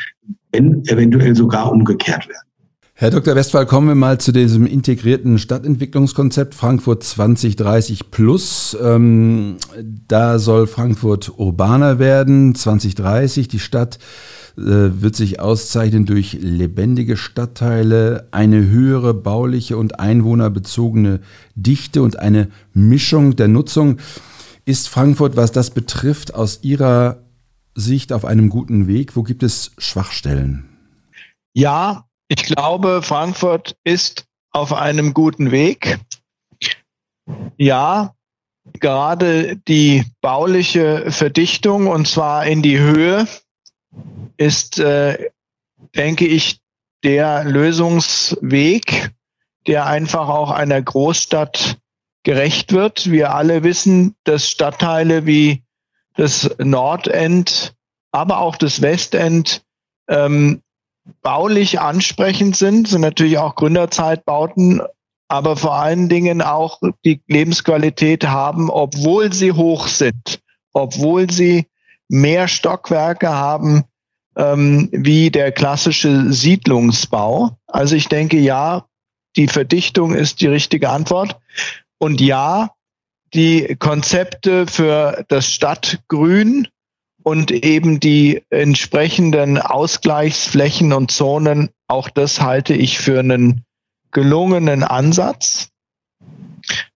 wenn 0.52 0.82
eventuell 0.88 1.34
sogar 1.34 1.72
umgekehrt 1.72 2.28
werden. 2.28 2.49
Herr 3.00 3.10
Dr. 3.10 3.34
Westphal, 3.34 3.64
kommen 3.64 3.88
wir 3.88 3.94
mal 3.94 4.20
zu 4.20 4.30
diesem 4.30 4.66
integrierten 4.66 5.38
Stadtentwicklungskonzept 5.38 6.54
Frankfurt 6.54 7.02
2030 7.02 8.10
Plus. 8.10 8.76
Ähm, 8.78 9.56
da 10.06 10.38
soll 10.38 10.66
Frankfurt 10.66 11.32
urbaner 11.38 11.98
werden, 11.98 12.54
2030. 12.54 13.48
Die 13.48 13.58
Stadt 13.58 13.98
äh, 14.58 14.60
wird 15.00 15.16
sich 15.16 15.40
auszeichnen 15.40 16.04
durch 16.04 16.34
lebendige 16.42 17.16
Stadtteile, 17.16 18.28
eine 18.32 18.68
höhere 18.68 19.14
bauliche 19.14 19.78
und 19.78 19.98
einwohnerbezogene 19.98 21.20
Dichte 21.54 22.02
und 22.02 22.18
eine 22.18 22.50
Mischung 22.74 23.34
der 23.34 23.48
Nutzung. 23.48 23.96
Ist 24.66 24.90
Frankfurt, 24.90 25.38
was 25.38 25.52
das 25.52 25.70
betrifft, 25.70 26.34
aus 26.34 26.58
Ihrer 26.60 27.22
Sicht 27.74 28.12
auf 28.12 28.26
einem 28.26 28.50
guten 28.50 28.88
Weg? 28.88 29.16
Wo 29.16 29.22
gibt 29.22 29.42
es 29.42 29.70
Schwachstellen? 29.78 30.66
Ja, 31.54 32.04
ich 32.30 32.44
glaube, 32.44 33.02
Frankfurt 33.02 33.76
ist 33.82 34.24
auf 34.52 34.72
einem 34.72 35.14
guten 35.14 35.50
Weg. 35.50 35.98
Ja, 37.56 38.14
gerade 38.78 39.56
die 39.56 40.04
bauliche 40.20 41.10
Verdichtung 41.10 41.88
und 41.88 42.06
zwar 42.06 42.46
in 42.46 42.62
die 42.62 42.78
Höhe 42.78 43.26
ist, 44.36 44.78
äh, 44.78 45.30
denke 45.96 46.24
ich, 46.24 46.60
der 47.02 47.42
Lösungsweg, 47.42 49.10
der 49.66 49.86
einfach 49.86 50.28
auch 50.28 50.52
einer 50.52 50.80
Großstadt 50.80 51.78
gerecht 52.22 52.72
wird. 52.72 53.10
Wir 53.10 53.34
alle 53.34 53.64
wissen, 53.64 54.14
dass 54.22 54.48
Stadtteile 54.48 55.26
wie 55.26 55.64
das 56.14 56.48
Nordend, 56.58 57.74
aber 58.12 58.38
auch 58.38 58.54
das 58.54 58.82
Westend 58.82 59.64
ähm, 60.08 60.62
baulich 61.22 61.80
ansprechend 61.80 62.56
sind, 62.56 62.88
sind 62.88 63.00
natürlich 63.00 63.38
auch 63.38 63.54
Gründerzeitbauten, 63.54 64.82
aber 65.28 65.56
vor 65.56 65.74
allen 65.74 66.08
Dingen 66.08 66.42
auch 66.42 66.80
die 67.04 67.20
Lebensqualität 67.26 68.26
haben, 68.26 68.70
obwohl 68.70 69.32
sie 69.32 69.52
hoch 69.52 69.86
sind, 69.88 70.40
obwohl 70.72 71.30
sie 71.30 71.66
mehr 72.08 72.48
Stockwerke 72.48 73.30
haben 73.30 73.84
ähm, 74.36 74.88
wie 74.92 75.30
der 75.30 75.52
klassische 75.52 76.32
Siedlungsbau. 76.32 77.56
Also 77.66 77.96
ich 77.96 78.08
denke, 78.08 78.38
ja, 78.38 78.86
die 79.36 79.48
Verdichtung 79.48 80.14
ist 80.14 80.40
die 80.40 80.48
richtige 80.48 80.90
Antwort. 80.90 81.38
Und 81.98 82.20
ja, 82.20 82.70
die 83.34 83.76
Konzepte 83.78 84.66
für 84.66 85.24
das 85.28 85.52
Stadtgrün 85.52 86.66
und 87.22 87.50
eben 87.50 88.00
die 88.00 88.42
entsprechenden 88.50 89.58
Ausgleichsflächen 89.58 90.92
und 90.92 91.10
Zonen, 91.10 91.70
auch 91.88 92.08
das 92.08 92.40
halte 92.40 92.74
ich 92.74 92.98
für 92.98 93.20
einen 93.20 93.64
gelungenen 94.10 94.82
Ansatz. 94.82 95.68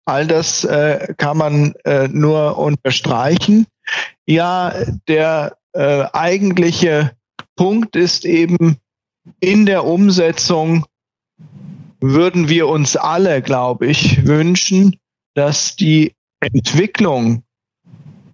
All 0.05 0.27
das 0.27 0.65
äh, 0.65 1.15
kann 1.17 1.37
man 1.37 1.75
äh, 1.85 2.09
nur 2.09 2.59
unterstreichen. 2.59 3.67
Ja, 4.27 4.75
der 5.09 5.57
äh, 5.73 6.05
eigentliche 6.13 7.13
Punkt 7.57 7.97
ist 7.97 8.25
eben 8.25 8.79
in 9.41 9.67
der 9.67 9.85
Umsetzung 9.85 10.87
würden 12.01 12.49
wir 12.49 12.69
uns 12.69 12.97
alle, 12.97 13.43
glaube 13.43 13.87
ich, 13.87 14.27
wünschen, 14.27 14.97
dass 15.35 15.77
die 15.77 16.15
Entwicklung 16.41 17.45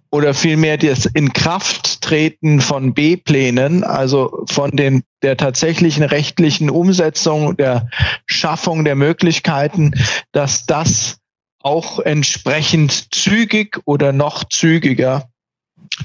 oder 0.09 0.33
vielmehr 0.33 0.77
das 0.77 1.05
Inkrafttreten 1.05 2.61
von 2.61 2.93
B-Plänen, 2.93 3.83
also 3.83 4.43
von 4.49 4.71
den, 4.71 5.03
der 5.21 5.37
tatsächlichen 5.37 6.03
rechtlichen 6.03 6.69
Umsetzung, 6.69 7.57
der 7.57 7.89
Schaffung 8.25 8.85
der 8.85 8.95
Möglichkeiten, 8.95 9.93
dass 10.31 10.65
das 10.65 11.17
auch 11.61 11.99
entsprechend 11.99 13.13
zügig 13.13 13.79
oder 13.85 14.13
noch 14.13 14.43
zügiger 14.45 15.29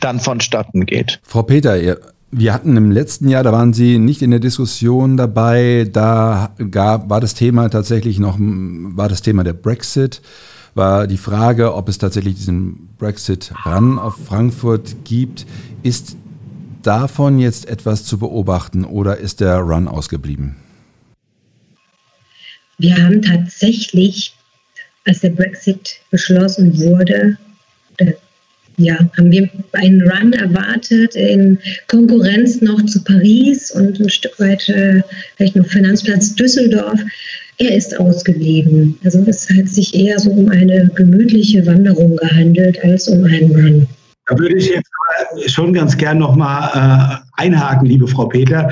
dann 0.00 0.20
vonstatten 0.20 0.86
geht. 0.86 1.20
Frau 1.22 1.42
Peter, 1.42 1.98
wir 2.30 2.55
hatten 2.55 2.76
im 2.76 2.90
letzten 2.90 3.28
Jahr, 3.28 3.42
da 3.42 3.53
waren 3.53 3.74
Sie 3.74 3.98
nicht 3.98 4.22
in 4.22 4.30
der 4.30 4.40
Diskussion 4.40 5.16
dabei, 5.16 5.86
da 5.92 6.55
gab, 6.70 7.11
war 7.11 7.20
das 7.20 7.34
Thema 7.34 7.68
tatsächlich 7.68 8.18
noch, 8.18 8.36
war 8.38 9.09
das 9.09 9.22
Thema 9.22 9.44
der 9.44 9.53
Brexit 9.53 10.22
war 10.74 11.06
die 11.06 11.18
Frage, 11.18 11.74
ob 11.74 11.88
es 11.88 11.98
tatsächlich 11.98 12.36
diesen 12.36 12.88
Brexit-Run 12.98 13.98
auf 13.98 14.16
Frankfurt 14.24 14.96
gibt. 15.04 15.46
Ist 15.82 16.16
davon 16.82 17.38
jetzt 17.38 17.68
etwas 17.68 18.04
zu 18.04 18.18
beobachten 18.18 18.84
oder 18.84 19.18
ist 19.18 19.40
der 19.40 19.56
Run 19.58 19.88
ausgeblieben? 19.88 20.56
Wir 22.78 22.96
haben 22.96 23.22
tatsächlich, 23.22 24.34
als 25.04 25.20
der 25.20 25.30
Brexit 25.30 26.00
beschlossen 26.10 26.78
wurde, 26.78 27.36
ja, 28.78 28.98
haben 29.16 29.30
wir 29.30 29.48
einen 29.72 30.02
Run 30.08 30.32
erwartet 30.32 31.14
in 31.14 31.58
Konkurrenz 31.88 32.60
noch 32.62 32.84
zu 32.86 33.04
Paris 33.04 33.70
und 33.70 34.00
ein 34.00 34.08
Stück 34.08 34.38
weit 34.40 34.68
äh, 34.68 35.02
vielleicht 35.36 35.56
noch 35.56 35.66
Finanzplatz 35.66 36.34
Düsseldorf. 36.34 36.98
Er 37.59 37.76
ist 37.76 37.98
ausgeblieben. 37.98 38.98
Also 39.05 39.22
es 39.26 39.48
hat 39.50 39.68
sich 39.68 39.94
eher 39.94 40.18
so 40.18 40.30
um 40.30 40.48
eine 40.48 40.90
gemütliche 40.94 41.64
Wanderung 41.66 42.16
gehandelt 42.16 42.82
als 42.82 43.09
um 43.09 43.24
einen 43.24 43.55
Run. 43.55 43.86
Da 44.26 44.38
würde 44.38 44.57
ich 44.57 44.70
jetzt 44.70 44.90
schon 45.53 45.72
ganz 45.72 45.96
gern 45.96 46.18
nochmal 46.18 46.70
äh, 46.74 47.42
einhaken, 47.42 47.86
liebe 47.88 48.07
Frau 48.07 48.26
Peter. 48.26 48.70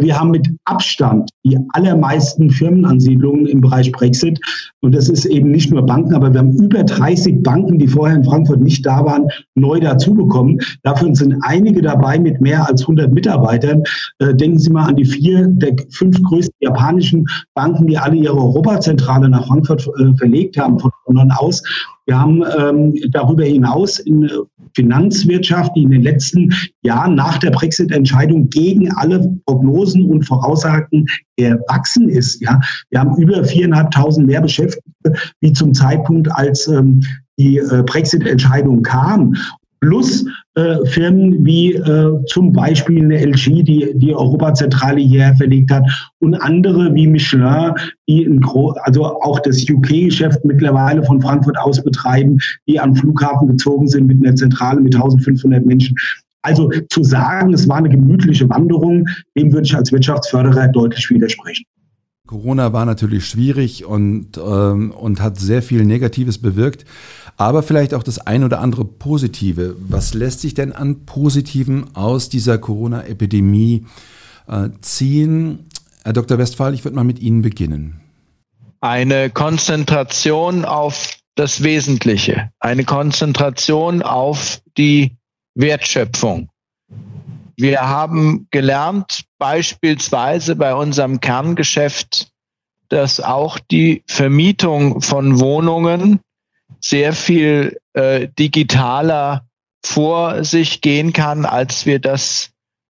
Wir 0.00 0.18
haben 0.18 0.30
mit 0.30 0.48
Abstand 0.64 1.30
die 1.44 1.58
allermeisten 1.70 2.50
Firmenansiedlungen 2.50 3.46
im 3.46 3.60
Bereich 3.60 3.90
Brexit. 3.92 4.40
Und 4.80 4.94
das 4.94 5.08
ist 5.08 5.24
eben 5.24 5.50
nicht 5.50 5.70
nur 5.70 5.84
Banken, 5.84 6.14
aber 6.14 6.32
wir 6.32 6.40
haben 6.40 6.52
über 6.52 6.82
30 6.82 7.42
Banken, 7.42 7.78
die 7.78 7.88
vorher 7.88 8.16
in 8.16 8.24
Frankfurt 8.24 8.60
nicht 8.60 8.86
da 8.86 9.04
waren, 9.04 9.28
neu 9.54 9.80
dazu 9.80 10.14
bekommen. 10.14 10.58
Dafür 10.82 11.14
sind 11.14 11.36
einige 11.42 11.82
dabei 11.82 12.18
mit 12.18 12.40
mehr 12.40 12.66
als 12.68 12.82
100 12.82 13.12
Mitarbeitern. 13.12 13.82
Äh, 14.18 14.34
denken 14.34 14.58
Sie 14.58 14.70
mal 14.70 14.86
an 14.86 14.96
die 14.96 15.04
vier 15.04 15.46
der 15.48 15.76
fünf 15.90 16.22
größten 16.22 16.54
japanischen 16.60 17.26
Banken, 17.54 17.86
die 17.86 17.98
alle 17.98 18.16
ihre 18.16 18.36
Europazentrale 18.36 19.28
nach 19.28 19.46
Frankfurt 19.46 19.86
äh, 19.98 20.14
verlegt 20.16 20.56
haben 20.56 20.78
von 20.78 20.90
London 21.06 21.32
aus. 21.32 21.62
Wir 22.06 22.18
haben 22.18 22.42
ähm, 22.58 22.94
darüber 23.10 23.44
hinaus 23.44 24.00
in 24.00 24.28
Finanzwirtschaft, 24.74 25.72
die 25.76 25.82
in 25.82 25.90
den 25.90 26.02
letzten 26.02 26.52
Jahren 26.82 27.14
nach 27.14 27.38
der 27.38 27.50
Brexit-Entscheidung 27.50 28.48
gegen 28.48 28.92
alle 28.92 29.36
Prognosen 29.46 30.04
und 30.06 30.24
Voraussagen 30.24 31.06
erwachsen 31.36 32.08
ist. 32.08 32.40
Ja, 32.40 32.60
wir 32.90 33.00
haben 33.00 33.16
über 33.20 33.44
viereinhalbtausend 33.44 34.26
mehr 34.26 34.40
Beschäftigte 34.40 35.12
wie 35.40 35.52
zum 35.52 35.74
Zeitpunkt, 35.74 36.30
als 36.32 36.68
ähm, 36.68 37.02
die 37.38 37.58
äh, 37.58 37.82
Brexit-Entscheidung 37.84 38.82
kam 38.82 39.34
plus 39.82 40.24
äh, 40.54 40.86
Firmen 40.86 41.44
wie 41.44 41.74
äh, 41.74 42.24
zum 42.26 42.52
Beispiel 42.52 43.02
eine 43.02 43.18
LG, 43.18 43.64
die 43.64 43.92
die 43.94 44.14
Europazentrale 44.14 45.00
hierher 45.00 45.34
verlegt 45.34 45.72
hat 45.72 45.84
und 46.20 46.34
andere 46.34 46.94
wie 46.94 47.08
Michelin, 47.08 47.74
die 48.08 48.40
also 48.84 49.04
auch 49.04 49.40
das 49.40 49.68
UK-Geschäft 49.68 50.44
mittlerweile 50.44 51.02
von 51.02 51.20
Frankfurt 51.20 51.58
aus 51.58 51.82
betreiben, 51.82 52.38
die 52.68 52.78
am 52.78 52.94
Flughafen 52.94 53.48
gezogen 53.48 53.88
sind 53.88 54.06
mit 54.06 54.24
einer 54.24 54.36
Zentrale 54.36 54.80
mit 54.80 54.94
1500 54.94 55.66
Menschen. 55.66 55.96
Also 56.42 56.70
zu 56.90 57.02
sagen, 57.02 57.52
es 57.52 57.68
war 57.68 57.76
eine 57.76 57.88
gemütliche 57.88 58.48
Wanderung, 58.48 59.06
dem 59.36 59.52
würde 59.52 59.66
ich 59.66 59.76
als 59.76 59.90
Wirtschaftsförderer 59.90 60.68
deutlich 60.68 61.10
widersprechen. 61.10 61.64
Corona 62.26 62.72
war 62.72 62.86
natürlich 62.86 63.26
schwierig 63.26 63.84
und, 63.84 64.38
ähm, 64.38 64.92
und 64.92 65.20
hat 65.20 65.38
sehr 65.38 65.60
viel 65.60 65.84
Negatives 65.84 66.38
bewirkt 66.38 66.84
aber 67.42 67.62
vielleicht 67.62 67.94
auch 67.94 68.02
das 68.02 68.18
ein 68.18 68.44
oder 68.44 68.60
andere 68.60 68.84
Positive. 68.84 69.76
Was 69.78 70.14
lässt 70.14 70.40
sich 70.40 70.54
denn 70.54 70.72
an 70.72 71.04
Positiven 71.06 71.96
aus 71.96 72.28
dieser 72.28 72.58
Corona-Epidemie 72.58 73.86
äh, 74.46 74.68
ziehen? 74.80 75.68
Herr 76.04 76.12
Dr. 76.12 76.38
Westphal, 76.38 76.74
ich 76.74 76.84
würde 76.84 76.96
mal 76.96 77.04
mit 77.04 77.18
Ihnen 77.18 77.42
beginnen. 77.42 78.00
Eine 78.80 79.30
Konzentration 79.30 80.64
auf 80.64 81.16
das 81.34 81.62
Wesentliche, 81.62 82.50
eine 82.60 82.84
Konzentration 82.84 84.02
auf 84.02 84.60
die 84.76 85.16
Wertschöpfung. 85.54 86.48
Wir 87.56 87.80
haben 87.80 88.46
gelernt, 88.50 89.24
beispielsweise 89.38 90.56
bei 90.56 90.74
unserem 90.74 91.20
Kerngeschäft, 91.20 92.28
dass 92.88 93.20
auch 93.20 93.58
die 93.58 94.02
Vermietung 94.06 95.00
von 95.00 95.38
Wohnungen 95.40 96.20
sehr 96.84 97.12
viel 97.12 97.78
äh, 97.94 98.28
digitaler 98.38 99.46
vor 99.84 100.44
sich 100.44 100.80
gehen 100.80 101.12
kann, 101.12 101.44
als 101.44 101.86
wir 101.86 101.98
das 101.98 102.50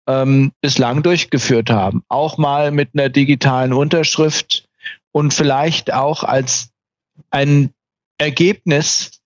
ähm, 0.09 0.53
bislang 0.61 1.03
durchgeführt 1.03 1.70
haben. 1.70 2.03
Auch 2.09 2.38
mal 2.38 2.70
mit 2.70 2.91
einer 2.95 3.09
digitalen 3.09 3.72
Unterschrift 3.72 4.64
und 5.12 5.34
vielleicht 5.34 5.93
auch 5.93 6.24
als 6.24 6.70
ein 7.30 7.70
Ergebnis. 8.18 9.20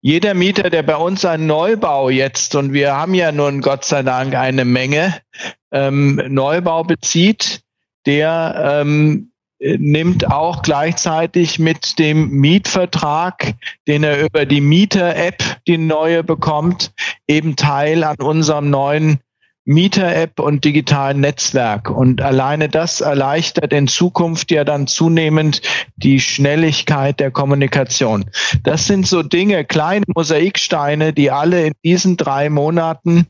Jeder 0.00 0.34
Mieter, 0.34 0.70
der 0.70 0.82
bei 0.82 0.96
uns 0.96 1.24
einen 1.24 1.46
Neubau 1.46 2.08
jetzt, 2.08 2.54
und 2.54 2.72
wir 2.72 2.94
haben 2.94 3.14
ja 3.14 3.32
nun 3.32 3.60
Gott 3.60 3.84
sei 3.84 4.02
Dank 4.02 4.34
eine 4.34 4.64
Menge, 4.64 5.20
ähm, 5.72 6.22
Neubau 6.28 6.84
bezieht, 6.84 7.62
der 8.06 8.80
ähm, 8.82 9.32
nimmt 9.60 10.30
auch 10.30 10.62
gleichzeitig 10.62 11.58
mit 11.58 11.98
dem 11.98 12.30
Mietvertrag, 12.30 13.54
den 13.86 14.04
er 14.04 14.24
über 14.24 14.46
die 14.46 14.60
Mieter-App, 14.60 15.42
die 15.66 15.78
neue 15.78 16.22
bekommt, 16.22 16.92
eben 17.26 17.56
teil 17.56 18.04
an 18.04 18.16
unserem 18.20 18.70
neuen 18.70 19.18
Mieter-App 19.68 20.40
und 20.40 20.64
digitalen 20.64 21.20
Netzwerk. 21.20 21.90
Und 21.90 22.22
alleine 22.22 22.70
das 22.70 23.02
erleichtert 23.02 23.72
in 23.74 23.86
Zukunft 23.86 24.50
ja 24.50 24.64
dann 24.64 24.86
zunehmend 24.86 25.60
die 25.96 26.20
Schnelligkeit 26.20 27.20
der 27.20 27.30
Kommunikation. 27.30 28.30
Das 28.62 28.86
sind 28.86 29.06
so 29.06 29.22
Dinge, 29.22 29.64
kleine 29.66 30.06
Mosaiksteine, 30.14 31.12
die 31.12 31.30
alle 31.30 31.66
in 31.66 31.72
diesen 31.84 32.16
drei 32.16 32.48
Monaten 32.48 33.26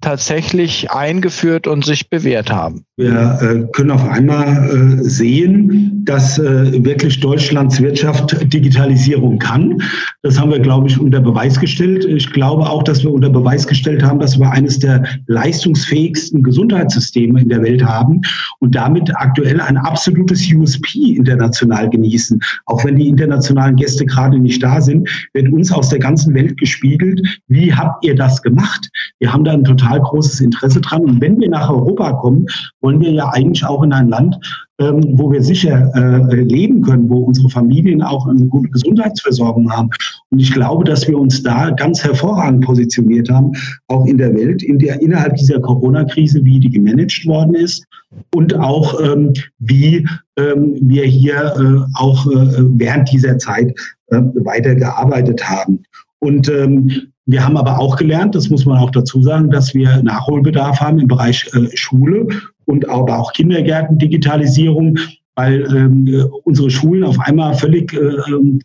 tatsächlich 0.00 0.92
eingeführt 0.92 1.66
und 1.66 1.84
sich 1.84 2.10
bewährt 2.10 2.50
haben. 2.50 2.85
Wir 2.96 3.38
äh, 3.40 3.72
können 3.72 3.90
auf 3.90 4.06
einmal 4.08 5.00
äh, 5.00 5.02
sehen, 5.02 6.02
dass 6.04 6.38
äh, 6.38 6.84
wirklich 6.84 7.20
Deutschlands 7.20 7.80
Wirtschaft 7.80 8.36
Digitalisierung 8.52 9.38
kann. 9.38 9.82
Das 10.22 10.38
haben 10.38 10.50
wir, 10.50 10.60
glaube 10.60 10.88
ich, 10.88 10.98
unter 10.98 11.20
Beweis 11.20 11.58
gestellt. 11.58 12.04
Ich 12.04 12.32
glaube 12.32 12.68
auch, 12.68 12.82
dass 12.82 13.02
wir 13.02 13.12
unter 13.12 13.30
Beweis 13.30 13.66
gestellt 13.66 14.02
haben, 14.02 14.18
dass 14.18 14.38
wir 14.38 14.50
eines 14.50 14.78
der 14.78 15.04
leistungsfähigsten 15.26 16.42
Gesundheitssysteme 16.42 17.40
in 17.40 17.48
der 17.48 17.62
Welt 17.62 17.84
haben 17.84 18.20
und 18.60 18.74
damit 18.74 19.14
aktuell 19.16 19.60
ein 19.60 19.76
absolutes 19.76 20.46
USP 20.52 21.16
international 21.16 21.90
genießen. 21.90 22.40
Auch 22.66 22.84
wenn 22.84 22.96
die 22.96 23.08
internationalen 23.08 23.76
Gäste 23.76 24.06
gerade 24.06 24.38
nicht 24.38 24.62
da 24.62 24.80
sind, 24.80 25.08
wird 25.32 25.52
uns 25.52 25.72
aus 25.72 25.88
der 25.90 25.98
ganzen 25.98 26.34
Welt 26.34 26.58
gespiegelt, 26.58 27.20
wie 27.48 27.74
habt 27.74 28.04
ihr 28.04 28.14
das 28.14 28.42
gemacht? 28.42 28.88
Wir 29.18 29.32
haben 29.32 29.44
da 29.44 29.52
ein 29.52 29.64
total 29.64 29.76
total 29.76 30.00
großes 30.00 30.40
Interesse 30.40 30.80
dran. 30.80 31.02
Und 31.02 31.20
wenn 31.20 31.38
wir 31.38 31.48
nach 31.48 31.70
Europa 31.70 32.12
kommen, 32.14 32.46
wollen 32.86 33.00
wir 33.00 33.10
ja 33.10 33.28
eigentlich 33.30 33.64
auch 33.64 33.82
in 33.82 33.92
ein 33.92 34.08
Land, 34.08 34.36
ähm, 34.78 35.18
wo 35.18 35.32
wir 35.32 35.42
sicher 35.42 35.90
äh, 35.96 36.36
leben 36.36 36.82
können, 36.82 37.10
wo 37.10 37.16
unsere 37.16 37.50
Familien 37.50 38.00
auch 38.00 38.28
eine 38.28 38.46
gute 38.46 38.68
Gesundheitsversorgung 38.68 39.72
haben. 39.72 39.90
Und 40.30 40.38
ich 40.38 40.52
glaube, 40.52 40.84
dass 40.84 41.08
wir 41.08 41.18
uns 41.18 41.42
da 41.42 41.70
ganz 41.70 42.04
hervorragend 42.04 42.64
positioniert 42.64 43.28
haben, 43.28 43.50
auch 43.88 44.06
in 44.06 44.18
der 44.18 44.32
Welt, 44.36 44.62
in 44.62 44.78
der 44.78 45.02
innerhalb 45.02 45.34
dieser 45.34 45.58
Corona-Krise, 45.58 46.44
wie 46.44 46.60
die 46.60 46.70
gemanagt 46.70 47.26
worden 47.26 47.56
ist 47.56 47.84
und 48.32 48.54
auch 48.54 49.00
ähm, 49.00 49.32
wie 49.58 50.06
ähm, 50.38 50.76
wir 50.80 51.06
hier 51.06 51.54
äh, 51.58 51.98
auch 52.00 52.24
äh, 52.28 52.62
während 52.78 53.10
dieser 53.10 53.36
Zeit 53.38 53.74
äh, 54.12 54.20
weitergearbeitet 54.44 55.42
haben. 55.42 55.82
Und 56.26 56.48
ähm, 56.48 57.12
wir 57.26 57.44
haben 57.44 57.56
aber 57.56 57.78
auch 57.78 57.96
gelernt, 57.96 58.34
das 58.34 58.50
muss 58.50 58.66
man 58.66 58.78
auch 58.78 58.90
dazu 58.90 59.22
sagen, 59.22 59.48
dass 59.48 59.74
wir 59.74 60.02
Nachholbedarf 60.02 60.80
haben 60.80 60.98
im 60.98 61.06
Bereich 61.06 61.48
äh, 61.54 61.76
Schule 61.76 62.26
und 62.64 62.88
aber 62.88 63.20
auch 63.20 63.32
Kindergärten, 63.32 63.98
Digitalisierung, 63.98 64.98
weil 65.36 65.62
ähm, 65.72 66.28
unsere 66.42 66.68
Schulen 66.68 67.04
auf 67.04 67.20
einmal 67.20 67.54
völlig 67.54 67.92
äh, 67.92 67.98
ähm, 68.28 68.60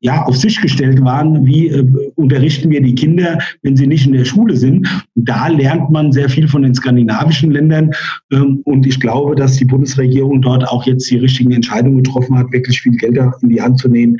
ja, 0.00 0.24
auf 0.24 0.36
sich 0.36 0.60
gestellt 0.60 1.02
waren, 1.02 1.46
wie 1.46 1.68
äh, 1.68 1.86
unterrichten 2.16 2.68
wir 2.68 2.82
die 2.82 2.94
Kinder, 2.94 3.38
wenn 3.62 3.78
sie 3.78 3.86
nicht 3.86 4.06
in 4.06 4.12
der 4.12 4.26
Schule 4.26 4.56
sind. 4.56 4.86
Und 5.14 5.28
da 5.28 5.48
lernt 5.48 5.88
man 5.90 6.12
sehr 6.12 6.28
viel 6.28 6.48
von 6.48 6.62
den 6.62 6.74
skandinavischen 6.74 7.50
Ländern. 7.50 7.92
Ähm, 8.30 8.60
und 8.64 8.86
ich 8.86 9.00
glaube, 9.00 9.36
dass 9.36 9.56
die 9.56 9.64
Bundesregierung 9.64 10.42
dort 10.42 10.68
auch 10.68 10.84
jetzt 10.84 11.10
die 11.10 11.16
richtigen 11.16 11.52
Entscheidungen 11.52 12.02
getroffen 12.02 12.36
hat, 12.36 12.52
wirklich 12.52 12.82
viel 12.82 12.96
Geld 12.96 13.18
in 13.40 13.48
die 13.48 13.62
Hand 13.62 13.78
zu 13.78 13.88
nehmen, 13.88 14.18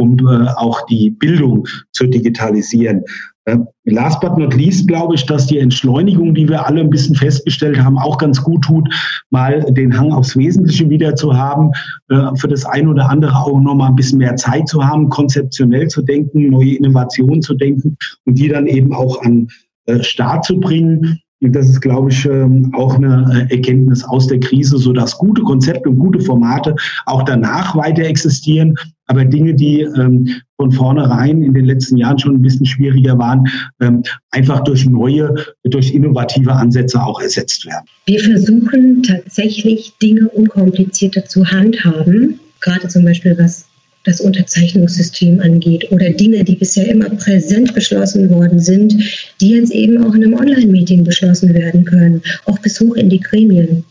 um 0.00 0.18
äh, 0.18 0.48
auch 0.56 0.84
die 0.86 1.10
Bildung 1.10 1.66
zu 1.92 2.06
digitalisieren. 2.06 3.04
Äh, 3.44 3.58
last 3.84 4.20
but 4.20 4.36
not 4.36 4.54
least 4.54 4.88
glaube 4.88 5.14
ich, 5.14 5.26
dass 5.26 5.46
die 5.46 5.58
Entschleunigung, 5.58 6.34
die 6.34 6.48
wir 6.48 6.66
alle 6.66 6.80
ein 6.80 6.90
bisschen 6.90 7.14
festgestellt 7.14 7.82
haben, 7.82 7.98
auch 7.98 8.18
ganz 8.18 8.42
gut 8.42 8.62
tut, 8.62 8.88
mal 9.30 9.60
den 9.72 9.96
Hang 9.96 10.12
aufs 10.12 10.36
Wesentliche 10.36 10.88
wieder 10.88 11.14
zu 11.14 11.36
haben, 11.36 11.70
äh, 12.08 12.34
für 12.36 12.48
das 12.48 12.64
eine 12.64 12.90
oder 12.90 13.08
andere 13.08 13.36
auch 13.36 13.60
noch 13.60 13.74
mal 13.74 13.88
ein 13.88 13.96
bisschen 13.96 14.18
mehr 14.18 14.36
Zeit 14.36 14.68
zu 14.68 14.84
haben, 14.84 15.08
konzeptionell 15.08 15.88
zu 15.88 16.02
denken, 16.02 16.48
neue 16.50 16.76
Innovationen 16.76 17.42
zu 17.42 17.54
denken 17.54 17.96
und 18.24 18.38
die 18.38 18.48
dann 18.48 18.66
eben 18.66 18.94
auch 18.94 19.22
an 19.22 19.48
äh, 19.86 20.02
Start 20.02 20.44
zu 20.44 20.60
bringen. 20.60 21.20
Das 21.40 21.70
ist, 21.70 21.80
glaube 21.80 22.10
ich, 22.10 22.26
ähm, 22.26 22.70
auch 22.74 22.96
eine 22.96 23.46
äh, 23.50 23.54
Erkenntnis 23.54 24.04
aus 24.04 24.26
der 24.26 24.40
Krise, 24.40 24.76
so 24.76 24.92
dass 24.92 25.16
gute 25.16 25.42
Konzepte 25.42 25.88
und 25.88 25.98
gute 25.98 26.20
Formate 26.20 26.76
auch 27.06 27.22
danach 27.22 27.74
weiter 27.74 28.02
existieren, 28.02 28.74
aber 29.06 29.24
Dinge, 29.24 29.54
die 29.54 29.80
ähm, 29.80 30.28
von 30.56 30.70
vornherein 30.70 31.42
in 31.42 31.54
den 31.54 31.64
letzten 31.64 31.96
Jahren 31.96 32.18
schon 32.18 32.34
ein 32.34 32.42
bisschen 32.42 32.66
schwieriger 32.66 33.18
waren, 33.18 33.48
ähm, 33.80 34.02
einfach 34.30 34.60
durch 34.60 34.86
neue, 34.86 35.34
durch 35.64 35.94
innovative 35.94 36.52
Ansätze 36.52 37.02
auch 37.02 37.20
ersetzt 37.20 37.64
werden. 37.64 37.86
Wir 38.04 38.20
versuchen 38.20 39.02
tatsächlich 39.02 39.94
Dinge 40.02 40.28
unkomplizierter 40.28 41.24
zu 41.24 41.46
handhaben, 41.46 42.38
gerade 42.60 42.88
zum 42.88 43.04
Beispiel 43.04 43.34
was 43.38 43.69
das 44.04 44.20
Unterzeichnungssystem 44.20 45.40
angeht 45.40 45.90
oder 45.90 46.10
Dinge, 46.10 46.42
die 46.44 46.56
bisher 46.56 46.88
immer 46.88 47.10
präsent 47.10 47.74
beschlossen 47.74 48.30
worden 48.30 48.60
sind, 48.60 48.94
die 49.40 49.50
jetzt 49.50 49.72
eben 49.72 50.02
auch 50.04 50.14
in 50.14 50.24
einem 50.24 50.34
Online-Meeting 50.34 51.04
beschlossen 51.04 51.52
werden 51.52 51.84
können, 51.84 52.22
auch 52.46 52.58
bis 52.58 52.80
hoch 52.80 52.94
in 52.94 53.10
die 53.10 53.20
Gremien. 53.20 53.84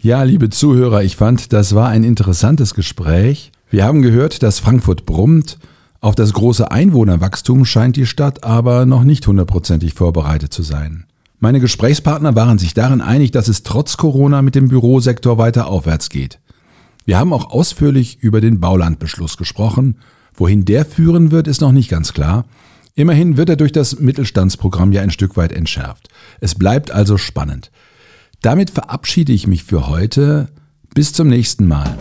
Ja, 0.00 0.22
liebe 0.22 0.50
Zuhörer, 0.50 1.02
ich 1.02 1.16
fand, 1.16 1.52
das 1.52 1.74
war 1.74 1.88
ein 1.88 2.04
interessantes 2.04 2.74
Gespräch. 2.74 3.50
Wir 3.70 3.84
haben 3.84 4.02
gehört, 4.02 4.42
dass 4.42 4.60
Frankfurt 4.60 5.06
brummt. 5.06 5.58
Auf 6.00 6.14
das 6.14 6.32
große 6.32 6.70
Einwohnerwachstum 6.70 7.64
scheint 7.64 7.96
die 7.96 8.06
Stadt 8.06 8.44
aber 8.44 8.86
noch 8.86 9.02
nicht 9.02 9.26
hundertprozentig 9.26 9.94
vorbereitet 9.94 10.52
zu 10.52 10.62
sein. 10.62 11.04
Meine 11.40 11.58
Gesprächspartner 11.58 12.36
waren 12.36 12.58
sich 12.58 12.74
darin 12.74 13.00
einig, 13.00 13.32
dass 13.32 13.48
es 13.48 13.64
trotz 13.64 13.96
Corona 13.96 14.42
mit 14.42 14.54
dem 14.54 14.68
Bürosektor 14.68 15.38
weiter 15.38 15.66
aufwärts 15.66 16.10
geht. 16.10 16.38
Wir 17.08 17.18
haben 17.18 17.32
auch 17.32 17.48
ausführlich 17.48 18.18
über 18.20 18.42
den 18.42 18.60
Baulandbeschluss 18.60 19.38
gesprochen. 19.38 19.96
Wohin 20.34 20.66
der 20.66 20.84
führen 20.84 21.30
wird, 21.30 21.48
ist 21.48 21.62
noch 21.62 21.72
nicht 21.72 21.88
ganz 21.88 22.12
klar. 22.12 22.44
Immerhin 22.96 23.38
wird 23.38 23.48
er 23.48 23.56
durch 23.56 23.72
das 23.72 23.98
Mittelstandsprogramm 23.98 24.92
ja 24.92 25.00
ein 25.00 25.10
Stück 25.10 25.38
weit 25.38 25.54
entschärft. 25.54 26.10
Es 26.42 26.54
bleibt 26.54 26.90
also 26.90 27.16
spannend. 27.16 27.70
Damit 28.42 28.68
verabschiede 28.68 29.32
ich 29.32 29.46
mich 29.46 29.64
für 29.64 29.88
heute. 29.88 30.48
Bis 30.92 31.14
zum 31.14 31.28
nächsten 31.28 31.66
Mal. 31.66 31.96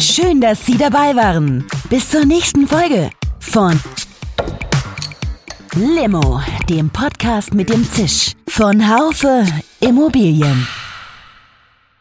Schön, 0.00 0.40
dass 0.40 0.66
Sie 0.66 0.76
dabei 0.76 1.14
waren. 1.14 1.66
Bis 1.88 2.10
zur 2.10 2.24
nächsten 2.24 2.66
Folge 2.66 3.10
von 3.38 3.78
Limo, 5.76 6.40
dem 6.68 6.90
Podcast 6.90 7.54
mit 7.54 7.70
dem 7.70 7.88
Zisch 7.92 8.32
von 8.48 8.88
Haufe 8.88 9.46
Immobilien. 9.78 10.66